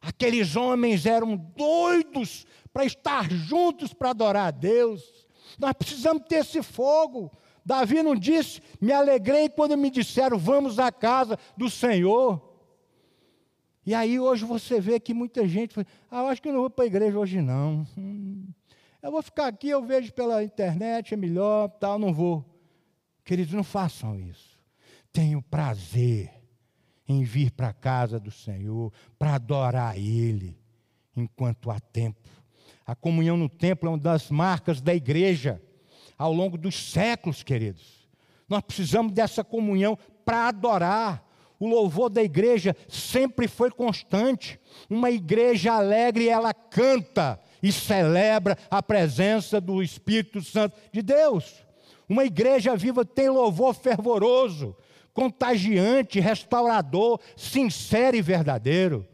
Aqueles 0.01 0.57
homens 0.57 1.07
eram 1.07 1.37
doidos 1.37 2.47
para 2.73 2.85
estar 2.85 3.31
juntos 3.31 3.95
para 3.95 4.11
adorar 4.11 4.49
a 4.49 4.51
Deus. 4.51 5.03
Nós 5.59 5.73
precisamos 5.73 6.25
ter 6.29 6.37
esse 6.37 6.63
fogo. 6.63 7.31
Davi 7.65 8.03
não 8.03 8.17
disse, 8.17 8.61
me 8.81 8.93
alegrei 8.93 9.49
quando 9.49 9.77
me 9.77 9.91
disseram, 9.91 10.37
vamos 10.37 10.79
à 10.79 10.91
casa 10.91 11.39
do 11.57 11.71
Senhor. 11.71 12.52
E 13.85 13.95
aí 13.95 14.19
hoje 14.19 14.45
você 14.45 14.81
vê 14.81 15.01
que 15.01 15.13
muita 15.13 15.47
gente 15.47 15.75
fala, 15.75 15.87
ah, 16.11 16.21
eu 16.21 16.27
acho 16.29 16.41
que 16.41 16.49
eu 16.49 16.53
não 16.53 16.61
vou 16.61 16.71
para 16.71 16.85
a 16.85 16.87
igreja 16.87 17.19
hoje 17.19 17.41
não. 17.41 17.87
Eu 19.03 19.11
vou 19.11 19.23
ficar 19.23 19.49
aqui, 19.49 19.69
eu 19.69 19.85
vejo 19.85 20.13
pela 20.13 20.45
internet, 20.45 21.15
é 21.15 21.17
melhor, 21.17 21.69
tal, 21.69 21.99
não 21.99 22.15
vou. 22.15 22.45
Queridos, 23.25 23.53
não 23.53 23.65
façam 23.65 24.19
isso. 24.19 24.59
Tenho 25.13 25.43
prazer 25.43 26.31
em 27.09 27.25
vir 27.25 27.51
para 27.51 27.69
a 27.69 27.73
casa 27.73 28.21
do 28.21 28.31
Senhor, 28.31 28.93
para 29.19 29.35
adorar 29.35 29.99
Ele, 29.99 30.57
enquanto 31.17 31.71
há 31.71 31.81
tempo. 31.81 32.29
A 32.87 32.95
comunhão 32.95 33.37
no 33.37 33.49
templo 33.49 33.89
é 33.89 33.91
uma 33.91 33.99
das 33.99 34.31
marcas 34.31 34.81
da 34.81 34.95
igreja 34.95 35.61
ao 36.17 36.33
longo 36.33 36.57
dos 36.57 36.93
séculos, 36.93 37.43
queridos. 37.43 38.09
Nós 38.49 38.63
precisamos 38.63 39.13
dessa 39.13 39.43
comunhão 39.43 39.99
para 40.25 40.49
adorar. 40.49 41.25
O 41.63 41.69
louvor 41.69 42.11
da 42.11 42.21
igreja 42.21 42.75
sempre 42.89 43.47
foi 43.47 43.71
constante. 43.71 44.59
Uma 44.91 45.13
igreja 45.13 45.75
alegre, 45.75 46.29
ela 46.29 46.53
canta 46.53 47.39
e 47.63 47.71
celebra 47.71 48.59
a 48.69 48.83
presença 48.83 49.61
do 49.61 49.81
Espírito 49.81 50.43
Santo 50.43 50.75
de 50.91 51.01
Deus. 51.03 51.65
Uma 52.09 52.25
igreja 52.25 52.75
viva 52.75 53.05
tem 53.05 53.29
louvor 53.29 53.75
fervoroso, 53.75 54.75
contagiante, 55.15 56.19
restaurador, 56.19 57.21
sincero 57.37 58.17
e 58.17 58.23
verdadeiro. 58.23 59.07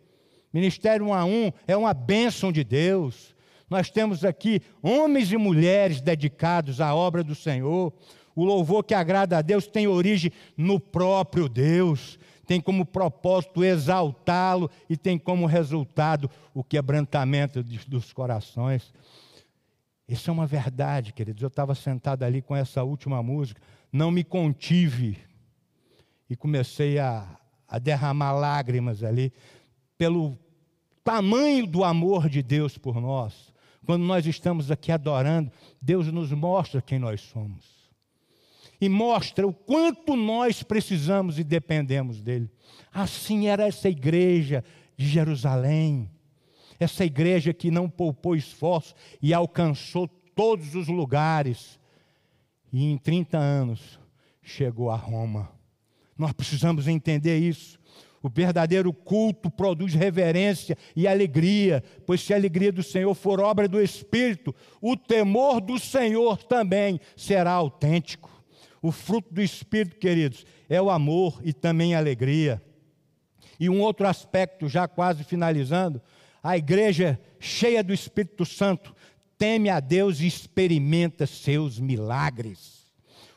Ministério 0.50 1.08
1 1.08 1.12
a 1.12 1.26
1 1.26 1.52
é 1.66 1.76
uma 1.76 1.92
bênção 1.92 2.50
de 2.50 2.64
Deus. 2.64 3.36
Nós 3.68 3.90
temos 3.90 4.24
aqui 4.24 4.62
homens 4.82 5.30
e 5.30 5.36
mulheres 5.36 6.00
dedicados 6.00 6.80
à 6.80 6.94
obra 6.94 7.22
do 7.22 7.34
Senhor. 7.34 7.92
O 8.34 8.42
louvor 8.42 8.84
que 8.84 8.94
agrada 8.94 9.36
a 9.36 9.42
Deus 9.42 9.66
tem 9.66 9.86
origem 9.86 10.32
no 10.56 10.78
próprio 10.80 11.48
Deus, 11.48 12.18
tem 12.48 12.62
como 12.62 12.86
propósito 12.86 13.62
exaltá-lo 13.62 14.70
e 14.88 14.96
tem 14.96 15.18
como 15.18 15.44
resultado 15.44 16.30
o 16.54 16.64
quebrantamento 16.64 17.62
dos 17.62 18.10
corações. 18.10 18.90
Isso 20.08 20.30
é 20.30 20.32
uma 20.32 20.46
verdade, 20.46 21.12
queridos. 21.12 21.42
Eu 21.42 21.48
estava 21.48 21.74
sentado 21.74 22.22
ali 22.22 22.40
com 22.40 22.56
essa 22.56 22.82
última 22.82 23.22
música, 23.22 23.60
não 23.92 24.10
me 24.10 24.24
contive 24.24 25.18
e 26.30 26.34
comecei 26.34 26.98
a, 26.98 27.28
a 27.68 27.78
derramar 27.78 28.32
lágrimas 28.32 29.04
ali 29.04 29.30
pelo 29.98 30.34
tamanho 31.04 31.66
do 31.66 31.84
amor 31.84 32.30
de 32.30 32.42
Deus 32.42 32.78
por 32.78 32.98
nós. 32.98 33.52
Quando 33.84 34.04
nós 34.04 34.24
estamos 34.24 34.70
aqui 34.70 34.90
adorando, 34.90 35.52
Deus 35.82 36.10
nos 36.10 36.32
mostra 36.32 36.80
quem 36.80 36.98
nós 36.98 37.20
somos. 37.20 37.77
E 38.80 38.88
mostra 38.88 39.46
o 39.46 39.52
quanto 39.52 40.14
nós 40.14 40.62
precisamos 40.62 41.38
e 41.38 41.44
dependemos 41.44 42.22
dele. 42.22 42.50
Assim 42.92 43.48
era 43.48 43.66
essa 43.66 43.88
igreja 43.88 44.64
de 44.96 45.06
Jerusalém. 45.06 46.10
Essa 46.78 47.04
igreja 47.04 47.52
que 47.52 47.70
não 47.70 47.88
poupou 47.90 48.36
esforço 48.36 48.94
e 49.20 49.34
alcançou 49.34 50.06
todos 50.06 50.74
os 50.74 50.86
lugares. 50.86 51.78
E 52.72 52.84
em 52.84 52.96
30 52.96 53.36
anos 53.36 53.98
chegou 54.42 54.90
a 54.90 54.96
Roma. 54.96 55.50
Nós 56.16 56.32
precisamos 56.32 56.86
entender 56.86 57.38
isso. 57.38 57.78
O 58.22 58.28
verdadeiro 58.28 58.92
culto 58.92 59.48
produz 59.48 59.94
reverência 59.94 60.76
e 60.96 61.06
alegria, 61.06 61.82
pois 62.04 62.20
se 62.20 62.32
a 62.32 62.36
alegria 62.36 62.72
do 62.72 62.82
Senhor 62.82 63.14
for 63.14 63.40
obra 63.40 63.68
do 63.68 63.80
Espírito, 63.80 64.54
o 64.80 64.96
temor 64.96 65.60
do 65.60 65.78
Senhor 65.78 66.42
também 66.42 67.00
será 67.16 67.52
autêntico. 67.52 68.37
O 68.88 68.90
fruto 68.90 69.34
do 69.34 69.42
Espírito, 69.42 69.96
queridos, 69.96 70.46
é 70.66 70.80
o 70.80 70.88
amor 70.88 71.42
e 71.44 71.52
também 71.52 71.94
a 71.94 71.98
alegria. 71.98 72.62
E 73.60 73.68
um 73.68 73.82
outro 73.82 74.08
aspecto, 74.08 74.66
já 74.66 74.88
quase 74.88 75.24
finalizando, 75.24 76.00
a 76.42 76.56
igreja 76.56 77.20
cheia 77.38 77.84
do 77.84 77.92
Espírito 77.92 78.46
Santo 78.46 78.96
teme 79.36 79.68
a 79.68 79.78
Deus 79.78 80.20
e 80.20 80.26
experimenta 80.26 81.26
seus 81.26 81.78
milagres. 81.78 82.90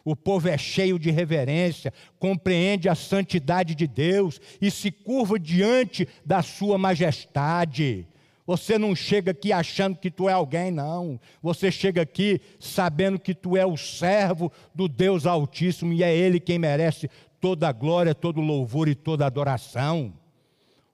O 0.05 0.15
povo 0.15 0.47
é 0.47 0.57
cheio 0.57 0.97
de 0.97 1.11
reverência, 1.11 1.93
compreende 2.17 2.87
a 2.87 2.95
santidade 2.95 3.75
de 3.75 3.87
Deus 3.87 4.39
e 4.61 4.71
se 4.71 4.89
curva 4.89 5.37
diante 5.37 6.07
da 6.25 6.41
sua 6.41 6.77
majestade. 6.77 8.07
Você 8.51 8.77
não 8.77 8.93
chega 8.93 9.31
aqui 9.31 9.53
achando 9.53 9.95
que 9.95 10.11
tu 10.11 10.27
é 10.27 10.33
alguém, 10.33 10.71
não. 10.71 11.17
Você 11.41 11.71
chega 11.71 12.01
aqui 12.01 12.41
sabendo 12.59 13.17
que 13.17 13.33
tu 13.33 13.55
é 13.55 13.65
o 13.65 13.77
servo 13.77 14.51
do 14.75 14.89
Deus 14.89 15.25
Altíssimo 15.25 15.93
e 15.93 16.03
é 16.03 16.13
Ele 16.13 16.37
quem 16.37 16.59
merece 16.59 17.09
toda 17.39 17.69
a 17.69 17.71
glória, 17.71 18.13
todo 18.13 18.41
o 18.41 18.43
louvor 18.43 18.89
e 18.89 18.93
toda 18.93 19.23
a 19.23 19.27
adoração. 19.27 20.13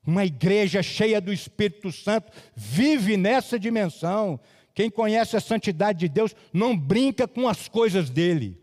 Uma 0.06 0.24
igreja 0.24 0.84
cheia 0.84 1.20
do 1.20 1.34
Espírito 1.34 1.92
Santo 1.92 2.32
vive 2.56 3.18
nessa 3.18 3.58
dimensão. 3.58 4.40
Quem 4.76 4.88
conhece 4.88 5.36
a 5.36 5.42
santidade 5.42 5.98
de 5.98 6.10
Deus 6.10 6.36
não 6.54 6.78
brinca 6.78 7.28
com 7.28 7.48
as 7.48 7.68
coisas 7.68 8.12
dele. 8.12 8.56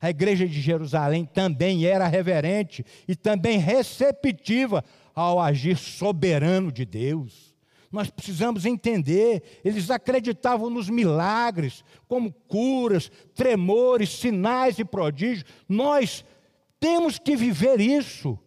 A 0.00 0.08
igreja 0.08 0.48
de 0.48 0.58
Jerusalém 0.58 1.26
também 1.26 1.84
era 1.84 2.08
reverente 2.08 2.82
e 3.06 3.14
também 3.14 3.58
receptiva 3.58 4.82
ao 5.14 5.38
agir 5.38 5.76
soberano 5.76 6.72
de 6.72 6.86
Deus. 6.86 7.47
Nós 7.90 8.10
precisamos 8.10 8.66
entender, 8.66 9.60
eles 9.64 9.90
acreditavam 9.90 10.68
nos 10.68 10.90
milagres, 10.90 11.82
como 12.06 12.32
curas, 12.46 13.10
tremores, 13.34 14.10
sinais 14.10 14.78
e 14.78 14.84
prodígios. 14.84 15.44
Nós 15.66 16.24
temos 16.78 17.18
que 17.18 17.34
viver 17.34 17.80
isso. 17.80 18.38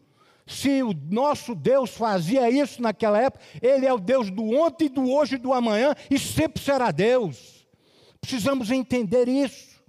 Se 0.46 0.84
o 0.84 0.94
nosso 1.10 1.56
Deus 1.56 1.92
fazia 1.92 2.50
isso 2.50 2.82
naquela 2.82 3.20
época, 3.20 3.44
Ele 3.62 3.86
é 3.86 3.94
o 3.94 4.00
Deus 4.00 4.30
do 4.30 4.44
ontem, 4.52 4.90
do 4.90 5.10
hoje 5.10 5.36
e 5.36 5.40
do 5.40 5.54
amanhã 5.54 5.96
e 6.10 6.20
sempre 6.20 6.62
será 6.62 6.92
Deus. 6.92 7.66
Precisamos 8.20 8.70
entender 8.70 9.28
isso. 9.28 9.82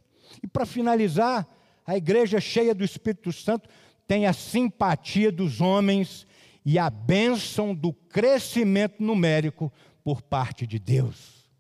E 0.42 0.46
para 0.46 0.64
finalizar, 0.64 1.46
a 1.86 1.96
igreja 1.96 2.40
cheia 2.40 2.74
do 2.74 2.84
Espírito 2.84 3.32
Santo 3.32 3.68
tem 4.07 4.26
a 4.26 4.32
simpatia 4.32 5.30
dos 5.30 5.61
homens 5.61 6.26
e 6.64 6.78
a 6.78 6.88
bênção 6.88 7.74
do 7.74 7.92
crescimento 7.92 9.02
numérico 9.02 9.72
por 10.04 10.22
parte 10.22 10.66
de 10.66 10.78
Deus. 10.78 11.50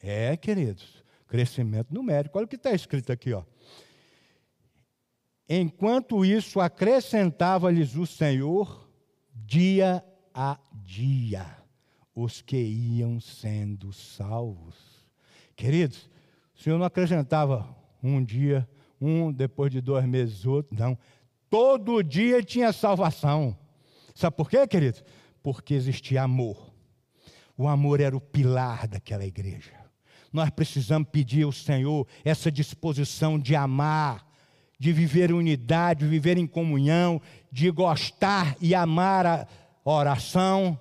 É, 0.00 0.36
queridos, 0.36 1.02
crescimento 1.26 1.92
numérico. 1.92 2.38
Olha 2.38 2.44
o 2.44 2.48
que 2.48 2.56
está 2.56 2.72
escrito 2.72 3.12
aqui, 3.12 3.32
ó. 3.32 3.42
Enquanto 5.48 6.24
isso, 6.24 6.60
acrescentava-lhes 6.60 7.96
o 7.96 8.06
Senhor 8.06 8.88
dia 9.34 10.04
a 10.34 10.58
dia 10.84 11.58
os 12.14 12.42
que 12.42 12.56
iam 12.56 13.20
sendo 13.20 13.92
salvos. 13.92 14.74
Queridos, 15.54 16.10
o 16.54 16.60
Senhor 16.60 16.76
não 16.76 16.84
acrescentava 16.84 17.68
um 18.02 18.22
dia, 18.22 18.68
um, 19.00 19.32
depois 19.32 19.70
de 19.70 19.80
dois 19.80 20.04
meses, 20.04 20.44
outro, 20.44 20.76
não. 20.76 20.98
Todo 21.48 22.02
dia 22.02 22.42
tinha 22.42 22.72
salvação. 22.72 23.56
Sabe 24.18 24.36
por 24.36 24.50
quê, 24.50 24.66
queridos? 24.66 25.04
Porque 25.42 25.74
existia 25.74 26.22
amor. 26.22 26.72
O 27.56 27.68
amor 27.68 28.00
era 28.00 28.16
o 28.16 28.20
pilar 28.20 28.88
daquela 28.88 29.24
igreja. 29.24 29.72
Nós 30.32 30.50
precisamos 30.50 31.08
pedir 31.10 31.44
ao 31.44 31.52
Senhor 31.52 32.06
essa 32.24 32.50
disposição 32.50 33.38
de 33.38 33.54
amar 33.54 34.28
de 34.78 34.92
viver 34.92 35.32
unidade, 35.32 36.04
de 36.04 36.06
viver 36.06 36.38
em 36.38 36.46
comunhão, 36.46 37.20
de 37.50 37.70
gostar 37.70 38.56
e 38.60 38.74
amar 38.74 39.26
a 39.26 39.46
oração, 39.84 40.78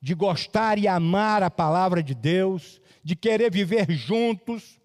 de 0.00 0.14
gostar 0.14 0.78
e 0.78 0.88
amar 0.88 1.42
a 1.42 1.50
palavra 1.50 2.02
de 2.02 2.14
Deus, 2.14 2.80
de 3.02 3.14
querer 3.14 3.52
viver 3.52 3.90
juntos, 3.90 4.80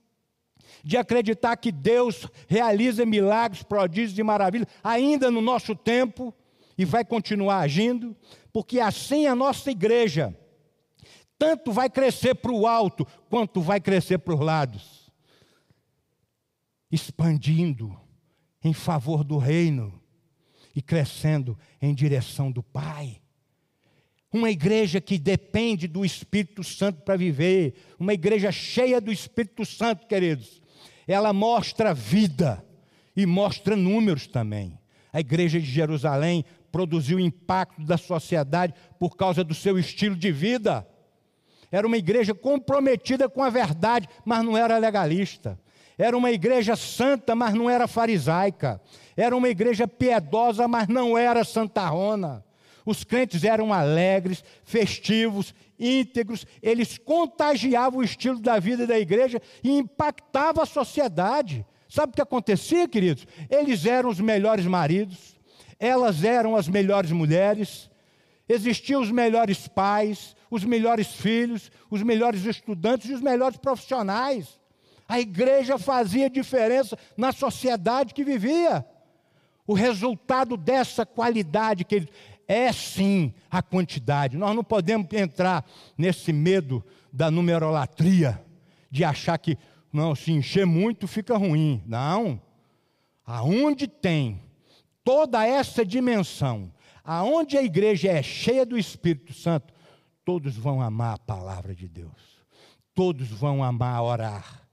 de 0.83 0.97
acreditar 0.97 1.55
que 1.55 1.71
Deus 1.71 2.27
realiza 2.47 3.05
milagres, 3.05 3.63
prodígios 3.63 4.19
e 4.19 4.23
maravilhas 4.23 4.67
ainda 4.83 5.31
no 5.31 5.41
nosso 5.41 5.73
tempo 5.73 6.33
e 6.79 6.85
vai 6.85 7.03
continuar 7.03 7.59
agindo, 7.59 8.15
porque 8.53 8.79
assim 8.79 9.27
a 9.27 9.35
nossa 9.35 9.69
igreja 9.69 10.33
tanto 11.37 11.73
vai 11.73 11.89
crescer 11.89 12.35
para 12.35 12.53
o 12.53 12.65
alto 12.65 13.05
quanto 13.29 13.59
vai 13.59 13.81
crescer 13.81 14.19
para 14.19 14.33
os 14.33 14.39
lados, 14.39 15.11
expandindo 16.89 17.99
em 18.63 18.71
favor 18.71 19.25
do 19.25 19.37
reino 19.37 20.01
e 20.73 20.81
crescendo 20.81 21.59
em 21.81 21.93
direção 21.93 22.49
do 22.49 22.63
Pai. 22.63 23.21
Uma 24.31 24.49
igreja 24.49 25.01
que 25.01 25.19
depende 25.19 25.85
do 25.85 26.05
Espírito 26.05 26.63
Santo 26.63 27.01
para 27.01 27.17
viver, 27.17 27.73
uma 27.99 28.13
igreja 28.13 28.53
cheia 28.53 29.01
do 29.01 29.11
Espírito 29.11 29.65
Santo, 29.65 30.07
queridos. 30.07 30.61
Ela 31.05 31.33
mostra 31.33 31.93
vida 31.93 32.65
e 33.17 33.25
mostra 33.25 33.75
números 33.75 34.27
também. 34.27 34.79
A 35.11 35.19
igreja 35.19 35.59
de 35.59 35.65
Jerusalém 35.65 36.45
produziu 36.71 37.19
impacto 37.19 37.83
da 37.83 37.97
sociedade 37.97 38.73
por 38.99 39.15
causa 39.15 39.43
do 39.43 39.53
seu 39.53 39.77
estilo 39.77 40.15
de 40.15 40.31
vida. 40.31 40.87
Era 41.71 41.85
uma 41.85 41.97
igreja 41.97 42.33
comprometida 42.33 43.29
com 43.29 43.43
a 43.43 43.49
verdade, 43.49 44.07
mas 44.25 44.43
não 44.43 44.57
era 44.57 44.77
legalista. 44.77 45.59
Era 45.97 46.17
uma 46.17 46.31
igreja 46.31 46.75
santa, 46.75 47.35
mas 47.35 47.53
não 47.53 47.69
era 47.69 47.87
farisaica. 47.87 48.81
Era 49.15 49.35
uma 49.35 49.49
igreja 49.49 49.87
piedosa, 49.87 50.67
mas 50.67 50.87
não 50.87 51.17
era 51.17 51.43
santarrona. 51.43 52.43
Os 52.85 53.03
crentes 53.03 53.43
eram 53.43 53.73
alegres, 53.73 54.43
festivos, 54.63 55.53
íntegros, 55.79 56.45
eles 56.61 56.97
contagiavam 56.97 57.99
o 57.99 58.03
estilo 58.03 58.39
da 58.39 58.59
vida 58.59 58.85
da 58.85 58.99
igreja 58.99 59.41
e 59.63 59.77
impactavam 59.77 60.63
a 60.63 60.65
sociedade. 60.65 61.65
Sabe 61.87 62.11
o 62.11 62.15
que 62.15 62.21
acontecia, 62.21 62.87
queridos? 62.87 63.25
Eles 63.49 63.85
eram 63.85 64.09
os 64.09 64.19
melhores 64.19 64.65
maridos, 64.65 65.35
elas 65.79 66.23
eram 66.23 66.55
as 66.55 66.67
melhores 66.67 67.11
mulheres, 67.11 67.89
existiam 68.47 69.01
os 69.01 69.09
melhores 69.09 69.67
pais, 69.67 70.35
os 70.51 70.63
melhores 70.63 71.07
filhos, 71.07 71.71
os 71.89 72.03
melhores 72.03 72.43
estudantes 72.45 73.09
e 73.09 73.13
os 73.13 73.21
melhores 73.21 73.57
profissionais. 73.57 74.59
A 75.07 75.19
igreja 75.19 75.77
fazia 75.77 76.29
diferença 76.29 76.97
na 77.15 77.31
sociedade 77.31 78.13
que 78.13 78.23
vivia. 78.23 78.85
O 79.65 79.73
resultado 79.73 80.57
dessa 80.57 81.05
qualidade 81.05 81.85
que 81.85 82.07
é 82.47 82.71
sim 82.71 83.33
a 83.49 83.61
quantidade. 83.61 84.35
Nós 84.35 84.55
não 84.55 84.63
podemos 84.63 85.07
entrar 85.13 85.63
nesse 85.97 86.33
medo 86.33 86.83
da 87.13 87.29
numerolatria, 87.29 88.43
de 88.89 89.03
achar 89.03 89.37
que 89.37 89.57
não, 89.93 90.15
se 90.15 90.31
encher 90.31 90.65
muito 90.65 91.07
fica 91.07 91.37
ruim. 91.37 91.83
Não. 91.85 92.41
Aonde 93.25 93.87
tem 93.87 94.41
toda 95.09 95.43
essa 95.43 95.83
dimensão, 95.83 96.71
aonde 97.03 97.57
a 97.57 97.63
igreja 97.63 98.09
é 98.09 98.21
cheia 98.21 98.63
do 98.63 98.77
Espírito 98.77 99.33
Santo, 99.33 99.73
todos 100.23 100.55
vão 100.55 100.81
amar 100.83 101.15
a 101.15 101.17
palavra 101.17 101.73
de 101.73 101.87
Deus. 101.87 102.39
Todos 102.93 103.27
vão 103.27 103.63
amar 103.63 104.03
orar 104.03 104.69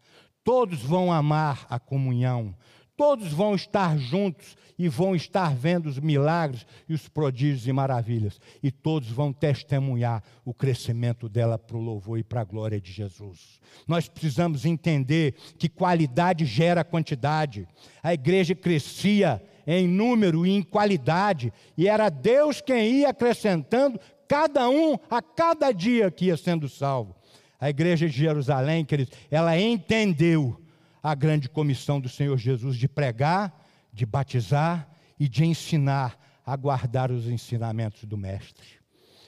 todos 0.47 0.81
vão 0.81 1.13
amar 1.13 1.67
a 1.69 1.77
comunhão, 1.77 2.55
todos 2.97 3.33
vão 3.33 3.57
estar 3.57 3.99
juntos 3.99 4.57
e 4.79 4.89
vão 4.89 5.17
estar 5.17 5.53
vendo 5.53 5.87
os 5.87 5.99
milagres 5.99 6.65
e 6.89 6.95
os 6.95 7.09
prodígios 7.09 7.67
e 7.67 7.73
maravilhas, 7.73 8.39
e 8.63 8.71
todos 8.71 9.11
vão 9.11 9.33
testemunhar 9.33 10.23
o 10.45 10.55
crescimento 10.55 11.29
dela 11.29 11.59
para 11.59 11.77
o 11.77 11.81
louvor 11.81 12.21
e 12.21 12.23
para 12.23 12.43
a 12.43 12.45
glória 12.45 12.81
de 12.81 12.93
Jesus. 12.93 13.61
Nós 13.89 14.09
precisamos 14.09 14.65
entender 14.65 15.35
que 15.59 15.69
qualidade 15.69 16.47
gera 16.47 16.85
quantidade. 16.85 17.67
A 18.01 18.15
igreja 18.15 18.55
crescia 18.55 19.43
em 19.67 19.89
número 19.89 20.47
e 20.47 20.51
em 20.51 20.63
qualidade, 20.63 21.53
e 21.77 21.89
era 21.89 22.09
Deus 22.09 22.61
quem 22.61 23.01
ia 23.01 23.09
acrescentando 23.09 23.99
cada 24.29 24.69
um 24.69 24.97
a 25.11 25.21
cada 25.21 25.73
dia 25.73 26.11
que 26.11 26.27
ia 26.27 26.37
sendo 26.37 26.69
salvo. 26.69 27.17
A 27.59 27.71
igreja 27.71 28.09
de 28.09 28.17
Jerusalém, 28.17 28.85
queridos, 28.85 29.17
ela 29.31 29.59
entendeu 29.59 30.61
a 31.03 31.15
grande 31.15 31.49
comissão 31.49 32.01
do 32.01 32.09
Senhor 32.09 32.37
Jesus 32.37 32.77
de 32.77 32.89
pregar, 32.89 33.65
de 33.93 34.05
batizar 34.05 34.89
e 35.19 35.29
de 35.29 35.45
ensinar 35.45 36.19
a 36.45 36.55
guardar 36.55 37.11
os 37.11 37.27
ensinamentos 37.27 38.05
do 38.05 38.17
Mestre. 38.17 38.67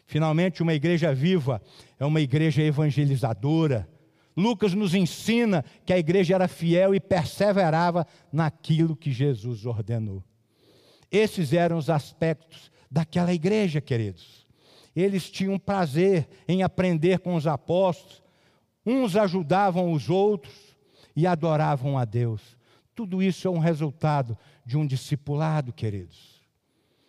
Finalmente, 0.06 0.62
uma 0.62 0.74
igreja 0.74 1.14
viva 1.14 1.60
é 1.98 2.04
uma 2.04 2.20
igreja 2.20 2.62
evangelizadora. 2.62 3.88
Lucas 4.36 4.72
nos 4.72 4.94
ensina 4.94 5.64
que 5.84 5.92
a 5.92 5.98
igreja 5.98 6.34
era 6.34 6.48
fiel 6.48 6.94
e 6.94 7.00
perseverava 7.00 8.06
naquilo 8.32 8.96
que 8.96 9.10
Jesus 9.10 9.66
ordenou. 9.66 10.24
Esses 11.10 11.52
eram 11.52 11.78
os 11.78 11.88
aspectos 11.88 12.70
daquela 12.90 13.32
igreja, 13.32 13.80
queridos. 13.80 14.46
Eles 14.94 15.30
tinham 15.30 15.58
prazer 15.58 16.28
em 16.46 16.62
aprender 16.62 17.20
com 17.20 17.34
os 17.34 17.46
apóstolos, 17.46 18.22
uns 18.84 19.16
ajudavam 19.16 19.92
os 19.92 20.10
outros 20.10 20.76
e 21.14 21.26
adoravam 21.26 21.96
a 21.96 22.04
Deus. 22.04 22.56
Tudo 22.94 23.22
isso 23.22 23.46
é 23.46 23.50
um 23.50 23.58
resultado 23.58 24.36
de 24.64 24.76
um 24.76 24.86
discipulado, 24.86 25.72
queridos. 25.72 26.27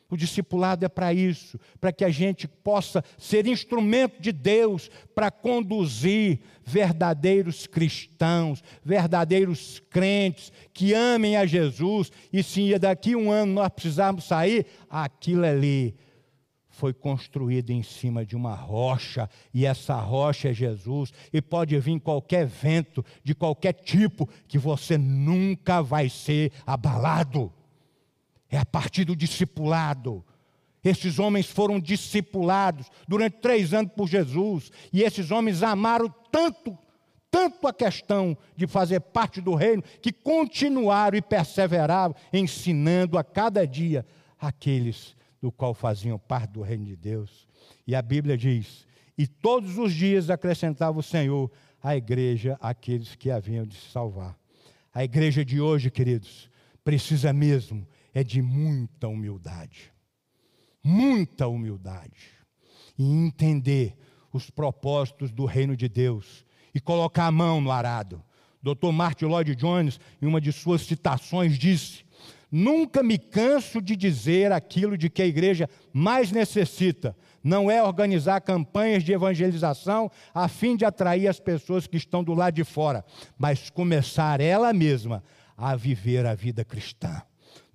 O 0.09 0.17
discipulado 0.17 0.83
é 0.83 0.89
para 0.89 1.13
isso, 1.13 1.59
para 1.79 1.91
que 1.91 2.03
a 2.03 2.09
gente 2.09 2.47
possa 2.47 3.03
ser 3.17 3.45
instrumento 3.45 4.19
de 4.19 4.31
Deus 4.31 4.89
para 5.13 5.29
conduzir 5.29 6.39
verdadeiros 6.65 7.67
cristãos, 7.67 8.63
verdadeiros 8.83 9.79
crentes 9.89 10.51
que 10.73 10.93
amem 10.93 11.37
a 11.37 11.45
Jesus. 11.45 12.11
E 12.33 12.41
se 12.41 12.77
daqui 12.79 13.15
um 13.15 13.31
ano 13.31 13.53
nós 13.53 13.69
precisarmos 13.69 14.23
sair, 14.23 14.65
aquilo 14.89 15.45
ali 15.45 15.95
foi 16.79 16.93
construído 16.93 17.71
em 17.71 17.83
cima 17.83 18.25
de 18.25 18.37
uma 18.37 18.55
rocha, 18.55 19.29
e 19.53 19.65
essa 19.65 19.95
rocha 19.95 20.49
é 20.49 20.53
Jesus, 20.53 21.11
e 21.31 21.41
pode 21.41 21.77
vir 21.77 21.99
qualquer 21.99 22.47
vento, 22.47 23.03
de 23.21 23.35
qualquer 23.35 23.73
tipo, 23.73 24.27
que 24.47 24.57
você 24.57 24.97
nunca 24.97 25.83
vai 25.83 26.07
ser 26.07 26.53
abalado. 26.65 27.51
É 28.49 28.57
a 28.57 28.65
partir 28.65 29.05
do 29.05 29.15
discipulado. 29.15 30.23
Esses 30.83 31.19
homens 31.19 31.47
foram 31.47 31.79
discipulados 31.79 32.89
durante 33.07 33.37
três 33.37 33.73
anos 33.73 33.91
por 33.93 34.07
Jesus. 34.07 34.71
E 34.91 35.03
esses 35.03 35.29
homens 35.29 35.61
amaram 35.61 36.13
tanto, 36.31 36.77
tanto 37.29 37.67
a 37.67 37.73
questão 37.73 38.37
de 38.55 38.65
fazer 38.65 38.99
parte 39.01 39.41
do 39.41 39.55
reino, 39.55 39.83
que 40.01 40.11
continuaram 40.11 41.17
e 41.17 41.21
perseveraram, 41.21 42.15
ensinando 42.31 43.17
a 43.17 43.23
cada 43.23 43.67
dia 43.67 44.05
aqueles 44.39 45.15
do 45.41 45.51
qual 45.51 45.73
faziam 45.73 46.17
parte 46.17 46.51
do 46.51 46.61
reino 46.61 46.85
de 46.85 46.95
Deus. 46.95 47.47
E 47.85 47.93
a 47.93 48.01
Bíblia 48.01 48.37
diz: 48.37 48.87
E 49.17 49.27
todos 49.27 49.77
os 49.77 49.93
dias 49.93 50.29
acrescentava 50.29 50.97
o 50.97 51.03
Senhor 51.03 51.51
à 51.83 51.95
igreja 51.95 52.57
aqueles 52.61 53.15
que 53.15 53.29
haviam 53.29 53.65
de 53.65 53.75
se 53.75 53.91
salvar. 53.91 54.37
A 54.93 55.03
igreja 55.03 55.45
de 55.45 55.61
hoje, 55.61 55.91
queridos, 55.91 56.49
precisa 56.83 57.31
mesmo 57.31 57.85
é 58.19 58.23
de 58.23 58.41
muita 58.41 59.07
humildade. 59.07 59.93
Muita 60.83 61.47
humildade. 61.47 62.31
E 62.97 63.03
entender 63.09 63.95
os 64.33 64.49
propósitos 64.49 65.31
do 65.31 65.45
reino 65.45 65.75
de 65.75 65.87
Deus 65.87 66.45
e 66.75 66.81
colocar 66.81 67.27
a 67.27 67.31
mão 67.31 67.61
no 67.61 67.71
arado. 67.71 68.21
Dr. 68.61 68.91
Martin 68.91 69.25
Lloyd 69.25 69.55
Jones, 69.55 70.01
em 70.21 70.25
uma 70.25 70.41
de 70.41 70.51
suas 70.51 70.81
citações, 70.81 71.57
disse: 71.57 72.03
Nunca 72.51 73.01
me 73.01 73.17
canso 73.17 73.81
de 73.81 73.95
dizer 73.95 74.51
aquilo 74.51 74.97
de 74.97 75.09
que 75.09 75.21
a 75.21 75.27
igreja 75.27 75.69
mais 75.93 76.29
necessita. 76.29 77.15
Não 77.41 77.71
é 77.71 77.81
organizar 77.81 78.41
campanhas 78.41 79.01
de 79.01 79.13
evangelização 79.13 80.11
a 80.33 80.49
fim 80.49 80.75
de 80.75 80.83
atrair 80.83 81.29
as 81.29 81.39
pessoas 81.39 81.87
que 81.87 81.95
estão 81.95 82.21
do 82.21 82.33
lado 82.33 82.55
de 82.55 82.65
fora, 82.65 83.05
mas 83.37 83.69
começar 83.69 84.41
ela 84.41 84.73
mesma 84.73 85.23
a 85.55 85.73
viver 85.73 86.25
a 86.25 86.35
vida 86.35 86.65
cristã. 86.65 87.21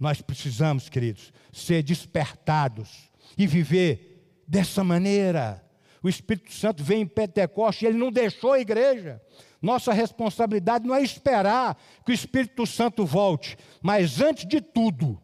Nós 0.05 0.21
precisamos, 0.21 0.91
queridos, 0.91 1.33
ser 1.51 1.83
despertados 1.83 3.11
e 3.39 3.47
viver 3.47 4.43
dessa 4.47 4.85
maneira. 4.85 5.65
O 6.03 6.11
Espírito 6.11 6.53
Santo 6.53 6.85
veio 6.85 7.01
em 7.01 7.07
Pentecoste 7.07 7.87
ele 7.87 7.97
não 7.97 8.13
deixou 8.13 8.53
a 8.53 8.61
igreja. 8.61 9.19
Nossa 9.63 9.95
responsabilidade 9.95 10.87
não 10.87 10.95
é 10.95 11.03
esperar 11.03 11.83
que 12.05 12.13
o 12.13 12.15
Espírito 12.15 12.67
Santo 12.67 13.07
volte, 13.07 13.57
mas 13.81 14.21
antes 14.21 14.47
de 14.47 14.61
tudo, 14.61 15.19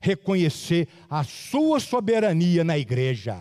reconhecer 0.00 0.88
a 1.08 1.22
sua 1.22 1.78
soberania 1.78 2.64
na 2.64 2.76
igreja. 2.76 3.40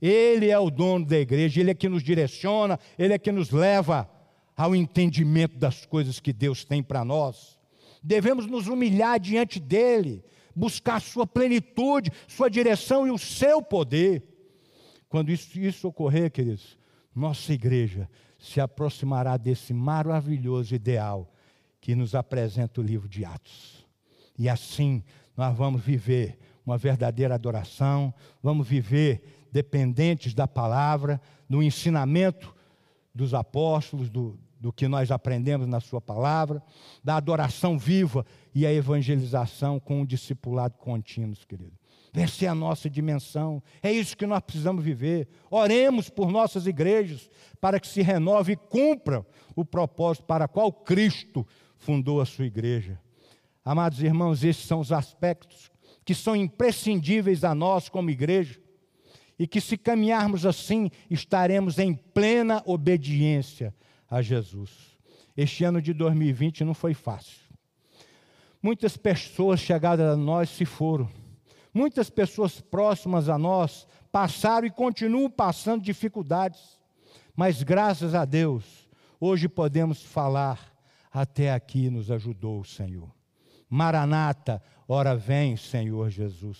Ele 0.00 0.50
é 0.50 0.58
o 0.60 0.70
dono 0.70 1.04
da 1.04 1.18
igreja, 1.18 1.60
ele 1.60 1.72
é 1.72 1.74
que 1.74 1.88
nos 1.88 2.04
direciona, 2.04 2.78
ele 2.96 3.12
é 3.12 3.18
que 3.18 3.32
nos 3.32 3.50
leva 3.50 4.08
ao 4.56 4.72
entendimento 4.72 5.58
das 5.58 5.84
coisas 5.84 6.20
que 6.20 6.32
Deus 6.32 6.64
tem 6.64 6.80
para 6.80 7.04
nós 7.04 7.51
devemos 8.02 8.46
nos 8.46 8.66
humilhar 8.66 9.20
diante 9.20 9.60
dele, 9.60 10.24
buscar 10.54 11.00
sua 11.00 11.26
plenitude, 11.26 12.10
sua 12.26 12.48
direção 12.48 13.06
e 13.06 13.10
o 13.10 13.18
seu 13.18 13.62
poder. 13.62 14.22
Quando 15.08 15.30
isso, 15.30 15.58
isso 15.58 15.88
ocorrer, 15.88 16.30
queridos, 16.30 16.78
nossa 17.14 17.52
igreja 17.52 18.08
se 18.38 18.60
aproximará 18.60 19.36
desse 19.36 19.72
maravilhoso 19.72 20.74
ideal 20.74 21.32
que 21.80 21.94
nos 21.94 22.14
apresenta 22.14 22.80
o 22.80 22.84
livro 22.84 23.08
de 23.08 23.24
Atos. 23.24 23.86
E 24.38 24.48
assim 24.48 25.02
nós 25.36 25.56
vamos 25.56 25.82
viver 25.82 26.38
uma 26.64 26.78
verdadeira 26.78 27.34
adoração, 27.34 28.12
vamos 28.42 28.66
viver 28.66 29.46
dependentes 29.52 30.32
da 30.32 30.48
palavra, 30.48 31.20
do 31.48 31.62
ensinamento 31.62 32.54
dos 33.14 33.34
apóstolos, 33.34 34.08
do, 34.08 34.38
do 34.62 34.72
que 34.72 34.86
nós 34.86 35.10
aprendemos 35.10 35.66
na 35.66 35.80
Sua 35.80 36.00
palavra, 36.00 36.62
da 37.02 37.16
adoração 37.16 37.76
viva 37.76 38.24
e 38.54 38.64
a 38.64 38.72
evangelização 38.72 39.80
com 39.80 40.00
o 40.00 40.06
discipulado 40.06 40.78
contínuo, 40.78 41.34
querido. 41.48 41.72
Essa 42.14 42.44
é 42.44 42.48
a 42.48 42.54
nossa 42.54 42.88
dimensão, 42.88 43.60
é 43.82 43.90
isso 43.90 44.16
que 44.16 44.24
nós 44.24 44.40
precisamos 44.40 44.84
viver. 44.84 45.26
Oremos 45.50 46.08
por 46.08 46.30
nossas 46.30 46.68
igrejas 46.68 47.28
para 47.60 47.80
que 47.80 47.88
se 47.88 48.02
renove 48.02 48.52
e 48.52 48.56
cumpra 48.56 49.26
o 49.56 49.64
propósito 49.64 50.26
para 50.26 50.46
qual 50.46 50.72
Cristo 50.72 51.44
fundou 51.76 52.20
a 52.20 52.26
sua 52.26 52.46
igreja. 52.46 53.00
Amados 53.64 54.00
irmãos, 54.00 54.44
esses 54.44 54.64
são 54.64 54.78
os 54.78 54.92
aspectos 54.92 55.72
que 56.04 56.14
são 56.14 56.36
imprescindíveis 56.36 57.42
a 57.42 57.52
nós 57.52 57.88
como 57.88 58.10
igreja 58.10 58.60
e 59.36 59.46
que, 59.46 59.60
se 59.60 59.76
caminharmos 59.76 60.46
assim, 60.46 60.88
estaremos 61.10 61.80
em 61.80 61.94
plena 61.94 62.62
obediência 62.64 63.74
a 64.12 64.20
Jesus. 64.20 64.70
Este 65.34 65.64
ano 65.64 65.80
de 65.80 65.94
2020 65.94 66.64
não 66.64 66.74
foi 66.74 66.92
fácil. 66.92 67.40
Muitas 68.62 68.94
pessoas 68.94 69.58
chegadas 69.58 70.06
a 70.06 70.14
nós 70.14 70.50
se 70.50 70.66
foram. 70.66 71.10
Muitas 71.72 72.10
pessoas 72.10 72.60
próximas 72.60 73.30
a 73.30 73.38
nós 73.38 73.86
passaram 74.12 74.66
e 74.66 74.70
continuam 74.70 75.30
passando 75.30 75.82
dificuldades. 75.82 76.78
Mas 77.34 77.62
graças 77.62 78.14
a 78.14 78.26
Deus, 78.26 78.86
hoje 79.18 79.48
podemos 79.48 80.02
falar: 80.02 80.76
até 81.10 81.50
aqui 81.50 81.88
nos 81.88 82.10
ajudou 82.10 82.60
o 82.60 82.66
Senhor. 82.66 83.10
Maranata, 83.66 84.62
ora 84.86 85.16
vem, 85.16 85.56
Senhor 85.56 86.10
Jesus. 86.10 86.58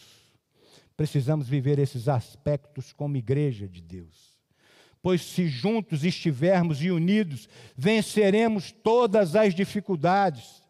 Precisamos 0.96 1.50
viver 1.50 1.78
esses 1.78 2.08
aspectos 2.08 2.94
como 2.94 3.18
igreja 3.18 3.68
de 3.68 3.82
Deus 3.82 4.31
pois 5.02 5.22
se 5.22 5.48
juntos 5.48 6.04
estivermos 6.04 6.80
e 6.80 6.90
unidos, 6.90 7.48
venceremos 7.76 8.70
todas 8.70 9.34
as 9.34 9.52
dificuldades. 9.52 10.62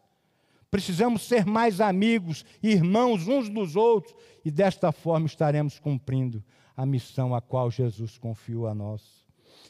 Precisamos 0.71 1.21
ser 1.21 1.45
mais 1.45 1.79
amigos, 1.79 2.43
irmãos 2.61 3.27
uns 3.27 3.47
dos 3.47 3.75
outros, 3.75 4.15
e 4.43 4.49
desta 4.49 4.91
forma 4.91 5.27
estaremos 5.27 5.77
cumprindo 5.77 6.43
a 6.75 6.83
missão 6.83 7.35
a 7.35 7.41
qual 7.41 7.69
Jesus 7.69 8.17
confiou 8.17 8.67
a 8.67 8.73
nós. 8.73 9.23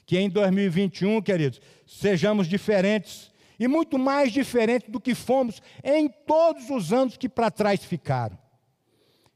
Que 0.05 0.17
em 0.17 0.29
2021, 0.29 1.21
queridos, 1.21 1.59
sejamos 1.85 2.47
diferentes 2.47 3.31
e 3.59 3.67
muito 3.67 3.99
mais 3.99 4.31
diferentes 4.31 4.89
do 4.89 4.99
que 4.99 5.13
fomos 5.13 5.61
em 5.83 6.07
todos 6.07 6.69
os 6.69 6.93
anos 6.93 7.17
que 7.17 7.27
para 7.27 7.51
trás 7.51 7.83
ficaram. 7.83 8.37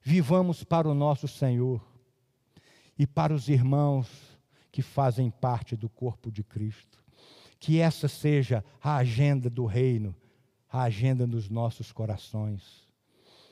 Vivamos 0.02 0.64
para 0.64 0.88
o 0.88 0.94
nosso 0.94 1.28
Senhor 1.28 1.86
e 2.98 3.06
para 3.06 3.34
os 3.34 3.50
irmãos 3.50 4.08
que 4.78 4.84
fazem 4.84 5.32
parte 5.32 5.76
do 5.76 5.90
corpo 5.90 6.32
de 6.32 6.44
Cristo. 6.44 7.04
Que 7.60 7.80
essa 7.80 8.08
seja 8.08 8.64
a 8.80 8.98
agenda 8.98 9.50
do 9.50 9.66
reino, 9.66 10.16
a 10.72 10.84
agenda 10.84 11.26
dos 11.26 11.50
nossos 11.50 11.92
corações. 11.92 12.88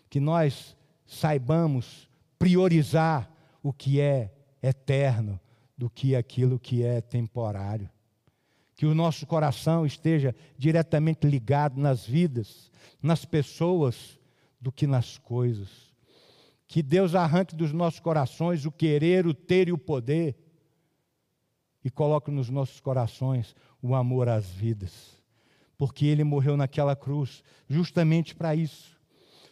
Que 0.08 0.20
nós 0.20 0.78
saibamos 1.08 2.08
priorizar 2.38 3.28
o 3.64 3.74
que 3.74 4.00
é 4.00 4.32
eterno 4.62 5.40
do 5.76 5.90
que 5.90 6.16
aquilo 6.16 6.60
que 6.60 6.84
é 6.84 7.02
temporário. 7.02 7.90
Que 8.76 8.86
o 8.86 8.94
nosso 8.94 9.26
coração 9.26 9.84
esteja 9.84 10.36
diretamente 10.56 11.26
ligado 11.26 11.82
nas 11.82 12.06
vidas, 12.06 12.72
nas 13.02 13.26
pessoas, 13.26 14.20
do 14.62 14.72
que 14.72 14.86
nas 14.86 15.18
coisas. 15.18 15.92
Que 16.68 16.84
Deus 16.84 17.16
arranque 17.16 17.56
dos 17.56 17.74
nossos 17.74 18.00
corações 18.00 18.64
o 18.64 18.72
querer, 18.72 19.26
o 19.26 19.34
ter 19.34 19.70
e 19.70 19.72
o 19.72 19.78
poder 19.80 20.45
e 21.86 21.92
coloque 21.92 22.32
nos 22.32 22.50
nossos 22.50 22.80
corações 22.80 23.56
o 23.80 23.94
amor 23.94 24.28
às 24.28 24.50
vidas. 24.50 25.16
Porque 25.78 26.08
ele 26.08 26.24
morreu 26.24 26.58
naquela 26.58 26.96
cruz 26.96 27.44
justamente 27.70 28.34
para 28.34 28.56
isso. 28.56 29.00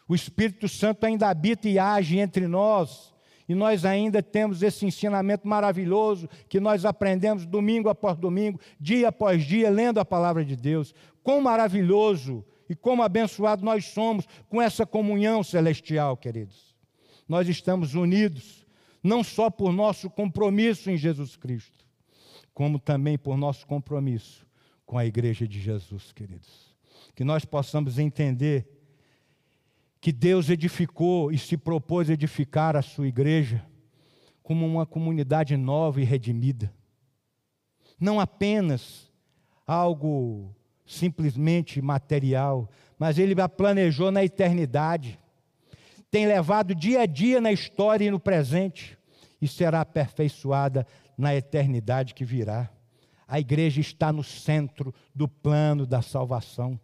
O 0.08 0.16
Espírito 0.16 0.68
Santo 0.68 1.06
ainda 1.06 1.30
habita 1.30 1.70
e 1.70 1.78
age 1.78 2.18
entre 2.18 2.48
nós. 2.48 3.14
E 3.48 3.54
nós 3.54 3.86
ainda 3.86 4.24
temos 4.24 4.64
esse 4.64 4.84
ensinamento 4.84 5.48
maravilhoso 5.48 6.28
que 6.50 6.60
nós 6.60 6.86
aprendemos 6.86 7.46
domingo 7.46 7.88
após 7.88 8.18
domingo, 8.18 8.60
dia 8.80 9.10
após 9.10 9.46
dia, 9.46 9.70
lendo 9.70 10.00
a 10.00 10.06
palavra 10.06 10.44
de 10.44 10.56
Deus. 10.56 10.96
Quão 11.22 11.40
maravilhoso 11.40 12.44
e 12.68 12.74
como 12.74 13.04
abençoado 13.04 13.64
nós 13.64 13.86
somos 13.86 14.26
com 14.50 14.60
essa 14.60 14.88
comunhão 14.88 15.44
celestial, 15.44 16.18
queridos. 16.18 16.74
Nós 17.28 17.48
estamos 17.48 17.94
unidos 17.94 18.66
não 19.04 19.24
só 19.24 19.52
por 19.52 19.72
nosso 19.72 20.10
compromisso 20.10 20.90
em 20.90 20.98
Jesus 20.98 21.36
Cristo, 21.36 21.83
como 22.54 22.80
também 22.80 23.18
por 23.18 23.38
nosso 23.38 23.66
compromisso 23.66 24.46
com 24.86 24.98
a 24.98 25.06
igreja 25.06 25.48
de 25.48 25.60
Jesus, 25.60 26.12
queridos. 26.12 26.74
Que 27.16 27.24
nós 27.24 27.46
possamos 27.46 27.98
entender 27.98 28.68
que 30.00 30.12
Deus 30.12 30.50
edificou 30.50 31.32
e 31.32 31.38
se 31.38 31.58
propôs 31.58 32.10
edificar 32.10 32.76
a 32.76 32.82
sua 32.82 33.08
igreja 33.08 33.66
como 34.44 34.66
uma 34.66 34.86
comunidade 34.86 35.56
nova 35.56 36.02
e 36.02 36.04
redimida. 36.04 36.74
Não 38.00 38.20
apenas 38.20 39.10
algo 39.66 40.54
simplesmente 40.86 41.82
material, 41.82 42.70
mas 43.00 43.18
ele 43.18 43.40
a 43.42 43.48
planejou 43.48 44.12
na 44.12 44.24
eternidade. 44.24 45.18
Tem 46.12 46.28
levado 46.28 46.76
dia 46.76 47.02
a 47.02 47.06
dia 47.06 47.40
na 47.40 47.52
história 47.52 48.06
e 48.06 48.12
no 48.12 48.20
presente 48.20 48.98
e 49.42 49.48
será 49.48 49.82
aperfeiçoada 49.82 50.86
na 51.18 51.36
eternidade 51.36 52.14
que 52.14 52.26
virá. 52.26 52.70
A 53.28 53.40
igreja 53.40 53.82
está 53.82 54.12
no 54.12 54.24
centro 54.24 54.94
do 55.14 55.28
plano 55.28 55.86
da 55.86 56.02
salvação. 56.02 56.80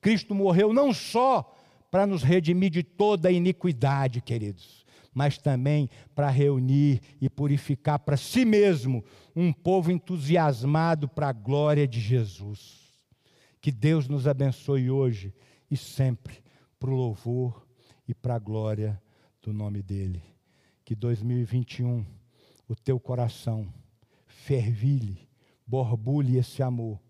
Cristo 0.00 0.34
morreu 0.34 0.72
não 0.72 0.92
só 0.92 1.54
para 1.90 2.06
nos 2.06 2.22
redimir 2.22 2.70
de 2.70 2.82
toda 2.82 3.28
a 3.28 3.32
iniquidade, 3.32 4.20
queridos, 4.20 4.84
mas 5.14 5.38
também 5.38 5.88
para 6.14 6.28
reunir 6.28 7.00
e 7.20 7.28
purificar 7.28 7.98
para 7.98 8.16
si 8.16 8.44
mesmo 8.44 9.04
um 9.34 9.52
povo 9.52 9.90
entusiasmado 9.90 11.08
para 11.08 11.28
a 11.28 11.32
glória 11.32 11.88
de 11.88 12.00
Jesus. 12.00 12.88
Que 13.60 13.72
Deus 13.72 14.08
nos 14.08 14.26
abençoe 14.26 14.90
hoje 14.90 15.34
e 15.70 15.76
sempre 15.76 16.42
para 16.78 16.90
o 16.90 16.94
louvor 16.94 17.66
e 18.06 18.14
para 18.14 18.36
a 18.36 18.38
glória 18.38 19.00
do 19.42 19.52
nome 19.52 19.82
dEle. 19.82 20.22
Que 20.84 20.94
2021 20.94 22.17
o 22.68 22.76
teu 22.76 23.00
coração 23.00 23.72
fervilhe, 24.26 25.26
borbulhe 25.66 26.36
esse 26.36 26.62
amor, 26.62 27.00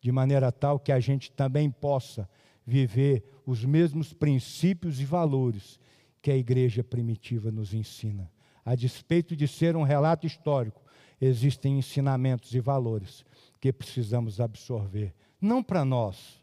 de 0.00 0.10
maneira 0.10 0.50
tal 0.50 0.78
que 0.78 0.92
a 0.92 1.00
gente 1.00 1.30
também 1.32 1.70
possa 1.70 2.28
viver 2.64 3.24
os 3.44 3.64
mesmos 3.64 4.12
princípios 4.12 5.00
e 5.00 5.04
valores 5.04 5.78
que 6.22 6.30
a 6.30 6.36
igreja 6.36 6.84
primitiva 6.84 7.50
nos 7.50 7.74
ensina. 7.74 8.30
A 8.64 8.74
despeito 8.74 9.34
de 9.34 9.48
ser 9.48 9.76
um 9.76 9.82
relato 9.82 10.26
histórico, 10.26 10.82
existem 11.20 11.78
ensinamentos 11.78 12.54
e 12.54 12.60
valores 12.60 13.24
que 13.60 13.72
precisamos 13.72 14.40
absorver, 14.40 15.14
não 15.40 15.62
para 15.62 15.84
nós, 15.84 16.40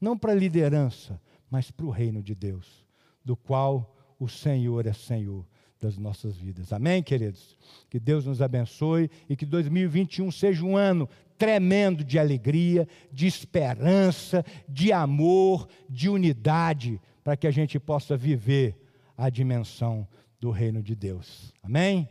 não 0.00 0.16
para 0.16 0.32
a 0.32 0.36
liderança, 0.36 1.20
mas 1.50 1.70
para 1.70 1.86
o 1.86 1.90
reino 1.90 2.22
de 2.22 2.34
Deus, 2.34 2.84
do 3.24 3.36
qual 3.36 3.94
o 4.18 4.28
Senhor 4.28 4.86
é 4.86 4.92
Senhor 4.92 5.46
das 5.80 5.98
nossas 5.98 6.36
vidas. 6.36 6.72
Amém, 6.72 7.02
queridos? 7.02 7.56
Que 7.90 8.00
Deus 8.00 8.26
nos 8.26 8.40
abençoe 8.40 9.10
e 9.28 9.36
que 9.36 9.44
2021 9.44 10.30
seja 10.30 10.64
um 10.64 10.76
ano 10.76 11.08
tremendo 11.38 12.02
de 12.02 12.18
alegria, 12.18 12.88
de 13.12 13.26
esperança, 13.26 14.44
de 14.68 14.92
amor, 14.92 15.68
de 15.88 16.08
unidade, 16.08 17.00
para 17.22 17.36
que 17.36 17.46
a 17.46 17.50
gente 17.50 17.78
possa 17.78 18.16
viver 18.16 18.74
a 19.16 19.28
dimensão 19.28 20.06
do 20.40 20.50
reino 20.50 20.82
de 20.82 20.94
Deus. 20.94 21.52
Amém? 21.62 22.08